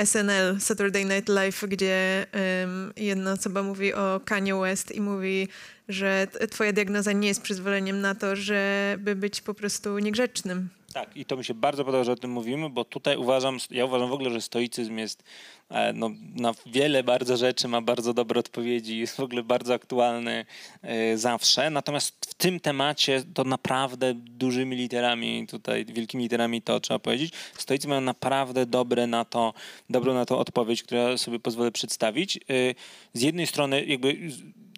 SNL, 0.05 0.59
Saturday 0.59 1.05
Night 1.05 1.29
Live, 1.29 1.63
gdzie 1.67 2.25
um, 2.61 2.93
jedna 2.95 3.33
osoba 3.33 3.63
mówi 3.63 3.93
o 3.93 4.21
Kanye 4.25 4.55
West 4.55 4.91
i 4.91 5.01
mówi, 5.01 5.47
że 5.89 6.27
twoja 6.51 6.73
diagnoza 6.73 7.11
nie 7.11 7.27
jest 7.27 7.41
przyzwoleniem 7.41 8.01
na 8.01 8.15
to, 8.15 8.35
żeby 8.35 9.15
być 9.15 9.41
po 9.41 9.53
prostu 9.53 9.99
niegrzecznym. 9.99 10.69
Tak, 10.93 11.17
i 11.17 11.25
to 11.25 11.37
mi 11.37 11.45
się 11.45 11.53
bardzo 11.53 11.85
podoba, 11.85 12.03
że 12.03 12.11
o 12.11 12.15
tym 12.15 12.31
mówimy, 12.31 12.69
bo 12.69 12.85
tutaj 12.85 13.17
uważam, 13.17 13.57
ja 13.71 13.85
uważam 13.85 14.09
w 14.09 14.13
ogóle, 14.13 14.29
że 14.31 14.41
stoicyzm 14.41 14.97
jest 14.97 15.23
e, 15.69 15.93
no, 15.93 16.09
na 16.35 16.53
wiele 16.65 17.03
bardzo 17.03 17.37
rzeczy, 17.37 17.67
ma 17.67 17.81
bardzo 17.81 18.13
dobre 18.13 18.39
odpowiedzi, 18.39 18.97
jest 18.97 19.15
w 19.15 19.19
ogóle 19.19 19.43
bardzo 19.43 19.73
aktualny 19.73 20.45
e, 20.81 21.17
zawsze. 21.17 21.69
Natomiast 21.69 22.25
w 22.25 22.33
tym 22.33 22.59
temacie 22.59 23.23
to 23.33 23.43
naprawdę 23.43 24.13
dużymi 24.13 24.75
literami, 24.75 25.47
tutaj 25.47 25.85
wielkimi 25.85 26.23
literami 26.23 26.61
to 26.61 26.79
trzeba 26.79 26.99
powiedzieć, 26.99 27.33
stoicy 27.57 27.87
mają 27.87 28.01
naprawdę 28.01 28.65
dobre 28.65 29.07
na 29.07 29.25
to, 29.25 29.53
dobrą 29.89 30.13
na 30.13 30.25
to 30.25 30.39
odpowiedź, 30.39 30.83
którą 30.83 31.17
sobie 31.17 31.39
pozwolę 31.39 31.71
przedstawić. 31.71 32.37
E, 32.37 32.39
z 33.13 33.21
jednej 33.21 33.47
strony 33.47 33.85
jakby 33.85 34.17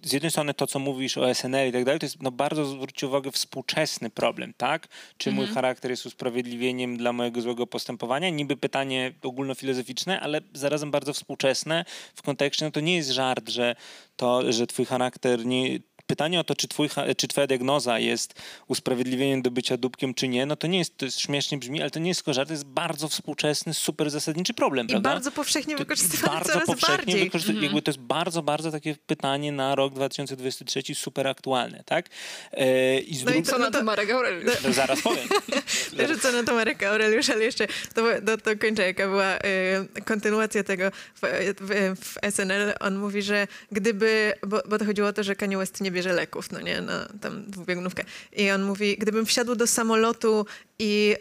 z 0.04 0.14
jednej 0.14 0.32
strony 0.32 0.54
to, 0.54 0.68
co 0.68 0.80
mówisz 0.80 1.18
o 1.18 1.34
SNL 1.34 1.70
i 1.70 1.72
tak 1.72 1.86
dalej, 1.86 2.00
to 2.00 2.06
jest 2.06 2.22
no, 2.22 2.32
bardzo, 2.32 2.66
zwróćcie 2.66 3.08
uwagę, 3.08 3.32
współczesny 3.32 4.10
problem, 4.10 4.54
tak? 4.58 4.88
Czy 5.18 5.30
mhm. 5.30 5.48
mój 5.48 5.56
charakter 5.56 5.92
jest 5.92 6.06
usprawiedliwieniem 6.06 6.98
dla 6.98 7.14
mojego 7.14 7.42
złego 7.42 7.68
postępowania? 7.68 8.30
Niby 8.30 8.58
pytanie 8.58 9.14
ogólnofilozoficzne, 9.22 10.20
ale 10.20 10.42
zarazem 10.54 10.92
bardzo 10.92 11.14
współczesne 11.14 11.86
w 12.16 12.22
kontekście, 12.22 12.66
no 12.66 12.72
to 12.72 12.80
nie 12.80 12.96
jest 12.96 13.10
żart, 13.10 13.50
że 13.50 13.76
to, 14.16 14.52
że 14.52 14.68
twój 14.68 14.86
charakter 14.86 15.46
nie, 15.46 15.80
pytanie 16.12 16.40
o 16.40 16.44
to, 16.44 16.56
czy, 16.56 16.68
twój, 16.68 16.90
czy 17.18 17.28
twoja 17.28 17.48
diagnoza 17.48 18.00
jest 18.00 18.34
usprawiedliwieniem 18.68 19.42
do 19.42 19.52
bycia 19.52 19.78
dupkiem, 19.78 20.14
czy 20.14 20.28
nie, 20.28 20.46
no 20.46 20.56
to 20.56 20.68
nie 20.68 20.78
jest, 20.78 20.98
to 20.98 21.06
jest 21.06 21.20
śmiesznie 21.20 21.58
brzmi, 21.58 21.82
ale 21.82 21.92
to 21.92 22.00
nie 22.00 22.08
jest 22.08 22.20
tylko 22.20 22.34
żart, 22.34 22.48
to 22.48 22.54
jest 22.54 22.66
bardzo 22.66 23.08
współczesny, 23.08 23.74
super 23.74 24.10
zasadniczy 24.10 24.54
problem, 24.54 24.88
I 24.88 24.90
prawda? 24.90 25.10
bardzo 25.10 25.32
powszechnie 25.32 25.76
wykorzystywany 25.76 26.34
bardzo 26.34 26.54
coraz 26.54 26.66
powszechnie 26.68 26.96
bardziej. 26.98 27.32
Wykorzyst- 27.32 27.50
mhm. 27.50 27.64
jakby 27.64 27.82
to 27.82 27.92
jest 27.92 28.00
bardzo, 28.00 28.42
bardzo 28.42 28.72
takie 28.72 28.96
pytanie 28.96 29.52
na 29.52 29.76
rok 29.76 29.94
2023 29.94 30.96
super 30.96 31.28
aktualne, 31.28 31.84
tak? 31.86 32.06
E, 32.52 33.00
i 33.00 33.26
no 33.26 33.34
i 33.34 33.44
co 33.44 33.58
na 33.58 33.72
to 33.72 33.84
Marek 33.84 34.12
Aureliusz? 34.12 34.54
No, 34.64 34.74
zaraz 34.74 35.02
powiem. 35.02 35.28
Że 36.08 36.18
co 36.18 36.32
na 36.32 36.44
to 36.44 36.54
Marek 36.54 36.84
Aureliusz, 36.84 37.30
ale 37.30 37.44
jeszcze 37.44 37.68
to, 37.68 38.02
to, 38.26 38.38
to 38.38 38.58
kończę, 38.58 38.86
jaka 38.86 39.08
była 39.08 39.38
y, 39.38 40.02
kontynuacja 40.06 40.64
tego 40.64 40.92
w, 40.92 41.22
w, 41.60 41.96
w, 42.02 42.32
SNL. 42.32 42.74
On 42.80 42.98
mówi, 42.98 43.22
że 43.22 43.48
gdyby, 43.72 44.34
bo, 44.48 44.62
bo 44.70 44.78
to 44.78 44.86
chodziło 44.86 45.08
o 45.08 45.14
to, 45.14 45.24
że 45.24 45.36
Kanye 45.36 45.58
West 45.58 45.82
nie 45.82 45.92
bierze 45.92 46.01
leków, 46.10 46.52
no 46.52 46.62
nie, 46.62 46.82
na 46.82 47.08
tam 47.22 47.44
dwubiegunówkę. 47.48 48.04
I 48.34 48.52
on 48.52 48.64
mówi, 48.64 48.98
gdybym 48.98 49.26
wsiadł 49.26 49.56
do 49.56 49.68
samolotu 49.68 50.46
i, 50.80 51.16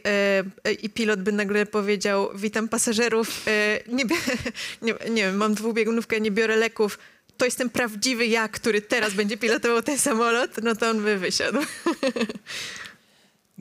e, 0.64 0.73
i 0.73 0.90
pilot 0.90 1.23
by 1.23 1.33
nagle 1.33 1.66
powiedział, 1.66 2.31
witam 2.35 2.69
pasażerów, 2.69 3.43
e, 3.47 3.81
nie, 3.88 4.05
nie, 4.83 4.95
nie 5.11 5.23
wiem, 5.23 5.37
mam 5.37 5.55
dwubiegunówkę, 5.55 6.21
nie 6.21 6.31
biorę 6.31 6.57
leków, 6.57 6.99
to 7.37 7.45
jestem 7.45 7.71
prawdziwy 7.71 8.27
ja, 8.27 8.49
który 8.49 8.83
teraz 8.83 9.14
będzie 9.14 9.37
pilotował 9.37 9.83
ten 9.83 9.99
samolot, 9.99 10.51
no 10.62 10.77
to 10.77 10.90
on 10.90 11.03
by 11.03 11.19
wysiadł. 11.19 11.59
Dokładnie. 11.59 12.35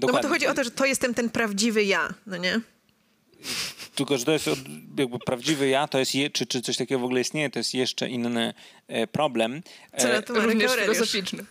No 0.02 0.08
bo 0.08 0.20
to 0.20 0.28
chodzi 0.28 0.48
o 0.48 0.54
to, 0.54 0.64
że 0.64 0.72
to 0.72 0.86
jestem 0.86 1.14
ten 1.14 1.30
prawdziwy 1.30 1.84
ja, 1.84 2.14
no 2.28 2.38
nie? 2.38 2.62
Tylko, 3.96 4.18
że 4.18 4.26
to 4.26 4.32
jest 4.32 4.50
jakby 4.98 5.20
prawdziwy 5.20 5.68
ja, 5.68 5.88
to 5.88 6.00
jest, 6.00 6.16
je, 6.16 6.30
czy, 6.30 6.46
czy 6.46 6.62
coś 6.62 6.78
takiego 6.78 7.00
w 7.00 7.04
ogóle 7.04 7.22
istnieje, 7.22 7.50
to 7.50 7.60
jest 7.60 7.74
jeszcze 7.74 8.10
inny 8.10 8.54
e, 8.88 9.08
problem. 9.08 9.62
E, 9.92 10.24
Co 10.24 10.34
również 10.34 10.72
filozoficzny. 10.72 11.46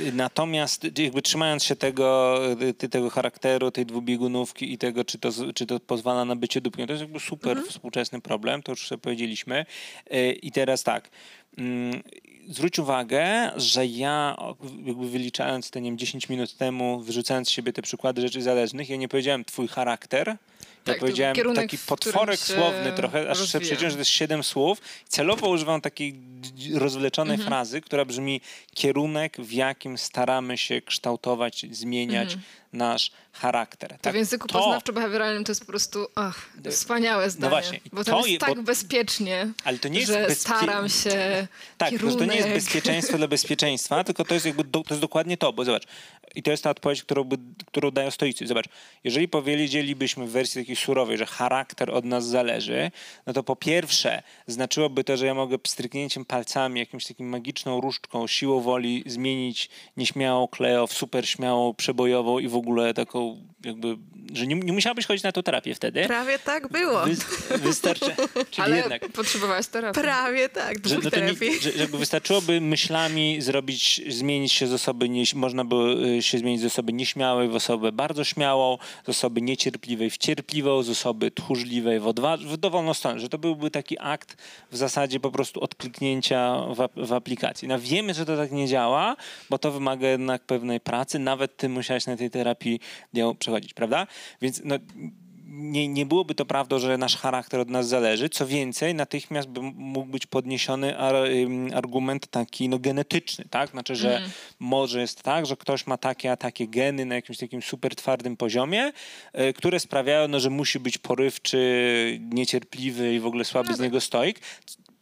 E, 0.00 0.12
natomiast 0.12 0.86
jakby 0.98 1.22
trzymając 1.22 1.64
się 1.64 1.76
tego, 1.76 2.38
tego 2.90 3.10
charakteru, 3.10 3.70
tej 3.70 3.86
dwubiegunówki 3.86 4.72
i 4.72 4.78
tego, 4.78 5.04
czy 5.04 5.18
to, 5.18 5.30
czy 5.54 5.66
to 5.66 5.80
pozwala 5.80 6.24
na 6.24 6.36
bycie 6.36 6.60
dupkiem, 6.60 6.86
to 6.86 6.92
jest 6.92 7.02
jakby 7.02 7.20
super 7.20 7.50
mhm. 7.50 7.68
współczesny 7.68 8.20
problem, 8.20 8.62
to 8.62 8.72
już 8.72 8.86
sobie 8.86 9.00
powiedzieliśmy. 9.00 9.66
I 10.42 10.52
teraz 10.52 10.82
tak, 10.82 11.10
mm, 11.58 12.02
zwróć 12.48 12.78
uwagę, 12.78 13.50
że 13.56 13.86
ja 13.86 14.36
jakby 14.84 15.08
wyliczając 15.08 15.70
te 15.70 15.80
nie 15.80 15.90
wiem, 15.90 15.98
10 15.98 16.28
minut 16.28 16.56
temu, 16.56 17.00
wyrzucając 17.00 17.48
z 17.48 17.50
siebie 17.50 17.72
te 17.72 17.82
przykłady 17.82 18.20
rzeczy 18.20 18.42
zależnych, 18.42 18.88
ja 18.88 18.96
nie 18.96 19.08
powiedziałem 19.08 19.44
twój 19.44 19.68
charakter, 19.68 20.36
tak, 20.84 20.98
powiedziałem 20.98 21.54
taki 21.54 21.78
potworek 21.78 22.40
słowny 22.40 22.92
trochę, 22.92 23.30
aż 23.30 23.38
sobie 23.38 23.66
przeciąłem, 23.66 23.90
że 23.90 23.96
to 23.96 24.00
jest 24.00 24.10
siedem 24.10 24.44
słów. 24.44 24.80
Celowo 25.08 25.48
używam 25.48 25.80
takiej 25.80 26.20
rozwleczonej 26.74 27.34
mhm. 27.34 27.48
frazy, 27.48 27.80
która 27.80 28.04
brzmi 28.04 28.40
kierunek, 28.74 29.36
w 29.36 29.52
jakim 29.52 29.98
staramy 29.98 30.58
się 30.58 30.82
kształtować, 30.82 31.66
zmieniać 31.70 32.32
mhm. 32.32 32.42
nasz 32.72 33.10
charakter. 33.34 33.90
To 33.90 33.98
tak, 33.98 34.12
w 34.12 34.16
języku 34.16 34.48
to... 34.48 34.58
poznawczo-behawioralnym 34.58 35.44
to 35.44 35.50
jest 35.50 35.60
po 35.60 35.66
prostu 35.66 36.06
ach, 36.14 36.48
wspaniałe 36.70 37.30
zdanie. 37.30 37.50
No 37.50 37.50
właśnie. 37.50 37.80
Bo 37.92 38.04
to 38.04 38.26
jest 38.26 38.40
tak 38.40 38.56
bo... 38.56 38.62
bezpiecznie, 38.62 39.48
ale 39.64 39.78
to 39.78 39.88
nie 39.88 40.00
jest 40.00 40.12
że 40.12 40.26
bezpie... 40.26 40.34
staram 40.34 40.88
się 40.88 41.48
Tak, 41.78 41.90
kierunek... 41.90 42.18
to 42.18 42.24
nie 42.24 42.36
jest 42.36 42.48
bezpieczeństwo 42.48 43.18
dla 43.18 43.28
bezpieczeństwa, 43.28 44.04
tylko 44.04 44.24
to 44.24 44.34
jest, 44.34 44.46
jakby 44.46 44.64
do, 44.64 44.82
to 44.82 44.94
jest 44.94 45.00
dokładnie 45.00 45.36
to, 45.36 45.52
bo 45.52 45.64
zobacz, 45.64 45.84
i 46.34 46.42
to 46.42 46.50
jest 46.50 46.64
ta 46.64 46.70
odpowiedź, 46.70 47.02
którą, 47.02 47.28
którą 47.66 47.90
dają 47.90 48.10
stoicy. 48.10 48.46
Zobacz, 48.46 48.66
jeżeli 49.04 49.28
powiedzielibyśmy 49.28 50.26
w 50.26 50.30
wersji 50.30 50.62
takiej 50.62 50.76
surowej, 50.76 51.18
że 51.18 51.26
charakter 51.26 51.90
od 51.90 52.04
nas 52.04 52.26
zależy, 52.26 52.90
no 53.26 53.32
to 53.32 53.42
po 53.42 53.56
pierwsze 53.56 54.22
znaczyłoby 54.46 55.04
to, 55.04 55.16
że 55.16 55.26
ja 55.26 55.34
mogę 55.34 55.58
pstryknięciem 55.58 56.24
palcami, 56.24 56.80
jakimś 56.80 57.06
takim 57.06 57.28
magiczną 57.28 57.80
różdżką, 57.80 58.26
siłą 58.26 58.60
woli 58.60 59.04
zmienić 59.06 59.70
nieśmiałą 59.96 60.48
Kleo 60.48 60.86
w 60.86 60.92
super 60.92 61.28
śmiałą, 61.28 61.74
przebojową 61.74 62.38
i 62.38 62.48
w 62.48 62.56
ogóle 62.56 62.94
taką 62.94 63.23
jakby, 63.64 63.96
że 64.32 64.46
nie, 64.46 64.54
nie 64.54 64.72
musiałabyś 64.72 65.06
chodzić 65.06 65.24
na 65.24 65.32
tę 65.32 65.42
terapię 65.42 65.74
wtedy. 65.74 66.06
Prawie 66.06 66.38
tak 66.38 66.68
było. 66.68 67.04
Wy, 67.04 67.58
wystarczy, 67.58 68.06
czyli 68.50 68.62
Ale 68.64 68.76
jednak. 68.76 69.08
potrzebowałaś 69.08 69.66
terapii. 69.66 70.02
Prawie 70.02 70.48
tak, 70.48 70.78
dwóch 70.78 70.98
że, 70.98 71.04
no 71.04 71.10
terapii. 71.10 71.50
Nie, 71.50 71.60
że, 71.60 71.70
jakby 71.70 71.98
wystarczyłoby 71.98 72.60
myślami 72.60 73.42
zrobić, 73.42 74.00
zmienić 74.08 74.52
się 74.52 74.66
z 74.66 74.72
osoby, 74.72 75.08
nie, 75.08 75.24
można 75.34 75.64
by 75.64 75.76
y, 76.18 76.22
się 76.22 76.38
zmienić 76.38 76.60
z 76.60 76.64
osoby 76.64 76.92
nieśmiałej 76.92 77.48
w 77.48 77.54
osobę 77.54 77.92
bardzo 77.92 78.24
śmiałą, 78.24 78.78
z 79.04 79.08
osoby 79.08 79.42
niecierpliwej 79.42 80.10
w 80.10 80.18
cierpliwą, 80.18 80.82
z 80.82 80.90
osoby 80.90 81.30
tchórzliwej 81.30 82.00
w, 82.00 82.04
odwa- 82.04 82.46
w 82.46 82.56
dowolną 82.56 82.94
stronę, 82.94 83.20
że 83.20 83.28
to 83.28 83.38
byłby 83.38 83.70
taki 83.70 83.96
akt 84.00 84.36
w 84.70 84.76
zasadzie 84.76 85.20
po 85.20 85.30
prostu 85.30 85.60
odkliknięcia 85.60 86.56
w, 86.56 87.06
w 87.06 87.12
aplikacji. 87.12 87.68
No 87.68 87.78
wiemy, 87.78 88.14
że 88.14 88.26
to 88.26 88.36
tak 88.36 88.52
nie 88.52 88.68
działa, 88.68 89.16
bo 89.50 89.58
to 89.58 89.72
wymaga 89.72 90.08
jednak 90.08 90.42
pewnej 90.42 90.80
pracy, 90.80 91.18
nawet 91.18 91.56
ty 91.56 91.68
musiałeś 91.68 92.06
na 92.06 92.16
tej 92.16 92.30
terapii 92.30 92.80
ją 93.20 93.34
przechodzić, 93.34 93.74
prawda? 93.74 94.06
Więc 94.40 94.60
no, 94.64 94.78
nie, 95.54 95.88
nie 95.88 96.06
byłoby 96.06 96.34
to 96.34 96.44
prawdą, 96.44 96.78
że 96.78 96.98
nasz 96.98 97.16
charakter 97.16 97.60
od 97.60 97.70
nas 97.70 97.88
zależy. 97.88 98.28
Co 98.28 98.46
więcej, 98.46 98.94
natychmiast 98.94 99.48
by 99.48 99.60
mógł 99.62 100.10
być 100.10 100.26
podniesiony 100.26 100.98
argument 101.74 102.26
taki 102.26 102.68
no, 102.68 102.78
genetyczny, 102.78 103.44
tak? 103.50 103.70
Znaczy, 103.70 103.96
że 103.96 104.16
mm. 104.16 104.30
może 104.58 105.00
jest 105.00 105.22
tak, 105.22 105.46
że 105.46 105.56
ktoś 105.56 105.86
ma 105.86 105.96
takie 105.96 106.32
a 106.32 106.36
takie 106.36 106.68
geny 106.68 107.04
na 107.04 107.14
jakimś 107.14 107.38
takim 107.38 107.62
super 107.62 107.96
twardym 107.96 108.36
poziomie, 108.36 108.92
e, 109.32 109.52
które 109.52 109.80
sprawiają, 109.80 110.28
no, 110.28 110.40
że 110.40 110.50
musi 110.50 110.80
być 110.80 110.98
porywczy, 110.98 112.20
niecierpliwy 112.32 113.14
i 113.14 113.20
w 113.20 113.26
ogóle 113.26 113.44
słaby 113.44 113.70
no, 113.70 113.76
z 113.76 113.80
niego 113.80 114.00
stoik. 114.00 114.40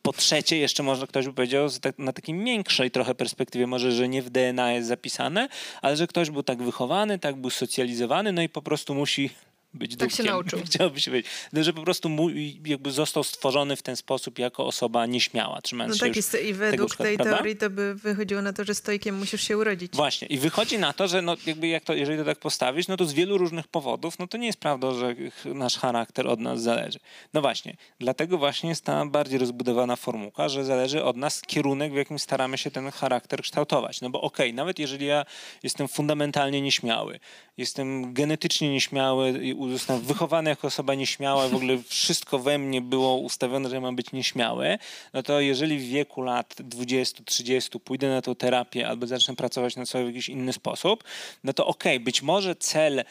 Po 0.03 0.13
trzecie, 0.13 0.59
jeszcze 0.59 0.83
może 0.83 1.07
ktoś 1.07 1.27
by 1.27 1.33
powiedział 1.33 1.69
tak, 1.81 1.99
na 1.99 2.13
takiej 2.13 2.45
większej 2.45 2.91
trochę 2.91 3.15
perspektywie, 3.15 3.67
może, 3.67 3.93
że 3.93 4.09
nie 4.09 4.23
w 4.23 4.31
DNA 4.31 4.73
jest 4.73 4.89
zapisane, 4.89 5.49
ale 5.83 5.97
że 5.97 6.07
ktoś 6.07 6.31
był 6.31 6.43
tak 6.43 6.63
wychowany, 6.63 7.19
tak 7.19 7.37
był 7.37 7.51
socjalizowany, 7.51 8.33
no 8.33 8.43
i 8.43 8.49
po 8.49 8.63
prostu 8.63 8.95
musi 8.95 9.31
być 9.75 9.97
tak 9.97 10.11
się 10.11 10.23
nauczył. 10.23 10.61
Chciałby 10.67 11.01
się 11.01 11.11
być. 11.11 11.27
No, 11.53 11.65
że 11.65 11.73
po 11.73 11.83
prostu 11.83 12.09
mu, 12.09 12.29
jakby 12.65 12.91
został 12.91 13.25
stworzony 13.25 13.77
w 13.77 13.83
ten 13.83 13.97
sposób 13.97 14.39
jako 14.39 14.67
osoba 14.67 15.07
nieśmiała, 15.07 15.61
trzymając 15.63 16.01
no 16.01 16.07
tak, 16.07 16.17
jest, 16.17 16.39
i 16.45 16.53
według 16.53 16.97
tej 16.97 17.17
prawda? 17.17 17.37
teorii 17.37 17.57
to 17.57 17.71
by 17.71 17.95
wychodziło 17.95 18.43
na 18.43 18.53
to, 18.53 18.65
że 18.65 18.75
stojkiem 18.75 19.19
musisz 19.19 19.49
się 19.49 19.59
urodzić. 19.59 19.93
Właśnie. 19.97 20.29
I 20.29 20.39
wychodzi 20.39 20.79
na 20.79 20.93
to, 20.93 21.09
że 21.09 21.23
no, 21.23 21.37
jakby 21.47 21.69
jak 21.69 21.85
to, 21.85 21.95
jeżeli 21.95 22.19
to 22.19 22.25
tak 22.25 22.39
postawić, 22.39 22.89
no 22.89 22.97
to 22.97 23.05
z 23.05 23.13
wielu 23.13 23.39
różnych 23.39 23.69
powodów, 23.69 24.19
no 24.19 24.27
to 24.27 24.37
nie 24.37 24.47
jest 24.47 24.61
prawda, 24.61 24.95
że 24.95 25.15
nasz 25.45 25.79
charakter 25.79 26.27
od 26.27 26.41
nas 26.41 26.63
zależy. 26.63 26.99
No 27.35 27.41
właśnie. 27.41 27.77
Dlatego 27.99 28.39
właśnie 28.39 28.69
jest 28.69 28.85
ta 28.85 29.07
bardziej 29.07 29.39
rozbudowana 29.39 29.97
formułka, 29.97 30.49
że 30.49 30.65
zależy 30.65 31.05
od 31.05 31.17
nas 31.17 31.43
kierunek, 31.43 31.93
w 31.93 31.97
jakim 31.97 32.19
staramy 32.19 32.59
się 32.59 32.71
ten 32.71 32.91
charakter 32.91 33.43
kształtować. 33.43 34.01
No 34.01 34.11
bo 34.11 34.21
okej, 34.21 34.47
okay, 34.47 34.57
nawet 34.57 34.79
jeżeli 34.79 35.07
ja 35.07 35.25
jestem 35.63 35.89
fundamentalnie 35.89 36.61
nieśmiały, 36.61 37.21
jestem 37.57 38.15
genetycznie 38.15 38.71
nieśmiały, 38.73 39.55
zostałem 39.71 40.03
wychowany 40.03 40.51
jako 40.51 40.67
osoba 40.67 40.95
nieśmiała, 40.95 41.49
w 41.49 41.55
ogóle 41.55 41.79
wszystko 41.89 42.39
we 42.39 42.59
mnie 42.59 42.81
było 42.81 43.17
ustawione, 43.17 43.71
że 43.71 43.81
mam 43.81 43.97
być 43.97 44.13
nieśmiały, 44.13 44.79
no 45.13 45.23
to 45.23 45.41
jeżeli 45.41 45.79
w 45.79 45.89
wieku 45.89 46.23
lat 46.23 46.55
20-30 46.55 47.81
pójdę 47.81 48.09
na 48.09 48.23
tą 48.23 48.35
terapię 48.35 48.89
albo 48.89 49.07
zacznę 49.07 49.37
pracować 49.37 49.77
na 49.77 49.87
sobie 49.87 50.05
w 50.05 50.09
jakiś 50.09 50.29
inny 50.29 50.53
sposób, 50.53 51.05
no 51.45 51.53
to 51.53 51.67
okej, 51.67 51.97
okay, 51.97 52.05
być 52.05 52.23
może 52.23 52.57
cel 52.57 53.05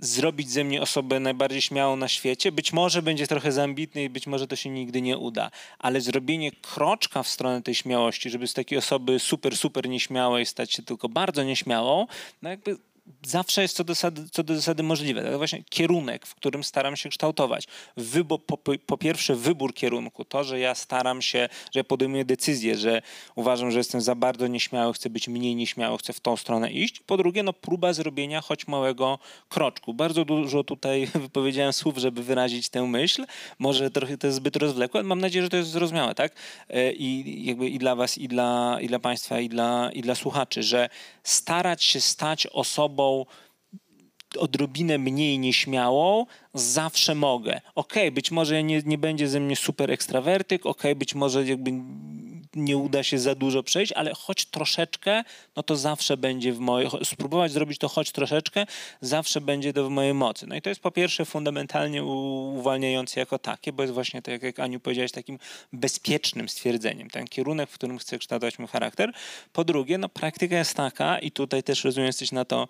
zrobić 0.00 0.50
ze 0.50 0.64
mnie 0.64 0.82
osobę 0.82 1.20
najbardziej 1.20 1.62
śmiałą 1.62 1.96
na 1.96 2.08
świecie. 2.08 2.52
Być 2.52 2.72
może 2.72 3.02
będzie 3.02 3.26
trochę 3.26 3.52
zambitny 3.52 4.04
i 4.04 4.08
być 4.08 4.26
może 4.26 4.46
to 4.46 4.56
się 4.56 4.70
nigdy 4.70 5.02
nie 5.02 5.18
uda, 5.18 5.50
ale 5.78 6.00
zrobienie 6.00 6.52
kroczka 6.52 7.22
w 7.22 7.28
stronę 7.28 7.62
tej 7.62 7.74
śmiałości, 7.74 8.30
żeby 8.30 8.46
z 8.46 8.54
takiej 8.54 8.78
osoby 8.78 9.18
super, 9.18 9.56
super 9.56 9.88
nieśmiałej 9.88 10.46
stać 10.46 10.72
się 10.72 10.82
tylko 10.82 11.08
bardzo 11.08 11.44
nieśmiałą, 11.44 12.06
no 12.42 12.50
jakby 12.50 12.76
zawsze 13.26 13.62
jest 13.62 13.76
co 13.76 13.84
do, 13.84 13.94
zasady, 13.94 14.28
co 14.32 14.42
do 14.42 14.56
zasady 14.56 14.82
możliwe. 14.82 15.22
To 15.22 15.38
właśnie 15.38 15.64
kierunek, 15.70 16.26
w 16.26 16.34
którym 16.34 16.64
staram 16.64 16.96
się 16.96 17.08
kształtować. 17.08 17.66
Po, 18.46 18.58
po, 18.86 18.98
pierwsze 18.98 19.34
wybór 19.34 19.74
kierunku, 19.74 20.24
to, 20.24 20.44
że 20.44 20.60
ja 20.60 20.74
staram 20.74 21.22
się, 21.22 21.48
że 21.74 21.84
podejmuję 21.84 22.24
decyzję, 22.24 22.76
że 22.76 23.02
uważam, 23.34 23.70
że 23.70 23.78
jestem 23.78 24.00
za 24.00 24.14
bardzo 24.14 24.46
nieśmiały, 24.46 24.92
chcę 24.92 25.10
być 25.10 25.28
mniej 25.28 25.56
nieśmiały, 25.56 25.98
chcę 25.98 26.12
w 26.12 26.20
tą 26.20 26.36
stronę 26.36 26.72
iść. 26.72 27.00
Po 27.00 27.16
drugie, 27.16 27.42
no 27.42 27.52
próba 27.52 27.92
zrobienia 27.92 28.40
choć 28.40 28.66
małego 28.66 29.18
kroczku. 29.48 29.94
Bardzo 29.94 30.24
dużo 30.24 30.64
tutaj 30.64 31.06
wypowiedziałem 31.26 31.72
słów, 31.72 31.98
żeby 31.98 32.22
wyrazić 32.22 32.68
tę 32.68 32.82
myśl. 32.82 33.26
Może 33.58 33.90
trochę 33.90 34.18
to 34.18 34.26
jest 34.26 34.36
zbyt 34.36 34.56
rozwlekłe, 34.56 35.00
ale 35.00 35.08
mam 35.08 35.20
nadzieję, 35.20 35.42
że 35.42 35.50
to 35.50 35.56
jest 35.56 35.70
zrozumiałe, 35.70 36.14
tak? 36.14 36.32
E, 36.68 36.92
I 36.92 37.44
jakby 37.44 37.68
i 37.68 37.78
dla 37.78 37.96
was, 37.96 38.18
i 38.18 38.28
dla, 38.28 38.78
i 38.80 38.88
dla 38.88 38.98
państwa, 38.98 39.40
i 39.40 39.48
dla, 39.48 39.90
i 39.92 40.02
dla 40.02 40.14
słuchaczy, 40.14 40.62
że 40.62 40.88
starać 41.22 41.84
się 41.84 42.00
stać 42.00 42.46
osobą 42.46 42.97
odrobinę 44.38 44.98
mniej 44.98 45.38
nieśmiałą, 45.38 46.26
zawsze 46.54 47.14
mogę. 47.14 47.60
Okej, 47.74 48.02
okay, 48.02 48.12
być 48.12 48.30
może 48.30 48.62
nie, 48.62 48.82
nie 48.86 48.98
będzie 48.98 49.28
ze 49.28 49.40
mnie 49.40 49.56
super 49.56 49.90
ekstrawertyk, 49.90 50.66
okej, 50.66 50.92
okay, 50.92 50.96
być 50.96 51.14
może 51.14 51.44
jakby 51.44 51.72
nie 52.58 52.76
uda 52.76 53.02
się 53.02 53.18
za 53.18 53.34
dużo 53.34 53.62
przejść, 53.62 53.92
ale 53.92 54.14
choć 54.14 54.44
troszeczkę, 54.44 55.24
no 55.56 55.62
to 55.62 55.76
zawsze 55.76 56.16
będzie 56.16 56.52
w 56.52 56.58
mojej, 56.58 56.90
spróbować 57.04 57.52
zrobić 57.52 57.78
to 57.78 57.88
choć 57.88 58.12
troszeczkę, 58.12 58.66
zawsze 59.00 59.40
będzie 59.40 59.72
to 59.72 59.86
w 59.86 59.90
mojej 59.90 60.14
mocy. 60.14 60.46
No 60.46 60.56
i 60.56 60.62
to 60.62 60.68
jest 60.68 60.80
po 60.80 60.90
pierwsze 60.90 61.24
fundamentalnie 61.24 62.04
uwalniające 62.04 63.20
jako 63.20 63.38
takie, 63.38 63.72
bo 63.72 63.82
jest 63.82 63.94
właśnie, 63.94 64.22
tak 64.22 64.42
jak 64.42 64.58
Aniu 64.58 64.80
powiedziałeś, 64.80 65.12
takim 65.12 65.38
bezpiecznym 65.72 66.48
stwierdzeniem, 66.48 67.10
ten 67.10 67.26
kierunek, 67.26 67.70
w 67.70 67.74
którym 67.74 67.98
chcę 67.98 68.18
kształtować 68.18 68.58
mój 68.58 68.68
charakter. 68.68 69.12
Po 69.52 69.64
drugie, 69.64 69.98
no 69.98 70.08
praktyka 70.08 70.58
jest 70.58 70.74
taka 70.74 71.18
i 71.18 71.30
tutaj 71.30 71.62
też 71.62 71.84
rozumiem, 71.84 72.06
jesteś 72.06 72.32
na 72.32 72.44
to, 72.44 72.68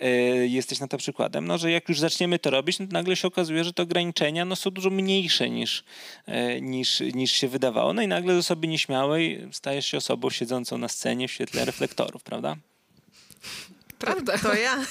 yy, 0.00 0.48
jesteś 0.48 0.80
na 0.80 0.88
to 0.88 0.98
przykładem, 0.98 1.46
no 1.46 1.58
że 1.58 1.70
jak 1.70 1.88
już 1.88 2.00
zaczniemy 2.00 2.38
to 2.38 2.50
robić, 2.50 2.78
no 2.78 2.86
to 2.86 2.92
nagle 2.92 3.16
się 3.16 3.28
okazuje, 3.28 3.64
że 3.64 3.72
te 3.72 3.82
ograniczenia 3.82 4.44
no, 4.44 4.56
są 4.56 4.70
dużo 4.70 4.90
mniejsze 4.90 5.50
niż, 5.50 5.84
yy, 6.26 6.60
niż, 6.60 7.00
niż 7.00 7.32
się 7.32 7.48
wydawało. 7.48 7.92
No 7.92 8.02
i 8.02 8.08
nagle 8.08 8.34
z 8.34 8.38
osoby 8.38 8.68
nieśmiałej 8.68 9.25
stajesz 9.52 9.86
się 9.86 9.96
osobą 9.96 10.30
siedzącą 10.30 10.78
na 10.78 10.88
scenie 10.88 11.28
w 11.28 11.32
świetle 11.32 11.64
reflektorów, 11.64 12.22
prawda? 12.22 12.56
Prawda. 13.98 14.38
To 14.38 14.54
ja. 14.54 14.78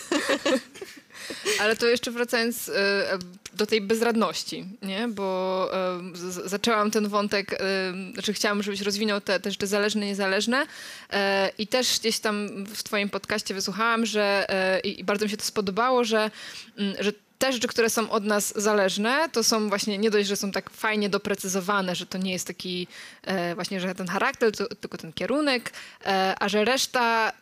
Ale 1.59 1.75
to 1.75 1.85
jeszcze 1.85 2.11
wracając 2.11 2.69
e, 2.69 3.17
do 3.53 3.65
tej 3.65 3.81
bezradności, 3.81 4.65
nie? 4.81 5.07
bo 5.07 5.69
e, 5.73 5.99
zaczęłam 6.45 6.91
ten 6.91 7.07
wątek, 7.07 7.53
e, 7.53 7.57
znaczy 8.13 8.33
chciałam, 8.33 8.63
żebyś 8.63 8.81
rozwinął 8.81 9.21
te, 9.21 9.39
też 9.39 9.57
te 9.57 9.67
zależne, 9.67 10.05
niezależne 10.05 10.65
i 11.57 11.67
też 11.67 11.99
gdzieś 11.99 12.19
tam 12.19 12.65
w 12.65 12.83
twoim 12.83 13.09
podcaście 13.09 13.53
wysłuchałam, 13.53 14.05
że 14.05 14.47
i 14.83 15.03
bardzo 15.03 15.25
mi 15.25 15.31
się 15.31 15.37
to 15.37 15.45
spodobało, 15.45 16.03
że, 16.03 16.31
mm, 16.77 16.95
że 16.99 17.11
te 17.37 17.53
rzeczy, 17.53 17.67
które 17.67 17.89
są 17.89 18.09
od 18.09 18.23
nas 18.23 18.53
zależne, 18.55 19.29
to 19.31 19.43
są 19.43 19.69
właśnie 19.69 19.97
nie 19.97 20.11
dość, 20.11 20.27
że 20.27 20.35
są 20.35 20.51
tak 20.51 20.69
fajnie 20.69 21.09
doprecyzowane, 21.09 21.95
że 21.95 22.05
to 22.05 22.17
nie 22.17 22.31
jest 22.31 22.47
taki 22.47 22.87
e, 23.23 23.55
właśnie, 23.55 23.79
że 23.79 23.95
ten 23.95 24.07
charakter, 24.07 24.51
to, 24.51 24.75
tylko 24.75 24.97
ten 24.97 25.13
kierunek, 25.13 25.71
e, 26.05 26.35
a 26.39 26.49
że 26.49 26.65
reszta 26.65 27.33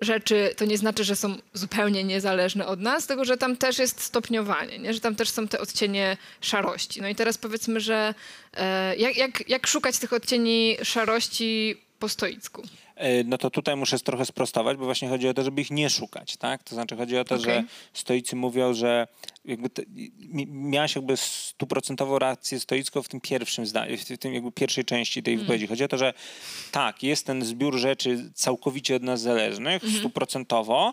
rzeczy, 0.00 0.54
to 0.56 0.64
nie 0.64 0.78
znaczy, 0.78 1.04
że 1.04 1.16
są 1.16 1.36
zupełnie 1.52 2.04
niezależne 2.04 2.66
od 2.66 2.80
nas, 2.80 3.06
tylko 3.06 3.24
że 3.24 3.36
tam 3.36 3.56
też 3.56 3.78
jest 3.78 4.00
stopniowanie, 4.00 4.78
nie? 4.78 4.94
że 4.94 5.00
tam 5.00 5.16
też 5.16 5.30
są 5.30 5.48
te 5.48 5.60
odcienie 5.60 6.16
szarości. 6.40 7.02
No 7.02 7.08
i 7.08 7.14
teraz 7.14 7.38
powiedzmy, 7.38 7.80
że 7.80 8.14
e, 8.54 8.96
jak, 8.96 9.16
jak, 9.16 9.48
jak 9.48 9.66
szukać 9.66 9.98
tych 9.98 10.12
odcieni 10.12 10.76
szarości 10.82 11.80
po 11.98 12.08
stoicku? 12.08 12.62
E, 12.96 13.24
no 13.24 13.38
to 13.38 13.50
tutaj 13.50 13.76
muszę 13.76 13.98
trochę 13.98 14.26
sprostować, 14.26 14.76
bo 14.76 14.84
właśnie 14.84 15.08
chodzi 15.08 15.28
o 15.28 15.34
to, 15.34 15.42
żeby 15.42 15.60
ich 15.60 15.70
nie 15.70 15.90
szukać, 15.90 16.36
tak? 16.36 16.62
To 16.62 16.74
znaczy 16.74 16.96
chodzi 16.96 17.18
o 17.18 17.24
to, 17.24 17.34
okay. 17.34 17.44
że 17.44 17.64
stoicy 17.92 18.36
mówią, 18.36 18.74
że 18.74 19.06
jakby 19.44 19.70
te, 19.70 19.82
miałaś 20.46 20.96
jakby 20.96 21.16
stuprocentową 21.16 22.18
rację 22.18 22.60
stoicką 22.60 23.02
w 23.02 23.08
tym 23.08 23.20
pierwszym 23.20 23.66
zdaniu, 23.66 23.96
w 23.98 24.18
tym 24.18 24.34
jakby 24.34 24.52
pierwszej 24.52 24.84
części 24.84 25.22
tej 25.22 25.34
mm. 25.34 25.44
wypowiedzi. 25.44 25.66
Chodzi 25.66 25.84
o 25.84 25.88
to, 25.88 25.98
że 25.98 26.14
tak, 26.72 27.02
jest 27.02 27.26
ten 27.26 27.44
zbiór 27.44 27.76
rzeczy 27.76 28.30
całkowicie 28.34 28.96
od 28.96 29.02
nas 29.02 29.20
zależnych, 29.20 29.84
mm 29.84 29.94
-hmm. 29.94 29.98
stuprocentowo, 29.98 30.92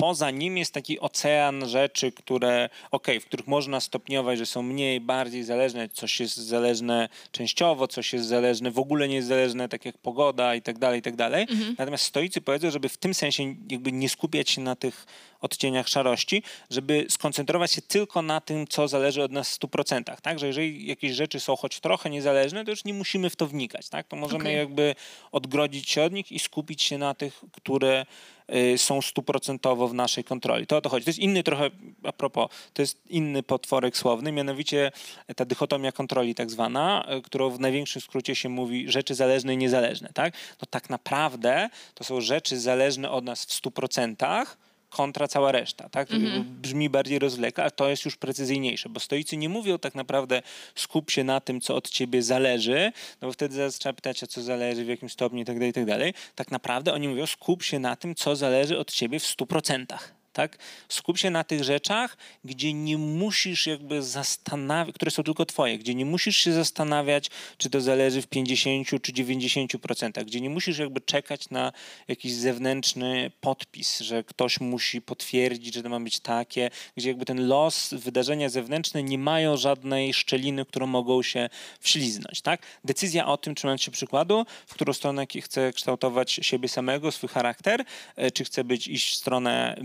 poza 0.00 0.30
nim 0.30 0.58
jest 0.58 0.74
taki 0.74 1.00
ocean 1.00 1.68
rzeczy, 1.68 2.12
które, 2.12 2.68
ok, 2.90 3.06
w 3.20 3.24
których 3.24 3.46
można 3.46 3.80
stopniować, 3.80 4.38
że 4.38 4.46
są 4.46 4.62
mniej, 4.62 5.00
bardziej 5.00 5.44
zależne, 5.44 5.88
coś 5.88 6.20
jest 6.20 6.36
zależne 6.36 7.08
częściowo, 7.32 7.88
coś 7.88 8.12
jest 8.12 8.26
zależne, 8.26 8.70
w 8.70 8.78
ogóle 8.78 9.08
nie 9.08 9.14
jest 9.14 9.28
zależne, 9.28 9.68
tak 9.68 9.84
jak 9.84 9.98
pogoda 9.98 10.54
i 10.54 10.62
tak 10.62 10.78
dalej, 10.78 10.98
i 10.98 11.02
tak 11.02 11.16
dalej. 11.16 11.46
Mhm. 11.50 11.74
Natomiast 11.78 12.04
stoicy 12.04 12.40
powiedzą, 12.40 12.70
żeby 12.70 12.88
w 12.88 12.96
tym 12.96 13.14
sensie 13.14 13.54
jakby 13.70 13.92
nie 13.92 14.08
skupiać 14.08 14.50
się 14.50 14.60
na 14.60 14.76
tych 14.76 15.06
odcieniach 15.40 15.88
szarości, 15.88 16.42
żeby 16.70 17.06
skoncentrować 17.08 17.72
się 17.72 17.82
tylko 17.82 18.22
na 18.22 18.40
tym, 18.40 18.66
co 18.66 18.88
zależy 18.88 19.22
od 19.22 19.32
nas 19.32 19.56
w 19.56 19.60
100%. 19.60 20.20
Tak? 20.22 20.38
Że 20.38 20.46
jeżeli 20.46 20.86
jakieś 20.86 21.12
rzeczy 21.12 21.40
są 21.40 21.56
choć 21.56 21.80
trochę 21.80 22.10
niezależne, 22.10 22.64
to 22.64 22.70
już 22.70 22.84
nie 22.84 22.94
musimy 22.94 23.30
w 23.30 23.36
to 23.36 23.46
wnikać. 23.46 23.88
Tak? 23.88 24.08
To 24.08 24.16
możemy 24.16 24.44
okay. 24.44 24.52
jakby 24.52 24.94
odgrodzić 25.32 25.90
się 25.90 26.02
od 26.02 26.12
nich 26.12 26.32
i 26.32 26.38
skupić 26.38 26.82
się 26.82 26.98
na 26.98 27.14
tych, 27.14 27.40
które 27.52 28.06
y, 28.54 28.78
są 28.78 29.02
stuprocentowo 29.02 29.88
w 29.88 29.94
naszej 29.94 30.24
kontroli. 30.24 30.66
To 30.66 30.76
o 30.76 30.80
to 30.80 30.88
chodzi. 30.88 31.04
To 31.04 31.10
jest 31.10 31.18
inny 31.18 31.42
trochę, 31.42 31.70
a 32.04 32.12
propos, 32.12 32.50
to 32.74 32.82
jest 32.82 32.98
inny 33.10 33.42
potworek 33.42 33.96
słowny, 33.96 34.32
mianowicie 34.32 34.92
ta 35.36 35.44
dychotomia 35.44 35.92
kontroli 35.92 36.34
tak 36.34 36.50
zwana, 36.50 37.06
y, 37.18 37.22
którą 37.22 37.50
w 37.50 37.60
największym 37.60 38.02
skrócie 38.02 38.34
się 38.34 38.48
mówi 38.48 38.90
rzeczy 38.90 39.14
zależne 39.14 39.54
i 39.54 39.56
niezależne. 39.56 40.10
Tak? 40.14 40.34
No 40.62 40.66
tak 40.70 40.90
naprawdę 40.90 41.70
to 41.94 42.04
są 42.04 42.20
rzeczy 42.20 42.60
zależne 42.60 43.10
od 43.10 43.24
nas 43.24 43.44
w 43.44 43.62
100%, 43.62 44.46
kontra 44.90 45.28
cała 45.28 45.52
reszta. 45.52 45.88
Tak? 45.88 46.10
Mhm. 46.10 46.44
Brzmi 46.62 46.90
bardziej 46.90 47.18
rozwleka, 47.18 47.62
ale 47.62 47.70
to 47.70 47.88
jest 47.88 48.04
już 48.04 48.16
precyzyjniejsze, 48.16 48.88
bo 48.88 49.00
stoicy 49.00 49.36
nie 49.36 49.48
mówią 49.48 49.78
tak 49.78 49.94
naprawdę 49.94 50.42
skup 50.74 51.10
się 51.10 51.24
na 51.24 51.40
tym, 51.40 51.60
co 51.60 51.76
od 51.76 51.90
ciebie 51.90 52.22
zależy, 52.22 52.92
no 53.20 53.28
bo 53.28 53.32
wtedy 53.32 53.54
zaraz 53.54 53.78
trzeba 53.78 53.92
pytać, 53.92 54.22
a 54.22 54.26
co 54.26 54.42
zależy, 54.42 54.84
w 54.84 54.88
jakim 54.88 55.10
stopniu 55.10 55.38
itd., 55.38 55.58
tak 55.58 55.66
itd. 55.66 55.98
Tak, 55.98 56.34
tak 56.34 56.50
naprawdę 56.50 56.92
oni 56.92 57.08
mówią 57.08 57.26
skup 57.26 57.62
się 57.62 57.78
na 57.78 57.96
tym, 57.96 58.14
co 58.14 58.36
zależy 58.36 58.78
od 58.78 58.92
ciebie 58.92 59.20
w 59.20 59.24
100% 59.24 59.86
tak? 60.32 60.58
Skup 60.88 61.18
się 61.18 61.30
na 61.30 61.44
tych 61.44 61.64
rzeczach, 61.64 62.16
gdzie 62.44 62.72
nie 62.72 62.98
musisz 62.98 63.66
jakby 63.66 64.02
zastanawiać, 64.02 64.94
które 64.94 65.10
są 65.10 65.22
tylko 65.22 65.46
twoje, 65.46 65.78
gdzie 65.78 65.94
nie 65.94 66.04
musisz 66.04 66.36
się 66.36 66.52
zastanawiać, 66.52 67.30
czy 67.58 67.70
to 67.70 67.80
zależy 67.80 68.22
w 68.22 68.26
50 68.26 68.88
czy 68.88 69.12
90%, 69.12 70.24
gdzie 70.24 70.40
nie 70.40 70.50
musisz 70.50 70.78
jakby 70.78 71.00
czekać 71.00 71.50
na 71.50 71.72
jakiś 72.08 72.32
zewnętrzny 72.32 73.30
podpis, 73.40 74.00
że 74.00 74.24
ktoś 74.24 74.60
musi 74.60 75.02
potwierdzić, 75.02 75.74
że 75.74 75.82
to 75.82 75.88
ma 75.88 76.00
być 76.00 76.20
takie, 76.20 76.70
gdzie 76.96 77.08
jakby 77.08 77.24
ten 77.24 77.48
los, 77.48 77.94
wydarzenia 77.94 78.48
zewnętrzne 78.48 79.02
nie 79.02 79.18
mają 79.18 79.56
żadnej 79.56 80.14
szczeliny, 80.14 80.64
którą 80.64 80.86
mogą 80.86 81.22
się 81.22 81.48
wśliznąć, 81.80 82.40
tak? 82.40 82.62
Decyzja 82.84 83.26
o 83.26 83.36
tym, 83.36 83.54
trzymając 83.54 83.82
się 83.82 83.90
przykładu, 83.90 84.46
w 84.66 84.74
którą 84.74 84.92
stronę 84.92 85.26
chce 85.42 85.72
kształtować 85.72 86.32
siebie 86.42 86.68
samego, 86.68 87.12
swój 87.12 87.28
charakter, 87.28 87.84
e, 88.16 88.30
czy 88.30 88.44
chce 88.44 88.64
być 88.64 88.88
iść 88.88 89.12
w 89.12 89.16
stronę 89.16 89.76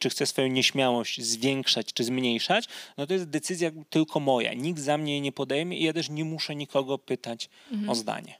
czy 0.00 0.10
chcę 0.10 0.26
swoją 0.26 0.48
nieśmiałość 0.48 1.22
zwiększać 1.22 1.92
czy 1.92 2.04
zmniejszać, 2.04 2.68
no 2.98 3.06
to 3.06 3.12
jest 3.12 3.24
decyzja 3.24 3.70
tylko 3.90 4.20
moja. 4.20 4.54
Nikt 4.54 4.80
za 4.80 4.98
mnie 4.98 5.12
jej 5.12 5.20
nie 5.20 5.32
podejmie 5.32 5.78
i 5.78 5.84
ja 5.84 5.92
też 5.92 6.10
nie 6.10 6.24
muszę 6.24 6.56
nikogo 6.56 6.98
pytać 6.98 7.48
mhm. 7.72 7.90
o 7.90 7.94
zdanie. 7.94 8.34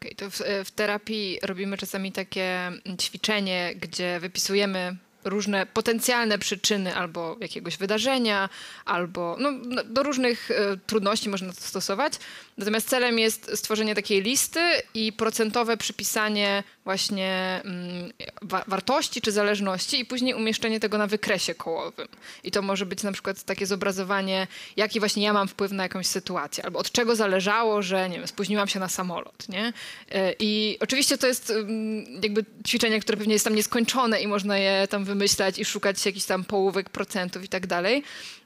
Okay, 0.00 0.14
to 0.14 0.30
w, 0.30 0.42
w 0.64 0.70
terapii 0.70 1.38
robimy 1.42 1.78
czasami 1.78 2.12
takie 2.12 2.72
ćwiczenie, 2.98 3.74
gdzie 3.80 4.20
wypisujemy 4.20 4.96
różne 5.24 5.66
potencjalne 5.66 6.38
przyczyny 6.38 6.94
albo 6.94 7.36
jakiegoś 7.40 7.76
wydarzenia, 7.76 8.48
albo 8.84 9.36
no, 9.40 9.50
no 9.50 9.84
do 9.84 10.02
różnych 10.02 10.50
e, 10.50 10.76
trudności 10.86 11.28
można 11.28 11.52
to 11.52 11.60
stosować. 11.60 12.12
Natomiast 12.58 12.88
celem 12.88 13.18
jest 13.18 13.50
stworzenie 13.54 13.94
takiej 13.94 14.22
listy 14.22 14.60
i 14.94 15.12
procentowe 15.12 15.76
przypisanie 15.76 16.62
właśnie 16.84 17.60
mm, 17.64 18.12
wa 18.42 18.64
wartości 18.66 19.20
czy 19.20 19.32
zależności 19.32 20.00
i 20.00 20.04
później 20.04 20.34
umieszczenie 20.34 20.80
tego 20.80 20.98
na 20.98 21.06
wykresie 21.06 21.54
kołowym. 21.54 22.08
I 22.44 22.50
to 22.50 22.62
może 22.62 22.86
być 22.86 23.02
na 23.02 23.12
przykład 23.12 23.42
takie 23.42 23.66
zobrazowanie, 23.66 24.46
jaki 24.76 25.00
właśnie 25.00 25.22
ja 25.22 25.32
mam 25.32 25.48
wpływ 25.48 25.72
na 25.72 25.82
jakąś 25.82 26.06
sytuację, 26.06 26.64
albo 26.64 26.78
od 26.78 26.92
czego 26.92 27.16
zależało, 27.16 27.82
że 27.82 28.08
nie 28.08 28.18
wiem, 28.18 28.26
spóźniłam 28.26 28.68
się 28.68 28.80
na 28.80 28.88
samolot, 28.88 29.48
nie? 29.48 29.72
E, 30.10 30.34
I 30.38 30.76
oczywiście 30.80 31.18
to 31.18 31.26
jest 31.26 31.50
mm, 31.50 32.04
jakby 32.22 32.44
ćwiczenie, 32.66 33.00
które 33.00 33.18
pewnie 33.18 33.32
jest 33.32 33.44
tam 33.44 33.54
nieskończone 33.54 34.20
i 34.20 34.26
można 34.26 34.58
je 34.58 34.88
tam 34.88 35.04
wymyślać 35.04 35.58
i 35.58 35.64
szukać 35.64 36.06
jakichś 36.06 36.26
tam 36.26 36.44
połówek 36.44 36.90
procentów 36.90 37.44
i 37.44 37.48
tak 37.48 37.66
dalej. 37.66 38.02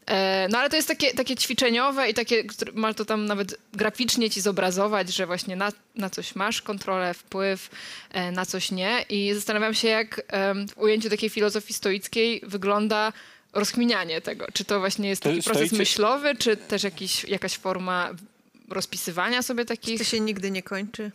E, 0.06 0.48
no 0.50 0.58
ale 0.58 0.70
to 0.70 0.76
jest 0.76 0.88
takie, 0.88 1.14
takie 1.14 1.36
ćwiczeniowe 1.36 2.10
i 2.10 2.14
takie, 2.14 2.44
ma 2.74 2.94
to 2.94 3.04
tam 3.04 3.26
nawet 3.26 3.58
graficznie 3.72 4.30
ci 4.30 4.40
zobrazować, 4.40 5.14
że 5.14 5.26
właśnie 5.26 5.56
na, 5.56 5.72
na 5.94 6.10
coś 6.10 6.34
masz 6.34 6.62
kontrolę, 6.62 7.14
wpływ, 7.14 7.70
e, 8.12 8.32
na 8.32 8.46
coś 8.46 8.70
nie. 8.70 9.04
I 9.08 9.34
zastanawiam 9.34 9.74
się, 9.74 9.88
jak 9.88 10.22
w 10.68 10.78
ujęciu 10.78 11.10
takiej 11.10 11.30
filozofii 11.30 11.74
stoickiej 11.74 12.40
wygląda 12.46 13.12
rozkminianie 13.52 14.20
tego. 14.20 14.46
Czy 14.52 14.64
to 14.64 14.80
właśnie 14.80 15.08
jest 15.08 15.22
taki 15.22 15.42
proces 15.42 15.72
myślowy, 15.72 16.36
czy 16.36 16.56
też 16.56 16.82
jakiś, 16.82 17.24
jakaś 17.24 17.56
forma 17.56 18.10
rozpisywania 18.68 19.42
sobie 19.42 19.64
takich... 19.64 19.98
Czy 19.98 20.04
to 20.04 20.10
się 20.10 20.20
nigdy 20.20 20.50
nie 20.50 20.62
kończy? 20.62 21.10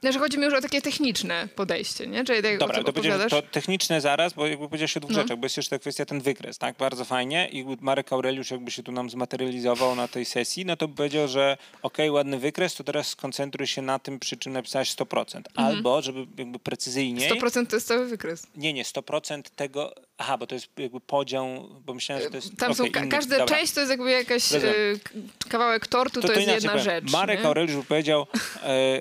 Znaczy 0.00 0.18
chodzi 0.18 0.38
mi 0.38 0.44
już 0.44 0.54
o 0.54 0.60
takie 0.60 0.82
techniczne 0.82 1.48
podejście, 1.56 2.06
nie? 2.06 2.24
Czyli 2.24 2.42
tak, 2.42 2.58
Dobra, 2.58 2.84
to 2.84 2.92
to 3.30 3.42
techniczne 3.42 4.00
zaraz, 4.00 4.32
bo 4.32 4.46
jakby 4.46 4.66
powiedziałeś 4.66 4.96
o 4.96 5.00
dwóch 5.00 5.10
no. 5.10 5.22
rzeczach, 5.22 5.38
bo 5.38 5.44
jest 5.44 5.56
jeszcze 5.56 5.78
kwestia 5.78 6.04
ten 6.04 6.20
wykres, 6.20 6.58
tak? 6.58 6.76
Bardzo 6.76 7.04
fajnie 7.04 7.48
i 7.48 7.64
Marek 7.80 8.12
Aureliusz 8.12 8.50
jakby 8.50 8.70
się 8.70 8.82
tu 8.82 8.92
nam 8.92 9.10
zmaterializował 9.10 9.94
na 9.94 10.08
tej 10.08 10.24
sesji, 10.24 10.64
no 10.64 10.76
to 10.76 10.88
powiedział, 10.88 11.28
że 11.28 11.56
okej, 11.82 12.08
okay, 12.08 12.12
ładny 12.12 12.38
wykres, 12.38 12.74
to 12.74 12.84
teraz 12.84 13.08
skoncentruj 13.08 13.66
się 13.66 13.82
na 13.82 13.98
tym, 13.98 14.18
przy 14.18 14.36
czym 14.36 14.52
napisałeś 14.52 14.94
100%. 14.94 15.36
Mhm. 15.36 15.46
Albo, 15.54 16.02
żeby 16.02 16.26
jakby 16.38 16.58
precyzyjniej... 16.58 17.30
100% 17.30 17.66
to 17.66 17.76
jest 17.76 17.88
cały 17.88 18.06
wykres. 18.06 18.46
Nie, 18.56 18.72
nie, 18.72 18.84
100% 18.84 19.42
tego... 19.56 19.94
Aha, 20.18 20.38
bo 20.38 20.46
to 20.46 20.54
jest 20.54 20.68
jakby 20.76 21.00
podział, 21.00 21.68
bo 21.86 21.94
myślałem, 21.94 22.24
że 22.24 22.30
to 22.30 22.36
jest... 22.36 22.56
Tam 22.56 22.72
okay, 22.72 22.86
są, 22.86 22.92
ka 22.92 23.06
każda 23.06 23.38
dobra. 23.38 23.56
część 23.56 23.72
to 23.72 23.80
jest 23.80 23.90
jakby 23.90 24.10
jakaś 24.10 24.52
y, 24.52 25.00
kawałek 25.48 25.86
tortu, 25.86 26.20
to, 26.20 26.28
to, 26.28 26.34
to 26.34 26.40
jest 26.40 26.52
jedna 26.52 26.78
rzecz. 26.78 27.12
Marek 27.12 27.40
nie? 27.40 27.46
Aureliusz 27.46 27.86
powiedział... 27.86 28.26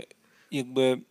Y, 0.01 0.18
jakby 0.51 1.01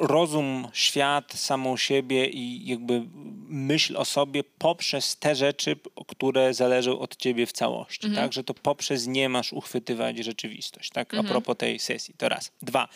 rozum, 0.00 0.68
świat, 0.72 1.32
samą 1.32 1.76
siebie 1.76 2.26
i 2.26 2.68
jakby 2.68 3.02
myśl 3.48 3.96
o 3.96 4.04
sobie 4.04 4.44
poprzez 4.58 5.16
te 5.16 5.34
rzeczy, 5.34 5.76
które 6.06 6.54
zależą 6.54 6.98
od 6.98 7.16
ciebie 7.16 7.46
w 7.46 7.52
całości, 7.52 8.06
mhm. 8.06 8.24
tak? 8.24 8.32
Że 8.32 8.44
to 8.44 8.54
poprzez 8.54 9.06
nie 9.06 9.28
masz 9.28 9.52
uchwytywać 9.52 10.18
rzeczywistość, 10.18 10.90
tak? 10.90 11.14
Mhm. 11.14 11.26
A 11.26 11.30
propos 11.30 11.56
tej 11.56 11.78
sesji. 11.78 12.14
To 12.18 12.28
raz. 12.28 12.52
Dwa, 12.62 12.88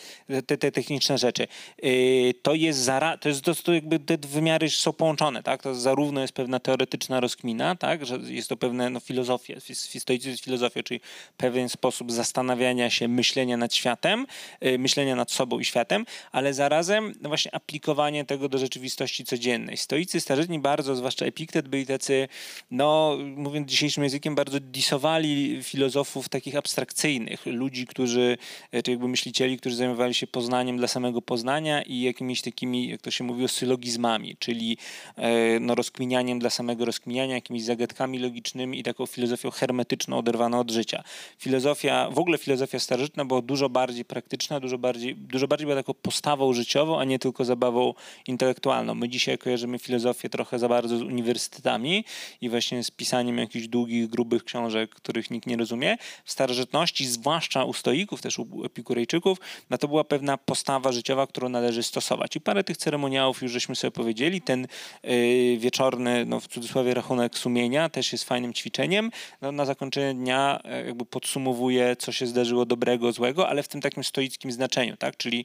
te, 0.47 0.59
te 0.59 0.73
techniczne 0.73 1.19
rzeczy. 1.19 1.47
Yy, 1.83 2.35
to 2.43 2.55
jest 2.55 2.79
zara, 2.79 3.19
to 3.19 3.29
jest 3.29 3.43
to, 3.43 3.55
to 3.55 3.73
jakby 3.73 3.99
te 3.99 4.19
wymiary 4.19 4.71
są 4.71 4.93
połączone, 4.93 5.43
tak? 5.43 5.62
To 5.62 5.75
zarówno 5.75 6.21
jest 6.21 6.33
pewna 6.33 6.61
teoretyczna 6.61 7.21
rozkmina, 7.21 7.77
tak? 7.77 8.07
Że 8.07 8.19
jest 8.27 8.49
to 8.49 8.57
pewna 8.57 8.91
no, 8.91 9.01
filozofia, 9.01 9.57
stoicyzm 9.99 10.31
jest 10.31 10.45
filozofia, 10.45 10.83
czyli 10.83 11.01
pewien 11.37 11.69
sposób 11.69 12.12
zastanawiania 12.12 12.91
się, 12.91 13.09
myślenia 13.09 13.57
nad 13.57 13.75
światem, 13.75 14.27
yy, 14.61 14.79
myślenia 14.79 15.16
nad 15.16 15.31
sobą 15.31 15.59
i 15.59 15.64
światem, 15.64 16.07
ale 16.33 16.55
zarazem 16.59 17.12
no 17.20 17.28
właśnie 17.28 17.54
aplikowanie 17.54 18.24
tego 18.24 18.48
do 18.48 18.59
rzeczywistości 18.59 19.24
codziennej. 19.24 19.76
Stoicy 19.76 20.20
starożytni 20.20 20.59
bardzo, 20.59 20.96
zwłaszcza 20.96 21.26
Epiktet, 21.26 21.68
byli 21.68 21.86
tacy, 21.86 22.28
no 22.70 23.16
mówiąc 23.36 23.68
dzisiejszym 23.70 24.02
językiem, 24.02 24.34
bardzo 24.34 24.61
disowali 24.61 25.62
filozofów 25.62 26.28
takich 26.28 26.56
abstrakcyjnych, 26.56 27.46
ludzi, 27.46 27.86
którzy, 27.86 28.38
e, 28.72 28.82
czy 28.82 28.90
jakby 28.90 29.09
myślicieli, 29.09 29.59
którzy 29.59 29.76
zajmowali 29.76 30.14
się 30.14 30.26
poznaniem 30.26 30.76
dla 30.76 30.88
samego 30.88 31.22
poznania 31.22 31.82
i 31.82 32.00
jakimiś 32.00 32.42
takimi, 32.42 32.88
jak 32.88 33.00
to 33.00 33.11
się 33.11 33.24
mówi, 33.24 33.48
sylogizmami, 33.48 34.36
czyli 34.38 34.78
e, 35.16 35.61
no, 35.61 35.74
rozkminianiem 35.74 36.38
dla 36.38 36.50
samego 36.50 36.84
rozkminiania, 36.84 37.34
jakimiś 37.34 37.62
zagadkami 37.64 38.18
logicznymi 38.18 38.78
i 38.78 38.82
taką 38.82 39.06
filozofią 39.06 39.50
hermetyczną, 39.50 40.18
oderwaną 40.18 40.61
od 40.61 40.70
życia. 40.70 41.04
Filozofia, 41.38 42.11
w 42.11 42.18
ogóle 42.18 42.38
filozofia 42.38 42.78
starożytna 42.78 43.24
była 43.24 43.42
dużo 43.42 43.68
bardziej 43.68 44.04
praktyczna, 44.04 44.61
dużo 44.61 44.78
bardziej, 44.78 45.16
dużo 45.16 45.48
bardziej 45.48 45.66
była 45.66 45.76
taką 45.76 45.94
postawą 45.94 46.47
zabawą 46.49 46.53
życiową, 46.53 47.01
a 47.01 47.05
nie 47.05 47.18
tylko 47.18 47.44
zabawą 47.44 47.94
intelektualną. 48.26 48.94
My 48.94 49.09
dzisiaj 49.09 49.38
kojarzymy 49.38 49.78
filozofię 49.78 50.28
trochę 50.28 50.59
za 50.59 50.68
bardzo 50.68 50.99
z 50.99 51.03
uniwersytetami 51.03 52.05
i 52.40 52.49
właśnie 52.49 52.84
z 52.84 52.90
pisaniem 52.90 53.38
jakichś 53.38 53.68
długich, 53.68 54.09
grubych 54.09 54.44
książek, 54.44 54.94
których 54.94 55.30
nikt 55.30 55.46
nie 55.46 55.57
rozumie. 55.57 55.96
W 56.24 56.32
starożytności, 56.32 57.07
zwłaszcza 57.07 57.64
u 57.64 57.72
stoików, 57.72 58.22
też 58.22 58.38
u 58.38 58.64
epikurejczyków, 58.64 59.38
no 59.70 59.78
to 59.78 59.88
była 59.88 60.05
pewna 60.05 60.38
postawa 60.38 60.92
życiowa, 60.92 61.26
którą 61.26 61.49
należy 61.49 61.82
stosować. 61.82 62.36
I 62.36 62.40
parę 62.40 62.64
tych 62.64 62.76
ceremoniałów 62.76 63.42
już 63.42 63.53
żeśmy 63.53 63.76
sobie 63.76 63.90
powiedzieli. 63.90 64.40
Ten 64.40 64.66
yy, 65.03 65.59
wieczorny, 65.59 66.24
no 66.26 66.40
w 66.40 66.49
cudzysłowie, 66.49 66.94
rachunek 66.94 67.38
sumienia 67.38 67.88
też 67.88 68.12
jest 68.12 68.24
fajnym 68.24 68.55
ćwiczeniem. 68.55 69.11
No, 69.42 69.53
na 69.53 69.64
zakończenie 69.64 70.14
dnia 70.14 70.61
e, 70.64 70.86
jakby 70.86 71.05
podsumowuje, 71.05 71.96
co 71.96 72.12
się 72.12 72.26
zdarzyło 72.26 72.66
dobrego, 72.66 73.12
złego, 73.12 73.49
ale 73.49 73.62
w 73.62 73.68
tym 73.68 73.80
takim 73.80 74.05
stoickim 74.05 74.53
znaczeniu, 74.53 74.96
tak? 74.96 75.16
Czyli 75.16 75.44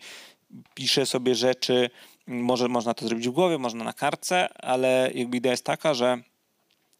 piszę 0.74 1.06
sobie 1.06 1.36
rzeczy, 1.36 1.90
może 2.28 2.68
można 2.68 2.94
to 2.94 3.08
zrobić 3.08 3.28
w 3.28 3.32
głowie, 3.32 3.58
można 3.58 3.84
na 3.84 3.94
kartce, 3.94 4.50
ale 4.54 5.12
jakby 5.16 5.38
idea 5.38 5.52
jest 5.52 5.66
taka, 5.66 5.94
że 5.94 6.18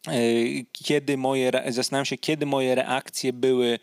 yy, 0.06 0.64
kiedy 0.72 1.16
moje, 1.16 1.52
zastanawiam 1.68 2.04
się, 2.04 2.16
kiedy 2.16 2.46
moje 2.46 2.74
reakcje 2.74 3.32
były 3.32 3.78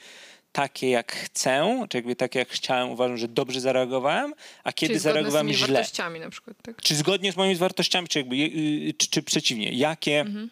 takie, 0.51 0.89
jak 0.89 1.11
chcę, 1.11 1.85
czy 1.89 1.97
jakby 1.97 2.15
takie, 2.15 2.39
jak 2.39 2.49
chciałem, 2.49 2.89
uważam, 2.89 3.17
że 3.17 3.27
dobrze 3.27 3.61
zareagowałem, 3.61 4.33
a 4.63 4.73
kiedy 4.73 4.99
zareagowałem 4.99 5.47
z 5.47 5.49
tymi 5.49 5.57
źle. 5.57 5.73
wartościami 5.73 6.19
na 6.19 6.29
przykład, 6.29 6.57
tak? 6.61 6.81
Czy 6.81 6.95
zgodnie 6.95 7.31
z 7.31 7.37
moimi 7.37 7.55
wartościami, 7.55 8.07
czy, 8.07 8.19
jakby, 8.19 8.35
y, 8.35 8.93
czy, 8.97 9.07
czy 9.07 9.23
przeciwnie? 9.23 9.71
Jakie 9.71 10.19
Mhm. 10.19 10.49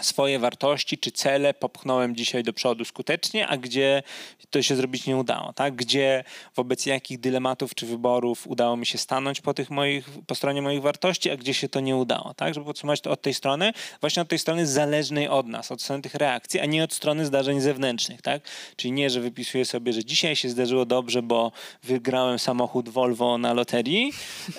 Swoje 0.00 0.38
wartości 0.38 0.98
czy 0.98 1.12
cele 1.12 1.54
popchnąłem 1.54 2.16
dzisiaj 2.16 2.42
do 2.42 2.52
przodu 2.52 2.84
skutecznie, 2.84 3.48
a 3.48 3.56
gdzie 3.56 4.02
to 4.50 4.62
się 4.62 4.76
zrobić 4.76 5.06
nie 5.06 5.16
udało, 5.16 5.52
tak? 5.52 5.74
Gdzie 5.74 6.24
wobec 6.56 6.86
jakich 6.86 7.20
dylematów 7.20 7.74
czy 7.74 7.86
wyborów 7.86 8.46
udało 8.46 8.76
mi 8.76 8.86
się 8.86 8.98
stanąć 8.98 9.40
po 9.40 9.54
tych 9.54 9.70
moich, 9.70 10.08
po 10.26 10.34
stronie 10.34 10.62
moich 10.62 10.82
wartości, 10.82 11.30
a 11.30 11.36
gdzie 11.36 11.54
się 11.54 11.68
to 11.68 11.80
nie 11.80 11.96
udało, 11.96 12.34
tak? 12.34 12.54
Żeby 12.54 12.66
podsumować 12.66 13.00
to 13.00 13.10
od 13.10 13.22
tej 13.22 13.34
strony, 13.34 13.72
właśnie 14.00 14.22
od 14.22 14.28
tej 14.28 14.38
strony 14.38 14.66
zależnej 14.66 15.28
od 15.28 15.46
nas, 15.46 15.72
od 15.72 15.82
strony 15.82 16.02
tych 16.02 16.14
reakcji, 16.14 16.60
a 16.60 16.66
nie 16.66 16.84
od 16.84 16.92
strony 16.92 17.26
zdarzeń 17.26 17.60
zewnętrznych, 17.60 18.22
tak? 18.22 18.42
Czyli 18.76 18.92
nie, 18.92 19.10
że 19.10 19.20
wypisuję 19.20 19.64
sobie, 19.64 19.92
że 19.92 20.04
dzisiaj 20.04 20.36
się 20.36 20.48
zdarzyło 20.48 20.84
dobrze, 20.84 21.22
bo 21.22 21.52
wygrałem 21.82 22.38
samochód 22.38 22.88
Volvo 22.88 23.38
na 23.38 23.52
loterii, 23.52 24.12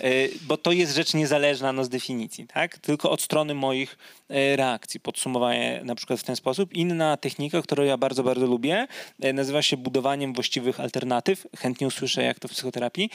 y, 0.04 0.32
bo 0.42 0.58
to 0.58 0.72
jest 0.72 0.96
rzecz 0.96 1.14
niezależna 1.14 1.74
no, 1.74 1.84
z 1.84 1.90
definicji, 1.90 2.48
tak? 2.48 2.78
Tylko 2.78 3.12
od 3.12 3.22
strony 3.22 3.54
moich 3.54 3.98
reakcji. 4.30 5.00
Podsumowanie 5.00 5.82
na 5.84 5.96
przykład 5.96 6.20
w 6.20 6.24
ten 6.24 6.36
sposób. 6.36 6.74
Inna 6.74 7.18
technika, 7.18 7.62
którą 7.62 7.84
ja 7.84 7.98
bardzo, 7.98 8.24
bardzo 8.24 8.46
lubię, 8.46 8.88
y, 9.26 9.34
nazywa 9.34 9.62
się 9.62 9.78
budowaniem 9.78 10.34
właściwych 10.34 10.80
alternatyw. 10.80 11.48
Chętnie 11.58 11.88
usłyszę, 11.88 12.24
jak 12.24 12.40
to 12.40 12.48
w 12.48 12.52
psychoterapii 12.52 13.10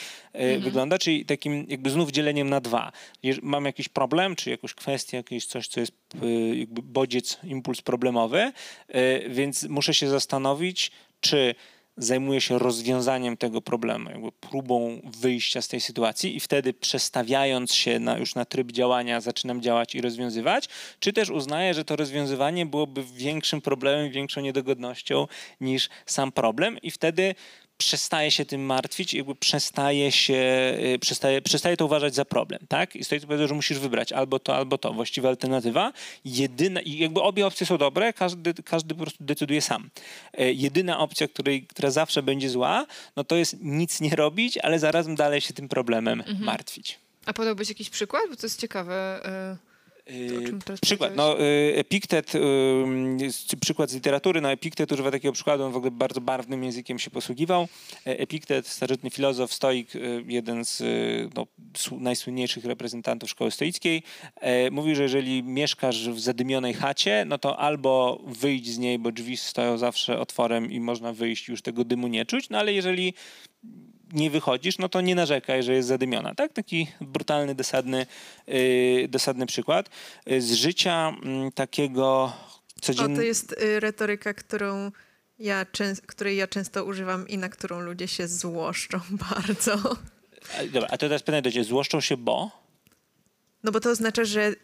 wygląda, 0.59 0.99
czyli 0.99 1.25
takim 1.25 1.67
jakby 1.69 1.91
znów 1.91 2.11
dzieleniem 2.11 2.51
na 2.51 2.61
dwa. 2.61 2.93
Mam 3.43 3.65
jakiś 3.65 3.89
problem, 3.89 4.37
czy 4.37 4.51
jakąś 4.51 4.75
kwestię, 4.75 5.17
jakieś 5.17 5.47
coś, 5.47 5.69
co 5.69 5.81
jest 5.81 5.93
jakby 6.55 6.83
bodziec, 6.83 7.39
impuls 7.45 7.83
problemowy, 7.83 8.53
więc 9.29 9.63
muszę 9.63 9.95
się 9.95 10.09
zastanowić, 10.09 10.91
czy 11.21 11.55
zajmuję 11.97 12.41
się 12.41 12.59
rozwiązaniem 12.59 13.37
tego 13.37 13.61
problemu, 13.61 14.11
jakby 14.11 14.33
próbą 14.33 15.01
wyjścia 15.05 15.63
z 15.63 15.69
tej 15.69 15.81
sytuacji 15.81 16.37
i 16.37 16.41
wtedy 16.41 16.73
przestawiając 16.73 17.75
się 17.75 17.99
na, 17.99 18.19
już 18.19 18.35
na 18.35 18.45
tryb 18.45 18.73
działania 18.73 19.21
zaczynam 19.21 19.63
działać 19.63 19.95
i 19.95 20.01
rozwiązywać, 20.01 20.69
czy 21.01 21.13
też 21.13 21.31
uznaję, 21.31 21.75
że 21.75 21.85
to 21.85 21.97
rozwiązywanie 21.97 22.67
byłoby 22.67 23.05
większym 23.05 23.61
problemem, 23.61 24.11
większą 24.11 24.41
niedogodnością 24.41 25.27
niż 25.61 25.89
sam 26.07 26.33
problem 26.33 26.79
i 26.83 26.91
wtedy 26.91 27.35
przestaje 27.79 28.31
się 28.31 28.45
tym 28.45 28.67
martwić, 28.67 29.15
jakby 29.15 29.35
przestaje 29.35 30.13
się, 30.13 30.35
y, 30.95 30.99
przestaje, 30.99 31.43
przestaje 31.43 31.77
to 31.77 31.85
uważać 31.85 32.15
za 32.15 32.25
problem, 32.25 32.61
tak? 32.69 32.97
I 32.97 33.05
stoi 33.05 33.21
powiedział, 33.21 33.49
że 33.49 33.55
musisz 33.55 33.79
wybrać 33.79 34.13
albo 34.13 34.39
to, 34.39 34.57
albo 34.57 34.79
to, 34.79 34.93
właściwa 34.93 35.29
alternatywa. 35.29 35.93
Jedyna, 36.25 36.81
i 36.81 36.99
jakby 36.99 37.23
obie 37.23 37.47
opcje 37.47 37.67
są 37.67 37.79
dobre, 37.79 38.13
każdy, 38.13 38.55
każdy 38.55 38.95
po 38.95 39.01
prostu 39.03 39.25
decyduje 39.25 39.63
sam. 39.63 39.91
E, 40.33 40.53
Jedyna 40.53 40.99
opcja, 40.99 41.29
której, 41.29 41.67
która 41.67 41.91
zawsze 41.91 42.23
będzie 42.23 42.51
zła, 42.51 42.87
no 43.17 43.25
to 43.25 43.37
jest 43.37 43.57
nic 43.61 44.01
nie 44.01 44.17
robić, 44.17 44.59
ale 44.59 44.79
zarazem 44.79 45.15
dalej 45.17 45.41
się 45.41 45.55
tym 45.55 45.69
problemem 45.69 46.23
martwić. 46.41 46.99
A 47.27 47.33
podałbyś 47.33 47.69
jakiś 47.69 47.91
przykład? 47.91 48.23
Bo 48.31 48.37
to 48.37 48.47
jest 48.47 48.61
ciekawe. 48.61 49.21
y, 49.55 49.74
Przykład, 50.81 51.17
no 51.17 51.41
y, 51.41 51.75
Epiktet, 51.77 52.35
y, 52.35 53.59
przykład 53.61 53.91
z 53.91 53.95
literatury, 53.95 54.41
no 54.41 54.51
Epiktet 54.51 54.93
używa 54.93 55.11
takiego 55.11 55.33
przykładu, 55.33 55.65
on 55.65 55.73
w 55.73 55.77
ogóle 55.77 55.91
bardzo 55.91 56.21
barwnym 56.21 56.65
językiem 56.65 56.99
się 56.99 57.11
posługiwał. 57.11 57.69
E, 58.07 58.19
Epiktet, 58.19 58.67
starożytny 58.67 59.11
filozof, 59.11 59.53
stoik, 59.53 59.97
y, 59.97 60.25
jeden 60.27 60.65
z 60.65 60.83
no, 61.35 61.47
najsłynniejszych 61.99 62.65
reprezentantów 62.65 63.31
szkoły 63.31 63.51
stoickiej, 63.51 64.03
e, 64.41 64.71
mówił, 64.71 64.95
że 64.95 65.03
jeżeli 65.03 65.43
mieszkasz 65.43 66.09
w 66.09 66.21
zadymionej 66.21 66.75
chacie, 66.75 67.25
no 67.29 67.39
to 67.39 67.59
albo 67.59 68.23
wyjdź 68.27 68.71
z 68.71 68.79
niej, 68.79 68.99
bo 68.99 69.13
drzwi 69.13 69.37
stoją 69.37 69.79
zawsze 69.79 70.19
otworem 70.19 70.73
i 70.73 70.81
można 70.81 71.13
wyjść 71.13 71.49
już 71.49 71.63
tego 71.63 71.85
dymu 71.85 72.09
nie 72.09 72.27
czuć, 72.27 72.51
no 72.51 72.59
ale 72.59 72.73
jeżeli 72.73 73.15
nie 74.15 74.31
wychodzisz, 74.31 74.79
no 74.79 74.89
to 74.89 75.01
nie 75.01 75.15
narzekaj, 75.15 75.63
że 75.63 75.73
jest 75.75 75.89
zadymiona. 75.89 76.35
Tak? 76.35 76.53
Taki 76.53 76.87
brutalny, 77.01 77.55
dosadny, 77.55 78.07
yy, 78.47 79.09
dosadny 79.09 79.47
przykład 79.47 79.91
yy, 80.27 80.43
z 80.43 80.53
życia 80.53 81.17
mm, 81.23 81.53
takiego 81.53 82.33
codziennego. 82.81 83.17
to 83.17 83.23
jest 83.23 83.53
y, 83.53 83.81
retoryka, 83.81 84.35
którą 84.35 84.91
ja 85.39 85.67
której 86.07 86.37
ja 86.37 86.47
często 86.47 86.85
używam 86.85 87.29
i 87.29 87.39
na 87.39 87.49
którą 87.49 87.81
ludzie 87.81 88.09
się 88.09 88.29
złoszczą 88.29 89.01
bardzo. 89.31 89.77
Dobra, 90.73 90.89
a 90.91 90.97
to 90.97 90.97
teraz 90.97 91.23
pytanie 91.23 91.43
do 91.43 91.53
ciebie. 91.53 91.65
Złoszczą 91.65 92.01
się, 92.01 92.17
bo? 92.17 92.51
No 93.65 93.73
bo 93.73 93.81
to 93.81 93.91
oznacza, 93.91 94.25
że 94.25 94.55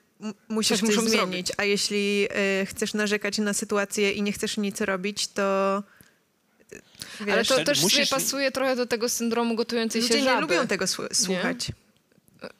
musisz 0.48 0.80
Coś 0.80 0.94
zmienić, 0.94 1.10
zrobić. 1.10 1.52
a 1.56 1.64
jeśli 1.64 2.28
y, 2.62 2.66
chcesz 2.66 2.94
narzekać 2.94 3.38
na 3.38 3.52
sytuację 3.52 4.12
i 4.12 4.22
nie 4.22 4.32
chcesz 4.32 4.56
nic 4.56 4.80
robić, 4.80 5.28
to 5.28 5.78
y, 5.78 5.99
wiesz, 7.20 7.34
Ale 7.34 7.44
to 7.44 7.64
też 7.64 7.82
musisz- 7.82 8.08
sobie 8.08 8.22
pasuje 8.22 8.50
trochę 8.52 8.76
do 8.76 8.86
tego 8.86 9.08
syndromu 9.08 9.54
gotującej 9.54 10.00
ludzie 10.02 10.14
się 10.14 10.20
nie 10.20 10.24
żaby. 10.28 10.40
lubią 10.40 10.66
tego 10.66 10.84
słu- 10.86 11.14
słuchać. 11.14 11.72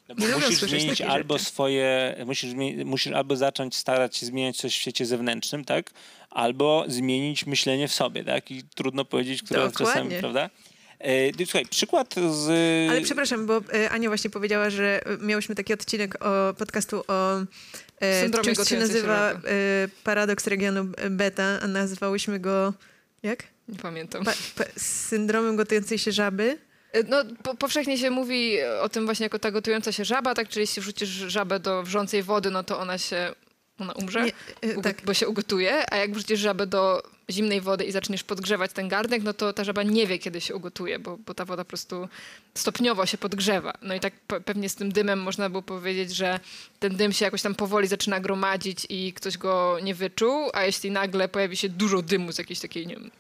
No 0.09 0.15
Nie 0.27 0.35
musisz 0.35 0.61
zmienić 0.61 1.01
albo 1.01 1.39
rzeczy. 1.39 1.51
swoje, 1.51 2.17
musisz, 2.27 2.55
musisz 2.85 3.13
albo 3.13 3.37
zacząć 3.37 3.77
starać 3.77 4.17
się 4.17 4.27
zmieniać 4.27 4.57
coś 4.57 4.73
w 4.73 4.77
świecie 4.81 5.07
zewnętrznym, 5.07 5.65
tak? 5.65 5.91
Albo 6.31 6.85
zmienić 6.89 7.47
myślenie 7.47 7.89
w 7.89 7.93
sobie, 7.95 8.25
tak? 8.25 8.51
I 8.51 8.63
trudno 8.75 9.05
powiedzieć, 9.05 9.43
która 9.43 9.67
Dokładnie. 9.67 9.87
czasami, 9.87 10.21
prawda? 10.21 10.51
E, 10.99 11.45
słuchaj, 11.45 11.67
przykład 11.67 12.15
z... 12.31 12.49
Ale 12.91 13.01
przepraszam, 13.01 13.47
bo 13.47 13.59
y, 13.75 13.91
Ania 13.91 14.09
właśnie 14.09 14.31
powiedziała, 14.31 14.71
że 14.71 15.01
miałyśmy 15.21 15.55
taki 15.55 15.73
odcinek 15.75 16.25
o 16.25 16.55
podcastu 16.55 17.05
o 17.09 17.37
Syndromie 18.21 18.45
czymś, 18.45 18.57
co 18.59 18.65
się 18.65 18.71
się 18.71 18.79
nazywa 18.79 19.33
y, 19.33 19.39
Paradoks 20.05 20.47
regionu 20.47 20.85
beta, 21.11 21.59
a 21.63 21.67
nazwałyśmy 21.67 22.41
go 22.41 22.73
jak? 23.23 23.45
Nie 23.71 23.79
pamiętam. 23.79 24.25
Pa, 24.25 24.33
pa, 24.57 24.65
syndromem 24.77 25.57
gotującej 25.57 25.99
się 25.99 26.13
żaby. 26.13 26.59
Y, 26.97 27.05
No, 27.09 27.17
po, 27.43 27.55
powszechnie 27.55 27.99
się 27.99 28.11
mówi 28.11 28.63
o 28.83 28.89
tym 28.89 29.05
właśnie 29.05 29.25
jako 29.25 29.39
ta 29.39 29.51
gotująca 29.51 29.93
się 29.93 30.05
żaba, 30.05 30.35
tak? 30.35 30.49
Czyli 30.49 30.61
jeśli 30.61 30.83
wrzucisz 30.83 31.09
żabę 31.09 31.61
do 31.61 31.83
wrzącej 31.83 32.23
wody, 32.23 32.51
no 32.51 32.65
to 32.65 32.79
ona 32.79 32.99
się, 32.99 33.35
ona 33.79 33.93
umrze, 33.93 34.25
Nie, 34.25 34.71
y, 34.71 34.83
tak. 34.83 35.03
bo 35.05 35.15
się 35.15 35.29
ugotuje, 35.29 35.93
a 35.93 35.97
jak 35.97 36.13
wrzucisz 36.15 36.41
żabę 36.41 36.67
do 36.67 37.03
zimnej 37.31 37.61
wody 37.61 37.85
i 37.85 37.93
zaczniesz 37.93 38.25
podgrzewać 38.25 38.73
ten 38.73 38.89
garnek, 38.89 39.23
no 39.23 39.35
to 39.35 39.53
ta 39.53 39.65
żaba 39.65 39.83
nie 39.83 40.07
wie, 40.07 40.19
kiedy 40.19 40.41
się 40.41 40.55
ugotuje, 40.55 40.99
bo, 40.99 41.17
bo 41.17 41.35
ta 41.35 41.45
woda 41.45 41.65
po 41.65 41.69
prostu 41.69 42.09
stopniowo 42.55 43.07
się 43.07 43.19
podgrzewa. 43.19 43.73
No 43.83 43.95
i 43.95 44.01
tak 44.01 44.13
pe- 44.29 44.41
pewnie 44.41 44.69
z 44.69 44.75
tym 44.75 44.93
dymem 44.93 45.23
można 45.23 45.51
było 45.51 45.63
powiedzieć, 45.63 46.15
że 46.17 46.41
ten 46.79 46.97
dym 46.97 47.13
się 47.13 47.25
jakoś 47.25 47.43
tam 47.43 47.55
powoli 47.55 47.89
zaczyna 47.89 48.21
gromadzić 48.21 48.87
i 48.89 49.13
ktoś 49.13 49.39
go 49.39 49.79
nie 49.83 49.95
wyczuł, 49.95 50.51
a 50.53 50.65
jeśli 50.65 50.91
nagle 50.91 51.29
pojawi 51.29 51.57
się 51.57 51.69
dużo 51.69 52.03
dymu 52.03 52.33
z 52.33 52.39
jakiejś 52.39 52.61
takiej, 52.61 52.87
nie 52.87 52.95
wiem, 52.97 53.11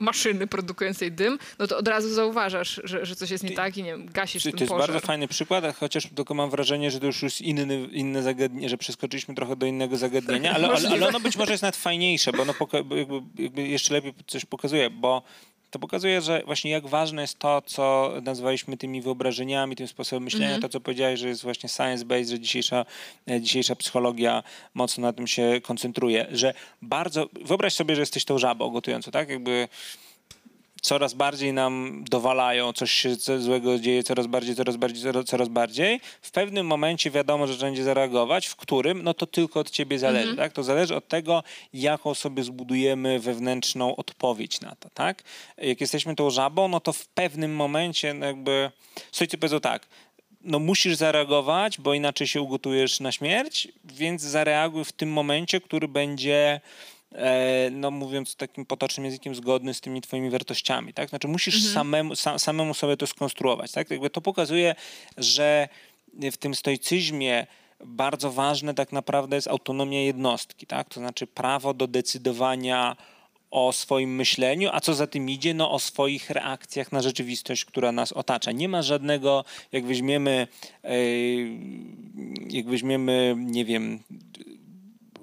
maszyny 0.00 0.46
produkującej 0.46 1.12
dym, 1.12 1.38
no 1.58 1.66
to 1.66 1.78
od 1.78 1.88
razu 1.88 2.14
zauważasz, 2.14 2.80
że, 2.84 3.06
że 3.06 3.16
coś 3.16 3.30
jest 3.30 3.44
nie 3.44 3.50
tak 3.50 3.76
i 3.76 3.82
nie 3.82 3.90
wiem, 3.90 4.06
gasisz 4.12 4.42
To 4.42 4.50
ten 4.50 4.60
jest 4.60 4.72
pożar. 4.72 4.88
bardzo 4.92 5.06
fajny 5.06 5.28
przykład, 5.28 5.76
chociaż 5.76 6.08
tylko 6.16 6.34
mam 6.34 6.50
wrażenie, 6.50 6.90
że 6.90 7.00
to 7.00 7.06
już 7.06 7.22
jest 7.22 7.40
inny, 7.40 7.88
inne 7.92 8.22
zagadnienie, 8.22 8.68
że 8.68 8.78
przeskoczyliśmy 8.78 9.34
trochę 9.34 9.56
do 9.56 9.66
innego 9.66 9.96
zagadnienia, 9.96 10.52
ale, 10.54 10.68
ale, 10.68 10.88
ale 10.88 11.08
ono 11.08 11.20
być 11.20 11.36
może 11.36 11.52
jest 11.52 11.62
nawet 11.62 11.76
fajniejsze, 11.76 12.32
bo 12.32 12.42
ono 12.42 12.52
poka- 12.52 12.96
jakby, 12.96 13.22
jakby 13.42 13.68
jeszcze 13.68 13.94
lepiej 13.94 14.14
coś 14.26 14.44
pokazuje, 14.44 14.90
bo 14.90 15.22
to 15.70 15.78
pokazuje, 15.78 16.20
że 16.20 16.42
właśnie 16.46 16.70
jak 16.70 16.86
ważne 16.86 17.22
jest 17.22 17.38
to, 17.38 17.62
co 17.66 18.12
nazwaliśmy 18.22 18.76
tymi 18.76 19.02
wyobrażeniami, 19.02 19.76
tym 19.76 19.88
sposobem 19.88 20.22
myślenia, 20.22 20.46
Mhm. 20.46 20.62
to 20.62 20.68
co 20.68 20.80
powiedziałeś, 20.80 21.20
że 21.20 21.28
jest 21.28 21.42
właśnie 21.42 21.68
science-based, 21.68 22.30
że 22.30 22.40
dzisiejsza, 22.40 22.84
e, 23.30 23.40
dzisiejsza 23.40 23.76
psychologia 23.76 24.42
mocno 24.74 25.02
na 25.02 25.12
tym 25.12 25.26
się 25.26 25.60
koncentruje, 25.62 26.26
że 26.32 26.54
bardzo, 26.82 27.28
wyobraź 27.44 27.72
sobie, 27.72 27.94
że 27.94 28.02
jesteś 28.02 28.24
tą 28.24 28.38
żabą 28.38 28.70
gotującą, 28.70 29.10
tak? 29.10 29.28
Jakby 29.28 29.68
coraz 30.80 31.14
bardziej 31.14 31.52
nam 31.52 32.04
dowalają, 32.10 32.72
coś 32.72 32.90
się 32.90 33.16
złego 33.16 33.78
dzieje 33.78 34.02
coraz 34.02 34.26
bardziej, 34.26 34.54
coraz 34.54 34.76
bardziej, 34.76 35.02
coraz, 35.02 35.24
coraz 35.24 35.48
bardziej. 35.48 36.00
W 36.22 36.30
pewnym 36.30 36.66
momencie 36.66 37.10
wiadomo, 37.10 37.46
że 37.46 37.54
będzie 37.54 37.84
zareagować, 37.84 38.46
w 38.46 38.56
którym, 38.56 39.02
no 39.02 39.14
to 39.14 39.26
tylko 39.26 39.60
od 39.60 39.70
ciebie 39.70 39.98
zależy, 39.98 40.36
tak? 40.36 40.52
To 40.52 40.62
zależy 40.62 40.96
od 40.96 41.08
tego, 41.08 41.42
jaką 41.74 42.14
sobie 42.14 42.42
zbudujemy 42.42 43.20
wewnętrzną 43.20 43.96
odpowiedź 43.96 44.60
na 44.60 44.74
to, 44.74 44.90
tak? 44.94 45.22
Jak 45.58 45.80
jesteśmy 45.80 46.16
tą 46.16 46.30
żabą, 46.30 46.68
no 46.68 46.80
to 46.80 46.92
w 46.92 47.06
pewnym 47.08 47.54
momencie 47.56 48.14
no 48.14 48.26
jakby, 48.26 48.70
stoicy 49.12 49.38
powiedzą 49.38 49.60
tak, 49.60 49.86
no 50.40 50.58
musisz 50.58 50.96
zareagować, 50.96 51.78
bo 51.78 51.94
inaczej 51.94 52.26
się 52.26 52.40
ugotujesz 52.40 53.00
na 53.00 53.12
śmierć, 53.12 53.68
więc 53.84 54.22
zareaguj 54.22 54.84
w 54.84 54.92
tym 54.92 55.12
momencie, 55.12 55.60
który 55.60 55.88
będzie 55.88 56.60
no 57.70 57.90
mówiąc 57.90 58.36
takim 58.36 58.66
potocznym 58.66 59.04
językiem, 59.04 59.34
zgodny 59.34 59.74
z 59.74 59.80
tymi 59.80 60.00
twoimi 60.00 60.30
wartościami, 60.30 60.94
tak? 60.94 61.08
Znaczy 61.08 61.28
musisz 61.28 61.54
mhm. 61.54 61.74
samemu, 61.74 62.16
sam, 62.16 62.38
samemu 62.38 62.74
sobie 62.74 62.96
to 62.96 63.06
skonstruować, 63.06 63.72
tak? 63.72 63.90
Jakby 63.90 64.10
to 64.10 64.20
pokazuje, 64.20 64.74
że 65.16 65.68
w 66.32 66.36
tym 66.36 66.54
stoicyzmie 66.54 67.46
bardzo 67.84 68.32
ważne 68.32 68.74
tak 68.74 68.92
naprawdę 68.92 69.36
jest 69.36 69.48
autonomia 69.48 70.00
jednostki, 70.00 70.66
tak? 70.66 70.88
To 70.88 71.00
znaczy 71.00 71.26
prawo 71.26 71.74
do 71.74 71.86
decydowania 71.86 72.96
o 73.50 73.72
swoim 73.72 74.14
myśleniu, 74.14 74.70
a 74.72 74.80
co 74.80 74.94
za 74.94 75.06
tym 75.06 75.30
idzie, 75.30 75.54
no 75.54 75.70
o 75.70 75.78
swoich 75.78 76.30
reakcjach 76.30 76.92
na 76.92 77.02
rzeczywistość, 77.02 77.64
która 77.64 77.92
nas 77.92 78.12
otacza. 78.12 78.52
Nie 78.52 78.68
ma 78.68 78.82
żadnego, 78.82 79.44
jak 79.72 79.86
weźmiemy, 79.86 80.46
jak 82.50 82.66
weźmiemy, 82.66 83.34
nie 83.38 83.64
wiem, 83.64 83.98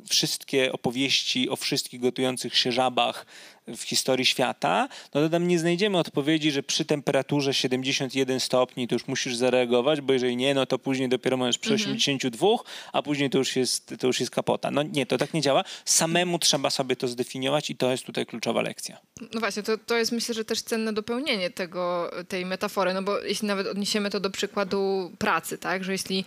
wszystkie 0.07 0.71
opowieści 0.71 1.49
o 1.49 1.55
wszystkich 1.55 1.99
gotujących 1.99 2.57
się 2.57 2.71
żabach 2.71 3.25
w 3.67 3.81
historii 3.81 4.25
świata, 4.25 4.89
no 5.13 5.21
to 5.21 5.29
tam 5.29 5.47
nie 5.47 5.59
znajdziemy 5.59 5.97
odpowiedzi, 5.97 6.51
że 6.51 6.63
przy 6.63 6.85
temperaturze 6.85 7.53
71 7.53 8.39
stopni 8.39 8.87
to 8.87 8.95
już 8.95 9.07
musisz 9.07 9.35
zareagować, 9.35 10.01
bo 10.01 10.13
jeżeli 10.13 10.35
nie, 10.35 10.53
no 10.53 10.65
to 10.65 10.79
później 10.79 11.09
dopiero 11.09 11.37
możesz 11.37 11.57
przy 11.57 11.73
82, 11.73 12.47
mhm. 12.47 12.69
a 12.93 13.01
później 13.01 13.29
to 13.29 13.37
już, 13.37 13.55
jest, 13.55 13.95
to 13.99 14.07
już 14.07 14.19
jest 14.19 14.31
kapota. 14.31 14.71
No 14.71 14.83
nie, 14.83 15.05
to 15.05 15.17
tak 15.17 15.33
nie 15.33 15.41
działa. 15.41 15.63
Samemu 15.85 16.39
trzeba 16.39 16.69
sobie 16.69 16.95
to 16.95 17.07
zdefiniować 17.07 17.69
i 17.69 17.75
to 17.75 17.91
jest 17.91 18.05
tutaj 18.05 18.25
kluczowa 18.25 18.61
lekcja. 18.61 18.97
No 19.33 19.39
właśnie, 19.39 19.63
to, 19.63 19.77
to 19.77 19.97
jest 19.97 20.11
myślę, 20.11 20.35
że 20.35 20.45
też 20.45 20.61
cenne 20.61 20.93
dopełnienie 20.93 21.49
tego, 21.49 22.11
tej 22.27 22.45
metafory, 22.45 22.93
no 22.93 23.03
bo 23.03 23.19
jeśli 23.19 23.47
nawet 23.47 23.67
odniesiemy 23.67 24.09
to 24.09 24.19
do 24.19 24.29
przykładu 24.29 25.11
pracy, 25.17 25.57
tak, 25.57 25.83
że 25.83 25.91
jeśli 25.91 26.25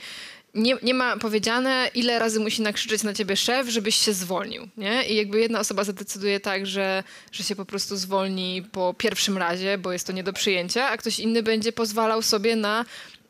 nie, 0.55 0.77
nie 0.83 0.95
ma 0.95 1.17
powiedziane, 1.17 1.91
ile 1.95 2.19
razy 2.19 2.41
musi 2.41 2.63
nakrzyczeć 2.63 3.03
na 3.03 3.15
ciebie 3.15 3.37
szef, 3.37 3.69
żebyś 3.69 3.95
się 3.95 4.13
zwolnił. 4.13 4.69
Nie? 4.77 5.09
I 5.09 5.17
jakby 5.17 5.41
jedna 5.41 5.61
osoba 5.61 5.85
zadecyduje 5.85 6.41
tak, 6.41 6.67
że, 6.67 7.03
że 7.33 7.45
się 7.45 7.57
po 7.57 7.65
prostu 7.65 7.97
zwolni 7.97 8.63
po 8.73 8.95
pierwszym 8.99 9.39
razie, 9.39 9.79
bo 9.79 9.93
jest 9.93 10.07
to 10.07 10.13
nie 10.13 10.23
do 10.23 10.33
przyjęcia, 10.33 10.89
a 10.89 10.97
ktoś 10.97 11.19
inny 11.19 11.43
będzie 11.43 11.73
pozwalał 11.73 12.23
sobie 12.23 12.57
na 12.57 12.85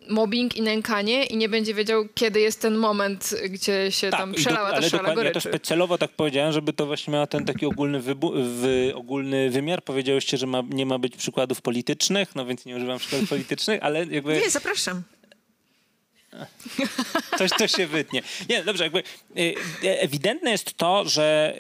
mobbing 0.09 0.57
i 0.57 0.63
nękanie 0.63 1.25
i 1.25 1.37
nie 1.37 1.49
będzie 1.49 1.75
wiedział, 1.75 2.09
kiedy 2.15 2.41
jest 2.41 2.61
ten 2.61 2.77
moment, 2.77 3.35
gdzie 3.49 3.93
się 3.93 4.11
tak, 4.11 4.21
tam 4.21 4.35
przelała 4.35 4.69
do, 4.73 4.81
ta 4.81 4.89
szala 4.89 5.15
goryczy. 5.15 5.41
Ja 5.45 5.53
to 5.53 5.59
celowo 5.59 5.99
tak 5.99 6.11
powiedziałem, 6.11 6.53
żeby 6.53 6.73
to 6.73 6.87
właśnie 6.87 7.13
miało 7.13 7.27
ten 7.27 7.45
taki 7.45 7.67
ogólny, 7.67 8.01
wybu- 8.01 8.45
wy, 8.61 8.93
ogólny 8.95 9.51
wymiar. 9.51 9.83
Powiedziałyście, 9.83 10.37
że 10.37 10.47
ma, 10.47 10.63
nie 10.71 10.87
ma 10.87 10.99
być 10.99 11.17
przykładów 11.17 11.63
politycznych, 11.63 12.35
no 12.35 12.47
więc 12.47 12.65
nie 12.65 12.77
używam 12.77 12.99
przykładów 12.99 13.29
politycznych, 13.29 13.83
ale 13.83 14.05
jakby... 14.05 14.41
Nie, 14.41 14.51
zapraszam. 14.51 15.03
Coś 17.39 17.51
to 17.51 17.69
się 17.69 17.87
wytnie. 17.87 18.23
Nie, 18.49 18.65
dobrze, 18.65 18.85
jakby 18.85 19.03
y, 19.39 19.55
ewidentne 19.83 20.51
jest 20.51 20.75
to, 20.75 21.09
że 21.09 21.57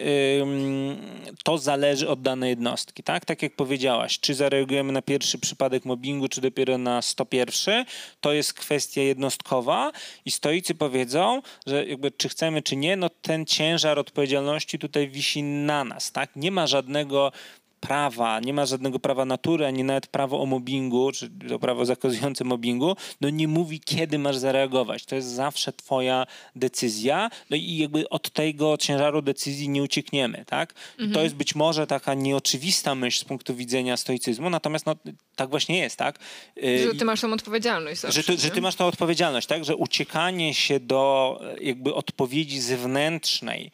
to 1.45 1.59
zależy 1.59 2.09
od 2.09 2.23
danej 2.23 2.51
jednostki, 2.51 3.03
tak? 3.03 3.25
Tak 3.25 3.43
jak 3.43 3.57
powiedziałaś, 3.57 4.21
czy 4.21 4.35
zareagujemy 4.35 4.93
na 4.93 5.03
pierwszy 5.03 5.39
przypadek 5.39 5.85
mobbingu, 5.85 6.29
czy 6.29 6.41
dopiero 6.41 6.79
na 6.79 7.03
101, 7.03 7.85
to 8.21 8.33
jest 8.33 8.55
kwestia 8.55 9.01
jednostkowa 9.01 9.93
i 10.25 10.31
stoicy 10.31 10.75
powiedzą, 10.75 11.43
że 11.67 11.87
jakby 11.87 12.11
czy 12.11 12.29
chcemy, 12.29 12.63
czy 12.63 12.77
nie, 12.77 12.97
no 12.97 13.09
ten 13.09 13.47
ciężar 13.47 13.99
odpowiedzialności 13.99 14.79
tutaj 14.79 15.09
wisi 15.09 15.43
na 15.43 15.85
nas, 15.85 16.13
tak? 16.13 16.37
Nie 16.37 16.51
ma 16.51 16.67
żadnego 16.67 17.33
prawa, 17.81 18.41
nie 18.41 18.53
ma 18.53 18.67
żadnego 18.67 18.99
prawa 18.99 19.25
natury, 19.25 19.67
ani 19.67 19.85
nawet 19.85 20.07
prawo 20.07 20.41
o 20.43 20.47
mobbingu, 20.47 21.13
czy 21.13 21.31
to 21.49 21.59
prawo 21.59 21.85
zakazujące 21.85 22.45
mobbingu, 22.45 22.97
no 23.21 23.31
nie 23.31 23.49
mówi, 23.49 23.81
kiedy 23.81 24.19
masz 24.19 24.37
zareagować. 24.37 25.05
To 25.05 25.15
jest 25.15 25.29
zawsze 25.29 25.73
twoja 25.73 26.27
decyzja, 26.57 27.31
no 27.51 27.57
i 27.57 27.77
jakby 27.77 28.09
od 28.09 28.31
tego 28.31 28.77
ciężaru 28.77 29.23
decyzji 29.23 29.69
nie 29.69 29.83
uciekniemy, 29.83 30.45
tak? 30.47 30.75
Mhm. 30.93 31.13
To 31.13 31.23
jest 31.23 31.35
być 31.35 31.55
może 31.55 31.87
taka 31.87 32.15
nieoczywista 32.15 32.95
myśl 32.95 33.21
z 33.21 33.25
punktu 33.25 33.55
widzenia 33.55 33.97
stoicyzmu, 33.97 34.51
natomiast 34.51 34.87
no, 34.87 34.97
tak 35.37 35.51
właśnie 35.51 35.79
jest, 35.79 35.97
tak? 35.97 36.19
Że 36.57 36.95
ty 36.99 37.05
masz 37.05 37.21
tą 37.21 37.33
odpowiedzialność 37.33 38.01
zawsze, 38.01 38.23
że, 38.23 38.27
ty, 38.27 38.43
że 38.43 38.51
ty 38.51 38.61
masz 38.61 38.75
tą 38.75 38.87
odpowiedzialność, 38.87 39.47
tak? 39.47 39.65
Że 39.65 39.77
uciekanie 39.77 40.55
się 40.55 40.81
do 40.81 41.41
jakby 41.61 41.95
odpowiedzi 41.95 42.61
zewnętrznej, 42.61 43.71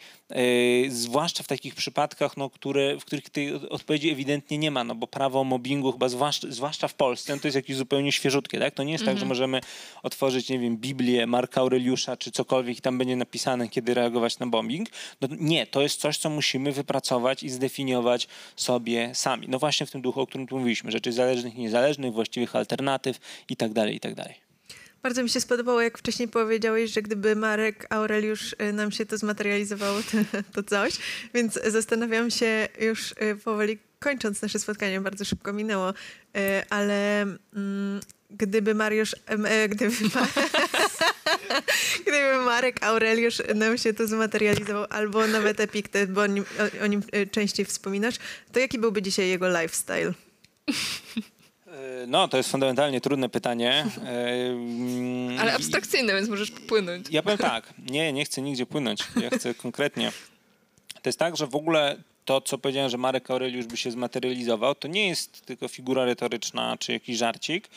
zwłaszcza 0.88 1.42
w 1.42 1.46
takich 1.46 1.74
przypadkach, 1.74 2.36
no, 2.36 2.50
które, 2.50 2.96
w 2.96 3.04
których 3.04 3.30
tej 3.30 3.54
odpowiedzi 3.54 4.10
ewidentnie 4.10 4.58
nie 4.58 4.70
ma, 4.70 4.84
no 4.84 4.94
bo 4.94 5.06
prawo 5.06 5.40
o 5.40 5.44
mobbingu 5.44 5.92
chyba 5.92 6.08
zwłaszcza, 6.08 6.46
zwłaszcza 6.50 6.88
w 6.88 6.94
Polsce 6.94 7.34
no, 7.34 7.40
to 7.40 7.48
jest 7.48 7.56
jakieś 7.56 7.76
zupełnie 7.76 8.12
świeżutkie, 8.12 8.58
tak? 8.58 8.74
To 8.74 8.82
nie 8.82 8.92
jest 8.92 9.04
tak, 9.04 9.16
że 9.16 9.24
mhm. 9.24 9.28
możemy 9.28 9.60
otworzyć, 10.02 10.48
nie 10.48 10.58
wiem, 10.58 10.76
Biblię 10.76 11.26
Marka 11.26 11.60
Aureliusza 11.60 12.16
czy 12.16 12.30
cokolwiek 12.30 12.78
i 12.78 12.80
tam 12.80 12.98
będzie 12.98 13.16
napisane, 13.16 13.68
kiedy 13.68 13.94
reagować 13.94 14.38
na 14.38 14.46
bombing. 14.46 14.88
No, 15.20 15.28
nie, 15.40 15.66
to 15.66 15.82
jest 15.82 16.00
coś, 16.00 16.18
co 16.18 16.30
musimy 16.30 16.72
wypracować 16.72 17.42
i 17.42 17.50
zdefiniować 17.50 18.28
sobie 18.56 19.10
sami. 19.14 19.46
No 19.48 19.58
właśnie 19.58 19.86
w 19.86 19.90
tym 19.90 20.02
duchu, 20.02 20.20
o 20.20 20.26
którym 20.26 20.46
tu 20.46 20.58
mówiliśmy, 20.58 20.90
rzeczy 20.90 21.12
zależnych 21.12 21.54
i 21.54 21.60
niezależnych, 21.60 22.12
właściwych 22.12 22.56
alternatyw 22.56 23.18
i 23.48 23.56
tak 23.56 23.72
dalej, 23.72 23.96
i 23.96 24.00
tak 24.00 24.14
dalej. 24.14 24.45
Bardzo 25.06 25.22
mi 25.22 25.30
się 25.30 25.40
spodobało, 25.40 25.80
jak 25.80 25.98
wcześniej 25.98 26.28
powiedziałeś, 26.28 26.90
że 26.90 27.02
gdyby 27.02 27.36
Marek 27.36 27.86
Aureliusz 27.90 28.52
y, 28.52 28.72
nam 28.72 28.92
się 28.92 29.06
to 29.06 29.18
zmaterializowało, 29.18 29.98
to, 30.02 30.18
to 30.54 30.62
coś. 30.62 30.98
Więc 31.34 31.58
zastanawiam 31.66 32.30
się 32.30 32.68
już 32.80 33.12
y, 33.12 33.36
powoli 33.44 33.78
kończąc 33.98 34.42
nasze 34.42 34.58
spotkanie, 34.58 35.00
bardzo 35.00 35.24
szybko 35.24 35.52
minęło, 35.52 35.90
y, 35.90 35.94
ale 36.70 37.22
mm, 37.22 38.00
gdyby 38.30 38.74
Mariusz, 38.74 39.16
gdyby, 39.68 39.92
gdyby 42.06 42.36
Marek 42.44 42.82
Aureliusz 42.82 43.42
nam 43.54 43.78
się 43.78 43.94
to 43.94 44.06
zmaterializował, 44.06 44.86
albo 44.90 45.26
nawet 45.26 45.60
Epiktet, 45.60 46.12
bo 46.12 46.22
o 46.22 46.26
nim, 46.26 46.44
o, 46.80 46.84
o 46.84 46.86
nim 46.86 47.02
częściej 47.30 47.66
wspominasz, 47.66 48.14
to 48.52 48.58
jaki 48.58 48.78
byłby 48.78 49.02
dzisiaj 49.02 49.28
jego 49.28 49.48
lifestyle? 49.48 50.12
No, 52.06 52.28
to 52.28 52.36
jest 52.36 52.50
fundamentalnie 52.50 53.00
trudne 53.00 53.28
pytanie. 53.28 53.86
Ale 55.40 55.54
abstrakcyjne, 55.54 56.14
więc 56.14 56.28
możesz 56.28 56.50
popłynąć. 56.50 57.06
Ja 57.10 57.22
powiem 57.22 57.38
tak, 57.38 57.74
nie, 57.90 58.12
nie 58.12 58.24
chcę 58.24 58.42
nigdzie 58.42 58.66
płynąć. 58.66 59.04
Ja 59.22 59.30
chcę 59.30 59.54
konkretnie. 59.54 60.12
To 61.02 61.08
jest 61.08 61.18
tak, 61.18 61.36
że 61.36 61.46
w 61.46 61.54
ogóle 61.54 61.96
to, 62.24 62.40
co 62.40 62.58
powiedziałem, 62.58 62.90
że 62.90 62.98
Marek 62.98 63.30
Aureliusz 63.30 63.66
by 63.66 63.76
się 63.76 63.90
zmaterializował, 63.90 64.74
to 64.74 64.88
nie 64.88 65.08
jest 65.08 65.46
tylko 65.46 65.68
figura 65.68 66.04
retoryczna 66.04 66.76
czy 66.76 66.92
jakiś 66.92 67.16
żarcik, 67.16 67.68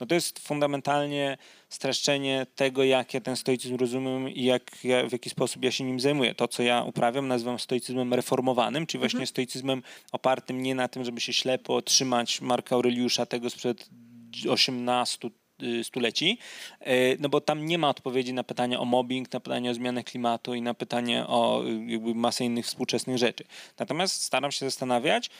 no 0.00 0.06
to 0.06 0.14
jest 0.14 0.38
fundamentalnie 0.38 1.38
streszczenie 1.68 2.46
tego, 2.54 2.84
jak 2.84 3.14
ja 3.14 3.20
ten 3.20 3.36
stoicyzm 3.36 3.76
rozumiem 3.76 4.28
i 4.28 4.44
jak 4.44 4.84
ja, 4.84 5.08
w 5.08 5.12
jaki 5.12 5.30
sposób 5.30 5.64
ja 5.64 5.70
się 5.70 5.84
nim 5.84 6.00
zajmuję. 6.00 6.34
To, 6.34 6.48
co 6.48 6.62
ja 6.62 6.82
uprawiam, 6.82 7.28
nazywam 7.28 7.58
stoicyzmem 7.58 8.14
reformowanym, 8.14 8.86
czyli 8.86 8.98
właśnie 8.98 9.16
mhm. 9.16 9.26
stoicyzmem 9.26 9.82
opartym 10.12 10.62
nie 10.62 10.74
na 10.74 10.88
tym, 10.88 11.04
żeby 11.04 11.20
się 11.20 11.32
ślepo 11.32 11.82
trzymać 11.82 12.40
Marka 12.40 12.74
Aureliusza 12.74 13.26
tego 13.26 13.50
sprzed 13.50 13.88
18 14.48 15.30
y, 15.62 15.84
stuleci, 15.84 16.38
y, 16.86 17.16
no 17.20 17.28
bo 17.28 17.40
tam 17.40 17.66
nie 17.66 17.78
ma 17.78 17.88
odpowiedzi 17.88 18.32
na 18.32 18.44
pytanie 18.44 18.78
o 18.78 18.84
mobbing, 18.84 19.32
na 19.32 19.40
pytanie 19.40 19.70
o 19.70 19.74
zmianę 19.74 20.04
klimatu 20.04 20.54
i 20.54 20.62
na 20.62 20.74
pytanie 20.74 21.26
o 21.26 21.64
y, 21.64 21.84
jakby 21.86 22.14
masę 22.14 22.44
innych 22.44 22.66
współczesnych 22.66 23.18
rzeczy. 23.18 23.44
Natomiast 23.78 24.22
staram 24.22 24.52
się 24.52 24.66
zastanawiać, 24.66 25.30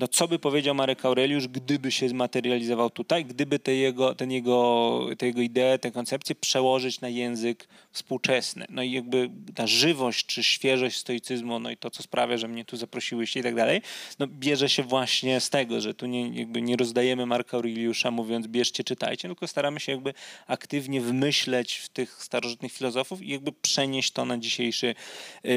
no 0.00 0.08
co 0.08 0.28
by 0.28 0.38
powiedział 0.38 0.74
Marek 0.74 1.04
Aureliusz, 1.04 1.48
gdyby 1.48 1.92
się 1.92 2.08
zmaterializował 2.08 2.90
tutaj, 2.90 3.24
gdyby 3.24 3.58
te 3.58 3.74
jego, 3.74 4.14
ten 4.14 4.30
jego, 4.30 5.06
te 5.18 5.26
jego 5.26 5.40
idee, 5.40 5.78
tę 5.80 5.90
koncepcję 5.90 6.34
przełożyć 6.34 7.00
na 7.00 7.08
język 7.08 7.68
współczesny. 7.92 8.66
No 8.68 8.82
i 8.82 8.92
jakby 8.92 9.30
ta 9.54 9.66
żywość 9.66 10.26
czy 10.26 10.42
świeżość 10.44 10.96
stoicyzmu, 10.96 11.58
no 11.58 11.70
i 11.70 11.76
to, 11.76 11.90
co 11.90 12.02
sprawia, 12.02 12.36
że 12.36 12.48
mnie 12.48 12.64
tu 12.64 12.76
zaprosiłyście 12.76 13.40
i 13.40 13.42
tak 13.42 13.54
dalej, 13.54 13.82
no 14.18 14.26
bierze 14.26 14.68
się 14.68 14.82
właśnie 14.82 15.40
z 15.40 15.50
tego, 15.50 15.80
że 15.80 15.94
tu 15.94 16.06
nie, 16.06 16.28
jakby 16.28 16.62
nie 16.62 16.76
rozdajemy 16.76 17.26
Marka 17.26 17.56
Aureliusza 17.56 18.10
mówiąc 18.10 18.46
bierzcie, 18.46 18.84
czytajcie, 18.84 19.28
tylko 19.28 19.46
staramy 19.46 19.80
się 19.80 19.92
jakby 19.92 20.14
aktywnie 20.46 21.00
wmyśleć 21.00 21.74
w 21.74 21.88
tych 21.88 22.22
starożytnych 22.22 22.72
filozofów 22.72 23.22
i 23.22 23.28
jakby 23.28 23.52
przenieść 23.52 24.10
to 24.10 24.24
na 24.24 24.38
dzisiejszy, 24.38 24.94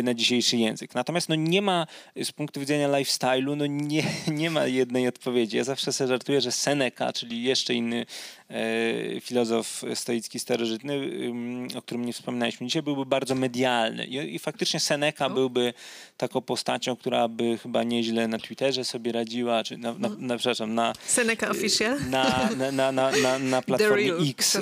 na 0.04 0.14
dzisiejszy 0.14 0.58
język. 0.58 0.96
Natomiast 0.96 1.30
no 1.30 1.36
nie 1.36 1.62
ma 1.62 1.88
z 2.24 2.32
punktu 2.32 2.60
widzenia 2.60 2.90
lifestyle'u, 2.90 3.58
no 3.58 3.66
nie, 3.66 4.04
nie 4.34 4.50
ma 4.50 4.66
jednej 4.66 5.08
odpowiedzi. 5.08 5.58
Ja 5.58 5.64
zawsze 5.64 5.94
sobie 5.94 6.08
żartuję, 6.08 6.42
że 6.42 6.52
Seneca, 6.52 7.14
czyli 7.14 7.44
jeszcze 7.44 7.74
inny 7.74 8.06
E, 8.54 9.22
filozof 9.22 9.84
stoicki 9.96 10.40
starożytny, 10.40 11.00
o 11.78 11.82
którym 11.82 12.06
nie 12.06 12.14
wspominaliśmy 12.14 12.68
dzisiaj, 12.68 12.82
byłby 12.82 13.06
bardzo 13.06 13.36
medialny. 13.36 14.06
I, 14.06 14.40
faktycznie 14.40 14.80
Seneca 14.80 15.30
no. 15.30 15.36
byłby 15.36 15.74
taką 16.18 16.42
postacią, 16.42 16.96
która 16.96 17.28
by 17.28 17.58
chyba 17.58 17.84
nieźle 17.84 18.28
na 18.28 18.38
Twitterze 18.38 18.86
sobie 18.86 19.12
radziła, 19.12 19.64
czy 19.64 19.78
na, 19.78 19.94
na, 19.94 20.10
no. 20.10 20.16
na 20.20 20.38
przepraszam, 20.38 20.76
na... 20.76 20.94
Seneca 21.06 21.50
Official? 21.50 22.10
Na, 22.10 22.50
na, 22.58 22.72
na, 22.72 22.92
na, 22.92 23.12
na, 23.12 23.40
na 23.40 23.62
platformie 23.62 24.14
X. 24.30 24.56
E, 24.56 24.62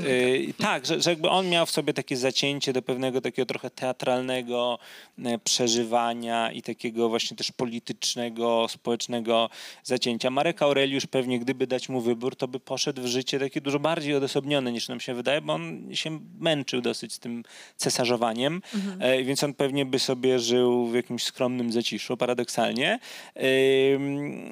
tak, 0.58 0.86
że, 0.86 1.02
że 1.02 1.10
jakby 1.10 1.30
on 1.30 1.50
miał 1.50 1.66
w 1.66 1.72
sobie 1.72 1.94
takie 1.94 2.18
zacięcie 2.18 2.74
do 2.74 2.82
pewnego 2.82 3.22
takiego 3.22 3.46
trochę 3.46 3.70
teatralnego 3.70 4.80
e, 5.26 5.40
przeżywania 5.40 6.52
i 6.52 6.62
takiego 6.62 7.10
właśnie 7.10 7.38
też 7.38 7.52
politycznego, 7.52 8.68
społecznego 8.70 9.50
zacięcia. 9.84 10.30
Marek 10.30 10.62
Aureliusz 10.62 11.06
pewnie, 11.06 11.40
gdyby 11.40 11.68
dać 11.68 11.90
mu 11.90 12.02
wybór, 12.02 12.36
to 12.36 12.48
by 12.48 12.60
poszedł 12.60 13.02
w 13.02 13.06
życie 13.06 13.40
takie 13.40 13.62
dużo 13.62 13.80
bardziej 13.80 14.16
odosobniony 14.16 14.72
niż 14.72 14.88
nam 14.90 15.00
się 15.00 15.14
wydaje, 15.14 15.42
bo 15.42 15.54
on 15.54 15.90
się 15.94 16.20
męczył 16.40 16.82
dosyć 16.82 17.14
z 17.14 17.20
tym 17.20 17.44
cesarzowaniem, 17.76 18.62
mhm. 18.76 19.26
więc 19.26 19.44
on 19.44 19.54
pewnie 19.54 19.86
by 19.86 20.00
sobie 20.00 20.40
żył 20.40 20.88
w 20.88 20.96
jakimś 20.96 21.24
skromnym 21.24 21.72
zaciszu, 21.72 22.18
paradoksalnie. 22.18 23.00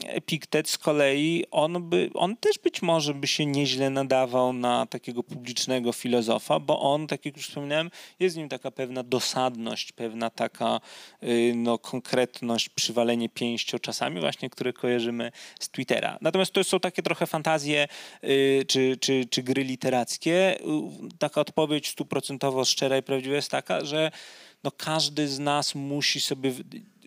Epiktet 0.07 0.69
z 0.69 0.77
kolei, 0.77 1.45
on, 1.51 1.89
by, 1.89 2.09
on 2.13 2.37
też 2.37 2.59
być 2.59 2.81
może 2.81 3.13
by 3.13 3.27
się 3.27 3.45
nieźle 3.45 3.89
nadawał 3.89 4.53
na 4.53 4.85
takiego 4.85 5.23
publicznego 5.23 5.93
filozofa, 5.93 6.59
bo 6.59 6.79
on, 6.79 7.07
tak 7.07 7.25
jak 7.25 7.37
już 7.37 7.47
wspomniałem, 7.47 7.91
jest 8.19 8.35
w 8.35 8.37
nim 8.37 8.49
taka 8.49 8.71
pewna 8.71 9.03
dosadność, 9.03 9.91
pewna 9.91 10.29
taka 10.29 10.81
y, 11.23 11.53
no, 11.55 11.77
konkretność, 11.77 12.69
przywalenie 12.69 13.29
pięścią 13.29 13.79
czasami 13.79 14.19
właśnie, 14.19 14.49
które 14.49 14.73
kojarzymy 14.89 15.31
z 15.59 15.69
Twittera. 15.69 16.17
Natomiast 16.21 16.51
to 16.51 16.63
są 16.63 16.79
takie 16.79 17.03
trochę 17.03 17.27
fantazje 17.27 17.87
y, 18.23 18.65
czy, 18.67 18.97
czy, 18.97 19.25
czy 19.29 19.43
gry 19.43 19.63
literackie. 19.63 20.59
Taka 21.19 21.41
odpowiedź 21.41 21.89
stuprocentowo 21.89 22.65
szczera 22.65 22.97
i 22.97 23.03
prawdziwa 23.03 23.35
jest 23.35 23.51
taka, 23.51 23.85
że 23.85 24.11
no 24.63 24.71
każdy 24.71 25.27
z 25.27 25.39
nas 25.39 25.75
musi 25.75 26.21
sobie 26.21 26.51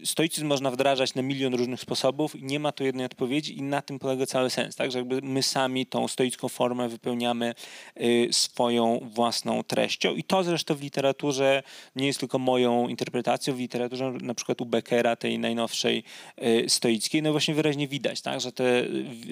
stoicyzm 0.05 0.46
można 0.46 0.70
wdrażać 0.70 1.14
na 1.14 1.22
milion 1.22 1.55
różnych 1.55 1.80
sposobów 1.80 2.36
i 2.36 2.44
nie 2.44 2.61
ma 2.61 2.72
tu 2.72 2.84
jednej 2.84 3.07
odpowiedzi 3.07 3.59
i 3.59 3.62
na 3.62 3.82
tym 3.82 3.98
polega 3.98 4.26
cały 4.26 4.50
sens, 4.50 4.76
tak? 4.76 4.92
Że 4.92 4.98
jakby 4.98 5.22
my 5.22 5.42
sami 5.42 5.86
tą 5.86 6.09
stoicką 6.09 6.48
formę 6.48 6.88
wypełniamy 6.88 7.55
y, 8.00 8.28
swoją 8.30 9.09
własną 9.14 9.62
treścią 9.62 10.14
i 10.14 10.24
to 10.24 10.44
zresztą 10.44 10.74
w 10.74 10.82
literaturze 10.82 11.62
nie 11.96 12.07
jest 12.07 12.20
tylko 12.20 12.38
moją 12.38 12.88
interpretacją, 12.88 13.55
w 13.55 13.59
literaturze 13.59 14.12
na 14.22 14.34
przykład 14.34 14.61
u 14.61 14.66
Beckera, 14.66 15.16
tej 15.16 15.38
najnowszej 15.38 16.05
y, 16.42 16.64
stoickiej, 16.68 17.22
no 17.22 17.32
właśnie 17.32 17.55
wyraźnie 17.55 17.88
widać, 17.88 18.20
tak? 18.20 18.40
Że, 18.40 18.53
te, 18.53 18.84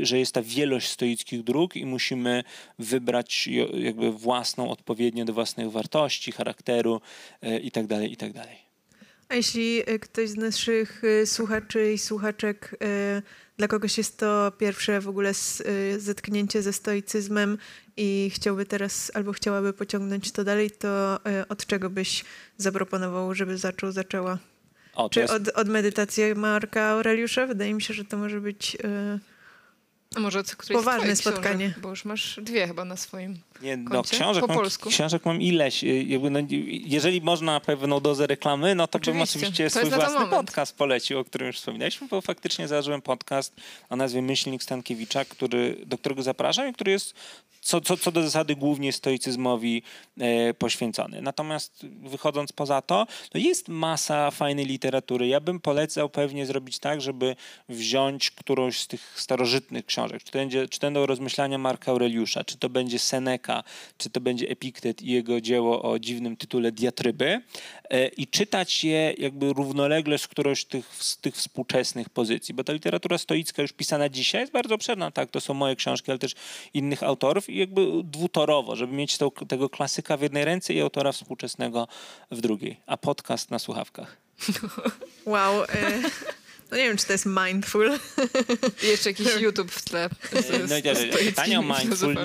że 0.03 0.19
jest 0.19 0.35
ta 0.35 0.43
wielość 0.43 0.89
stoickich 0.89 1.43
dróg 1.43 1.77
i 1.77 1.87
musimy 1.87 2.45
wybrać 2.79 3.49
jakby 3.75 4.13
własną 4.13 4.71
odpowiednią 4.71 5.25
do 5.25 5.33
własnych 5.33 5.71
wartości, 5.71 6.33
charakteru 6.33 7.01
y, 7.45 7.59
i 7.59 7.71
A 9.31 9.35
jeśli 9.35 9.83
e, 9.87 9.99
ktoś 9.99 10.29
z 10.29 10.37
naszych 10.37 11.03
e, 11.05 11.27
słuchaczy 11.27 11.93
i 11.93 11.99
słuchaczek, 11.99 12.77
e, 12.83 13.23
dla 13.59 13.69
kogoś 13.69 13.99
jest 13.99 14.19
to 14.19 14.53
pierwsze 14.59 15.01
w 15.01 15.09
ogóle 15.09 15.33
zetknięcie 15.99 16.63
ze 16.63 16.73
stoicyzmem 16.73 17.59
i 17.97 18.31
chciałby 18.35 18.67
teraz 18.67 19.11
albo 19.15 19.33
chciałaby 19.33 19.73
pociągnąć 19.73 20.33
to 20.33 20.45
dalej, 20.45 20.71
to 20.71 21.19
od 21.49 21.67
czego 21.67 21.91
byś 21.91 22.25
zaproponował, 22.57 23.35
żeby 23.35 23.59
zaczął, 23.59 23.93
zaczęła? 23.93 24.39
O, 24.95 25.11
Czy 25.11 25.21
jest... 25.21 25.33
od, 25.33 25.49
od 25.49 25.69
medytacji 25.69 26.35
Marka 26.35 26.87
Aureliusza? 26.87 27.47
Wydaje 27.47 27.75
mi 27.75 27.83
się, 27.83 27.95
że 27.95 28.05
to 28.05 28.17
może 28.17 28.41
być 28.41 28.77
a 30.17 30.21
może 30.21 30.39
od 30.39 30.57
którejś 30.57 30.85
Poważne 30.85 31.17
spotkanie. 31.17 31.65
Książek, 31.65 31.83
bo 31.83 31.91
już 31.91 32.05
masz 32.05 32.41
dwie 32.43 32.67
chyba 32.67 32.85
na 32.85 32.97
swoim 32.97 33.39
nie, 33.63 33.77
no, 33.77 33.91
koncie, 33.91 34.17
książek 34.17 34.41
po 34.41 34.47
mam, 34.47 34.57
polsku. 34.57 34.91
Książek 34.91 35.27
mam 35.27 35.43
ileś. 35.43 35.85
Y, 35.85 36.03
jakby, 36.03 36.31
no, 36.31 36.39
jeżeli 36.69 37.21
można 37.21 37.61
pewną 37.61 38.01
dozę 38.01 38.27
reklamy, 38.27 38.75
no 38.75 38.87
to 38.87 38.99
oczywiście. 38.99 39.39
bym 39.39 39.43
oczywiście 39.43 39.71
to 39.71 39.71
swój 39.71 39.91
własny 39.91 40.27
podcast 40.27 40.77
polecił, 40.77 41.19
o 41.19 41.25
którym 41.25 41.47
już 41.47 41.57
wspominaliśmy, 41.57 42.09
bo 42.09 42.21
faktycznie 42.21 42.69
założyłem 42.69 43.03
podcast 43.03 43.55
o 43.91 43.97
nazwie 43.97 44.23
Myślnik 44.23 44.63
Stankiewicza, 44.63 45.25
który, 45.25 45.77
do 45.87 45.99
którego 45.99 46.23
zapraszam 46.23 46.69
i 46.69 46.73
który 46.73 46.91
jest 46.91 47.15
co, 47.61 47.81
co, 47.81 47.97
co 47.97 48.13
do 48.13 48.23
zasady 48.23 48.57
głównie 48.57 48.93
stoicyzmowi 48.93 49.83
e, 50.19 50.55
poświęcony. 50.55 51.23
Natomiast 51.23 51.87
wychodząc 52.03 52.53
poza 52.53 52.83
to, 52.83 53.07
no 53.35 53.41
jest 53.41 53.69
masa 53.69 54.31
fajnej 54.31 54.67
literatury. 54.67 55.27
Ja 55.27 55.41
bym 55.41 55.61
polecał 55.61 56.09
pewnie 56.09 56.47
zrobić 56.47 56.79
tak, 56.79 57.01
żeby 57.01 57.37
wziąć 57.69 58.31
którąś 58.31 58.81
z 58.81 58.87
tych 58.87 59.13
starożytnych 59.17 59.87
książek. 59.87 60.00
Czy 60.09 60.33
to, 60.33 60.39
będzie, 60.39 60.69
czy 60.69 60.81
będą 60.81 61.07
rozmyślania 61.07 61.59
Marka 61.59 61.93
Aureliusza, 61.93 62.45
czy 62.45 62.59
to 62.59 62.69
będzie 62.69 62.99
Seneca, 62.99 63.65
czy 63.99 64.11
to 64.11 64.21
będzie 64.21 64.49
Epiktet 64.49 65.03
i 65.03 65.07
jego 65.07 65.41
dzieło 65.41 65.83
o 65.83 65.99
dziwnym 65.99 66.37
tytule 66.37 66.73
Diatryby 66.73 67.43
e, 67.91 68.09
i 68.09 68.27
czytać 68.27 68.85
je 68.85 69.15
jakby 69.19 69.53
równolegle 69.53 70.19
z 70.19 70.29
którąś 70.29 70.65
tych, 70.65 70.87
z 70.95 71.17
tych 71.17 71.35
współczesnych 71.35 72.09
pozycji, 72.09 72.55
bo 72.55 72.65
ta 72.65 72.73
literatura 72.73 73.19
stoicka 73.19 73.63
już 73.63 73.73
pisana 73.73 74.09
dzisiaj 74.09 74.41
jest 74.41 74.53
bardzo 74.53 74.75
obszerna. 74.75 75.11
Tak, 75.11 75.31
to 75.31 75.41
są 75.41 75.55
moje 75.55 75.77
książki, 75.77 76.11
ale 76.11 76.19
też 76.19 76.35
innych 76.75 77.03
autorów 77.03 77.51
i 77.51 77.59
jakby 77.59 77.87
dwutorowo, 78.05 78.77
żeby 78.77 78.93
mieć 78.93 79.19
to, 79.19 79.31
tego 79.49 79.69
klasyka 79.69 80.17
w 80.17 80.23
jednej 80.23 80.45
ręce 80.45 80.75
i 80.75 80.81
autora 80.81 81.13
współczesnego 81.13 81.89
w 82.31 82.41
drugiej, 82.41 82.77
a 82.87 82.97
podcast 82.97 83.51
na 83.51 83.59
słuchawkach. 83.59 84.17
Wow. 85.27 85.65
Y 85.65 86.40
no 86.71 86.77
nie 86.77 86.83
wiem, 86.85 86.97
czy 86.97 87.07
to 87.07 87.13
jest 87.13 87.27
mindful. 87.27 87.99
I 88.83 88.87
jeszcze 88.87 89.11
jakiś 89.11 89.37
YouTube 89.41 89.71
w 89.71 89.83
tle. 89.83 90.09
No 90.69 90.77
i 90.77 90.83
pytania 91.27 91.59
o 91.59 91.63
mindful, 91.63 92.17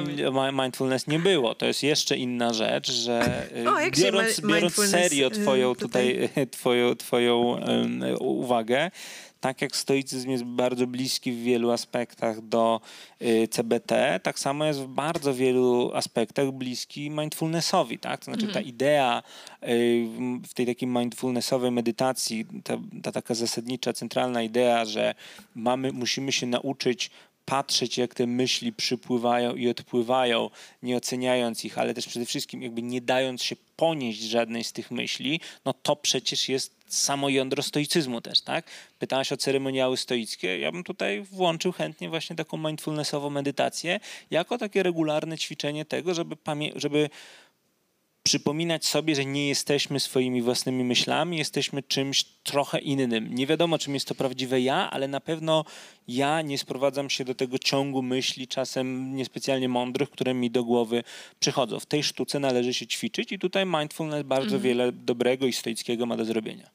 mindfulness 0.54 1.08
nie 1.08 1.20
było. 1.20 1.56
To 1.56 1.66
jest 1.66 1.84
jeszcze 1.84 2.18
inna 2.18 2.54
rzecz, 2.54 2.92
że 2.92 3.48
o, 3.68 4.02
biorąc, 4.02 4.42
biorąc 4.42 4.76
serio 4.76 5.30
twoją 5.30 5.76
tutaj, 5.76 6.30
twoją, 6.52 6.96
twoją 6.96 7.38
um, 7.42 8.04
uwagę, 8.20 8.92
tak 9.46 9.62
jak 9.62 9.76
stoicyzm 9.76 10.30
jest 10.30 10.44
bardzo 10.44 10.88
bliski 10.88 11.32
w 11.32 11.44
wielu 11.44 11.72
aspektach 11.72 12.42
do 12.42 12.82
y, 13.22 13.48
CBT, 13.48 14.20
tak 14.24 14.40
samo 14.40 14.66
jest 14.66 14.80
w 14.80 14.88
bardzo 14.88 15.34
wielu 15.34 15.92
aspektach 15.94 16.52
bliski 16.52 17.10
mindfulnessowi. 17.10 18.00
Tak? 18.00 18.20
To 18.20 18.26
znaczy 18.26 18.42
ta 18.42 18.48
mhm. 18.48 18.66
idea 18.66 19.24
y, 19.64 20.08
w 20.48 20.54
tej 20.54 20.66
takiej 20.66 20.90
mindfulnessowej 20.90 21.72
medytacji, 21.72 22.46
ta, 22.64 22.78
ta 23.04 23.12
taka 23.12 23.34
zasadnicza, 23.34 23.94
centralna 23.94 24.44
idea, 24.44 24.86
że 24.86 25.16
mamy, 25.56 25.92
musimy 25.92 26.32
się 26.32 26.48
nauczyć 26.48 27.12
patrzeć, 27.46 27.98
jak 27.98 28.14
te 28.14 28.28
myśli 28.28 28.74
przypływają 28.74 29.56
i 29.56 29.70
odpływają, 29.70 30.50
nie 30.84 30.98
oceniając 30.98 31.66
ich, 31.66 31.78
ale 31.78 31.94
też 31.94 32.08
przede 32.08 32.26
wszystkim 32.26 32.62
jakby 32.62 32.82
nie 32.82 33.02
dając 33.02 33.44
się 33.44 33.56
ponieść 33.76 34.22
żadnej 34.22 34.64
z 34.64 34.74
tych 34.74 34.92
myśli, 34.92 35.40
no 35.66 35.74
to 35.74 35.96
przecież 35.96 36.50
jest 36.50 36.76
samo 36.88 37.30
jądro 37.30 37.64
stoicyzmu 37.64 38.22
też, 38.22 38.42
tak? 38.42 38.66
Pytałaś 39.00 39.32
o 39.32 39.38
ceremoniały 39.38 39.98
stoickie. 39.98 40.60
Ja 40.60 40.72
bym 40.72 40.84
tutaj 40.84 41.22
włączył 41.22 41.72
chętnie 41.72 42.10
właśnie 42.10 42.36
taką 42.36 42.58
mindfulnessową 42.58 43.30
medytację 43.30 44.00
jako 44.32 44.58
takie 44.58 44.84
regularne 44.84 45.38
ćwiczenie 45.38 45.86
tego, 45.86 46.14
żeby, 46.14 46.38
żeby 46.76 47.10
przypominać 48.26 48.86
sobie, 48.86 49.16
że 49.16 49.26
nie 49.26 49.48
jesteśmy 49.48 50.00
swoimi 50.00 50.42
własnymi 50.42 50.84
myślami, 50.84 51.38
jesteśmy 51.38 51.84
czymś 51.84 52.24
trochę 52.24 52.80
innym. 52.80 53.36
Nie 53.36 53.48
wiadomo, 53.48 53.78
czym 53.78 53.94
jest 53.94 54.08
to 54.08 54.16
prawdziwe 54.16 54.62
ja, 54.62 54.90
ale 54.92 55.08
na 55.08 55.20
pewno 55.20 55.66
ja 56.08 56.42
nie 56.42 56.58
sprowadzam 56.58 57.10
się 57.10 57.26
do 57.26 57.36
tego 57.36 57.60
ciągu 57.60 58.02
myśli, 58.02 58.48
czasem 58.48 59.16
niespecjalnie 59.16 59.70
mądrych, 59.70 60.10
które 60.10 60.34
mi 60.34 60.52
do 60.52 60.64
głowy 60.64 61.04
przychodzą. 61.40 61.80
W 61.80 61.86
tej 61.86 62.04
sztuce 62.04 62.40
należy 62.40 62.74
się 62.74 62.88
ćwiczyć 62.88 63.32
i 63.32 63.40
tutaj 63.40 63.66
mindfulness 63.66 64.24
bardzo 64.24 64.56
mhm. 64.56 64.62
wiele 64.62 64.92
dobrego 64.92 65.46
i 65.46 65.54
stoickiego 65.54 66.06
ma 66.06 66.18
do 66.18 66.26
zrobienia. 66.26 66.70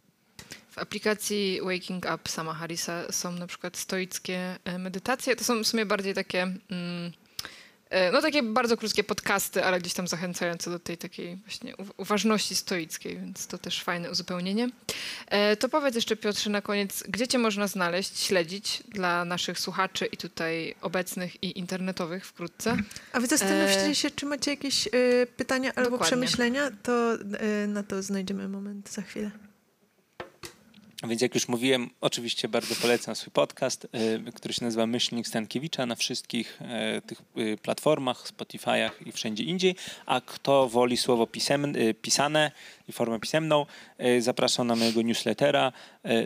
W 0.71 0.79
aplikacji 0.79 1.61
Waking 1.63 2.05
Up 2.15 2.31
sama 2.31 2.55
Harrisa 2.55 3.13
są 3.13 3.33
na 3.33 3.47
przykład 3.47 3.77
stoickie 3.77 4.57
e, 4.65 4.79
medytacje. 4.79 5.37
To 5.37 5.45
są 5.45 5.63
w 5.63 5.67
sumie 5.67 5.87
bardziej 5.87 6.15
takie... 6.15 6.43
Mm, 6.43 7.13
no 8.13 8.23
takie 8.23 8.43
bardzo 8.43 8.77
krótkie 8.77 9.05
podcasty, 9.05 9.65
ale 9.65 9.79
gdzieś 9.79 9.95
tam 9.95 10.09
zachęcające 10.09 10.71
do 10.71 10.79
tej 10.79 10.99
takiej 10.99 11.37
właśnie 11.37 11.75
uważności 11.97 12.55
stoickiej, 12.55 13.17
więc 13.17 13.47
to 13.47 13.59
też 13.59 13.83
fajne 13.83 14.11
uzupełnienie. 14.11 14.69
E, 15.27 15.57
to 15.57 15.69
powiedz 15.69 15.95
jeszcze 15.95 16.17
Piotrze 16.17 16.51
na 16.51 16.63
koniec, 16.63 17.05
gdzie 17.09 17.29
cię 17.29 17.39
można 17.39 17.67
znaleźć, 17.67 18.19
śledzić 18.19 18.83
dla 18.89 19.25
naszych 19.25 19.59
słuchaczy 19.59 20.07
i 20.07 20.17
tutaj 20.17 20.75
obecnych 20.81 21.43
i 21.43 21.59
internetowych 21.59 22.27
wkrótce? 22.27 22.77
A 23.13 23.21
wy 23.21 23.27
zastanówcie 23.27 23.87
e, 23.87 23.95
się, 23.95 24.11
czy 24.11 24.27
macie 24.27 24.51
jakieś 24.51 24.89
pytania 25.37 25.73
albo 25.75 25.91
Dokładnie. 25.91 26.07
przemyślenia, 26.07 26.71
to 26.83 27.17
na 27.69 27.83
to 27.83 28.03
znajdziemy 28.03 28.49
moment 28.49 28.91
za 28.91 29.03
chwilę. 29.03 29.31
Więc 31.09 31.23
jak 31.23 31.35
już 31.35 31.49
mówiłem, 31.49 31.91
oczywiście 32.01 32.49
bardzo 32.49 32.75
polecam 32.75 33.17
swój 33.17 33.33
podcast, 33.33 33.89
y, 34.29 34.33
który 34.33 34.55
się 34.55 34.65
nazywa 34.65 34.87
Myślnik 34.87 35.29
Stankiewicza 35.29 35.87
na 35.87 35.95
wszystkich 35.95 36.61
y, 36.99 37.03
tych 37.03 37.23
y, 37.39 37.59
platformach, 37.63 38.33
Spotify'ach 38.33 38.91
i 39.07 39.13
wszędzie 39.13 39.45
indziej. 39.45 39.75
A 40.07 40.21
kto 40.21 40.69
woli 40.69 40.97
słowo 40.97 41.27
pisemne, 41.27 41.95
pisane 41.95 42.53
i 42.89 42.93
formę 42.93 43.21
pisemną, 43.21 43.67
zapraszam 44.19 44.67
na 44.67 44.77
mojego 44.77 45.03
newslettera, 45.03 45.73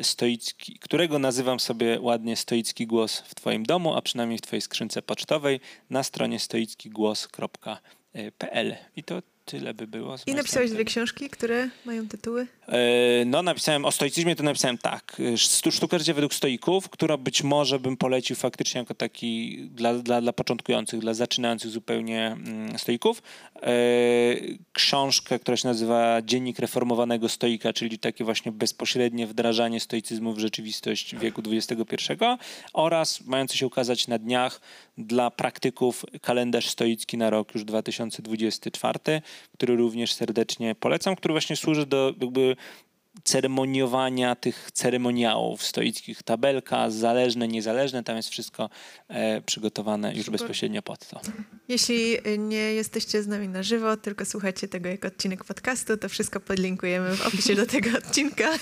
stoicki, 0.02 0.78
którego 0.78 1.18
nazywam 1.18 1.60
sobie 1.60 2.00
ładnie 2.00 2.36
Stoicki 2.36 2.86
Głos 2.86 3.22
w 3.26 3.34
Twoim 3.34 3.66
domu, 3.66 3.94
a 3.94 4.02
przynajmniej 4.02 4.38
w 4.38 4.42
Twojej 4.42 4.60
skrzynce 4.60 5.02
pocztowej 5.02 5.60
na 5.90 6.02
stronie 6.02 6.40
stoickigłos.pl. 6.40 8.76
I 8.96 9.02
to 9.02 9.22
tyle 9.44 9.74
by 9.74 9.86
było. 9.86 10.16
I 10.26 10.34
napisałeś 10.34 10.70
dwie 10.70 10.84
książki, 10.84 11.30
które 11.30 11.68
mają 11.84 12.08
tytuły? 12.08 12.46
E, 12.68 13.24
no, 13.24 13.42
napisałem 13.42 13.84
o 13.84 13.92
stoicyzmie, 13.92 14.36
to 14.36 14.42
napisałem 14.42 14.78
tak. 14.78 15.22
Sztuka 15.70 15.98
życia 15.98 16.14
według 16.14 16.34
stoików, 16.34 16.88
która 16.88 17.16
być 17.16 17.42
może 17.42 17.78
bym 17.78 17.96
polecił 17.96 18.36
faktycznie 18.36 18.78
jako 18.78 18.94
taki 18.94 19.58
dla, 19.68 19.94
dla, 19.94 20.20
dla 20.20 20.32
początkujących, 20.32 21.00
dla 21.00 21.14
zaczynających 21.14 21.70
zupełnie 21.70 22.26
mm, 22.26 22.78
stoików. 22.78 23.22
E, 23.62 23.70
książkę, 24.72 25.38
która 25.38 25.56
się 25.56 25.68
nazywa 25.68 26.22
Dziennik 26.22 26.58
reformowanego 26.58 27.28
stoika, 27.28 27.72
czyli 27.72 27.98
takie 27.98 28.24
właśnie 28.24 28.52
bezpośrednie 28.52 29.26
wdrażanie 29.26 29.80
stoicyzmu 29.80 30.32
w 30.32 30.38
rzeczywistość 30.38 31.16
wieku 31.16 31.42
XXI 31.52 32.12
oraz 32.72 33.20
mający 33.26 33.58
się 33.58 33.66
ukazać 33.66 34.08
na 34.08 34.18
dniach 34.18 34.60
dla 34.98 35.30
praktyków 35.30 36.04
kalendarz 36.22 36.68
stoicki 36.68 37.18
na 37.18 37.30
rok 37.30 37.54
już 37.54 37.64
2024, 37.64 38.98
który 39.52 39.76
również 39.76 40.12
serdecznie 40.12 40.74
polecam, 40.74 41.16
który 41.16 41.34
właśnie 41.34 41.56
służy 41.56 41.86
do 41.86 42.14
jakby 42.20 42.53
ceremoniowania 43.24 44.36
tych 44.36 44.70
ceremoniałów 44.72 45.62
stoickich, 45.62 46.22
tabelka, 46.22 46.90
zależne, 46.90 47.48
niezależne, 47.48 48.04
tam 48.04 48.16
jest 48.16 48.28
wszystko 48.28 48.70
e, 49.08 49.40
przygotowane 49.40 50.14
już 50.14 50.24
Super. 50.24 50.40
bezpośrednio 50.40 50.82
pod 50.82 51.08
to. 51.08 51.20
Jeśli 51.68 52.16
nie 52.38 52.56
jesteście 52.56 53.22
z 53.22 53.26
nami 53.26 53.48
na 53.48 53.62
żywo, 53.62 53.96
tylko 53.96 54.24
słuchacie 54.24 54.68
tego 54.68 54.88
jako 54.88 55.08
odcinek 55.08 55.44
podcastu, 55.44 55.96
to 55.96 56.08
wszystko 56.08 56.40
podlinkujemy 56.40 57.16
w 57.16 57.26
opisie 57.26 57.54
do 57.54 57.66
tego 57.66 57.98
odcinka. 57.98 58.48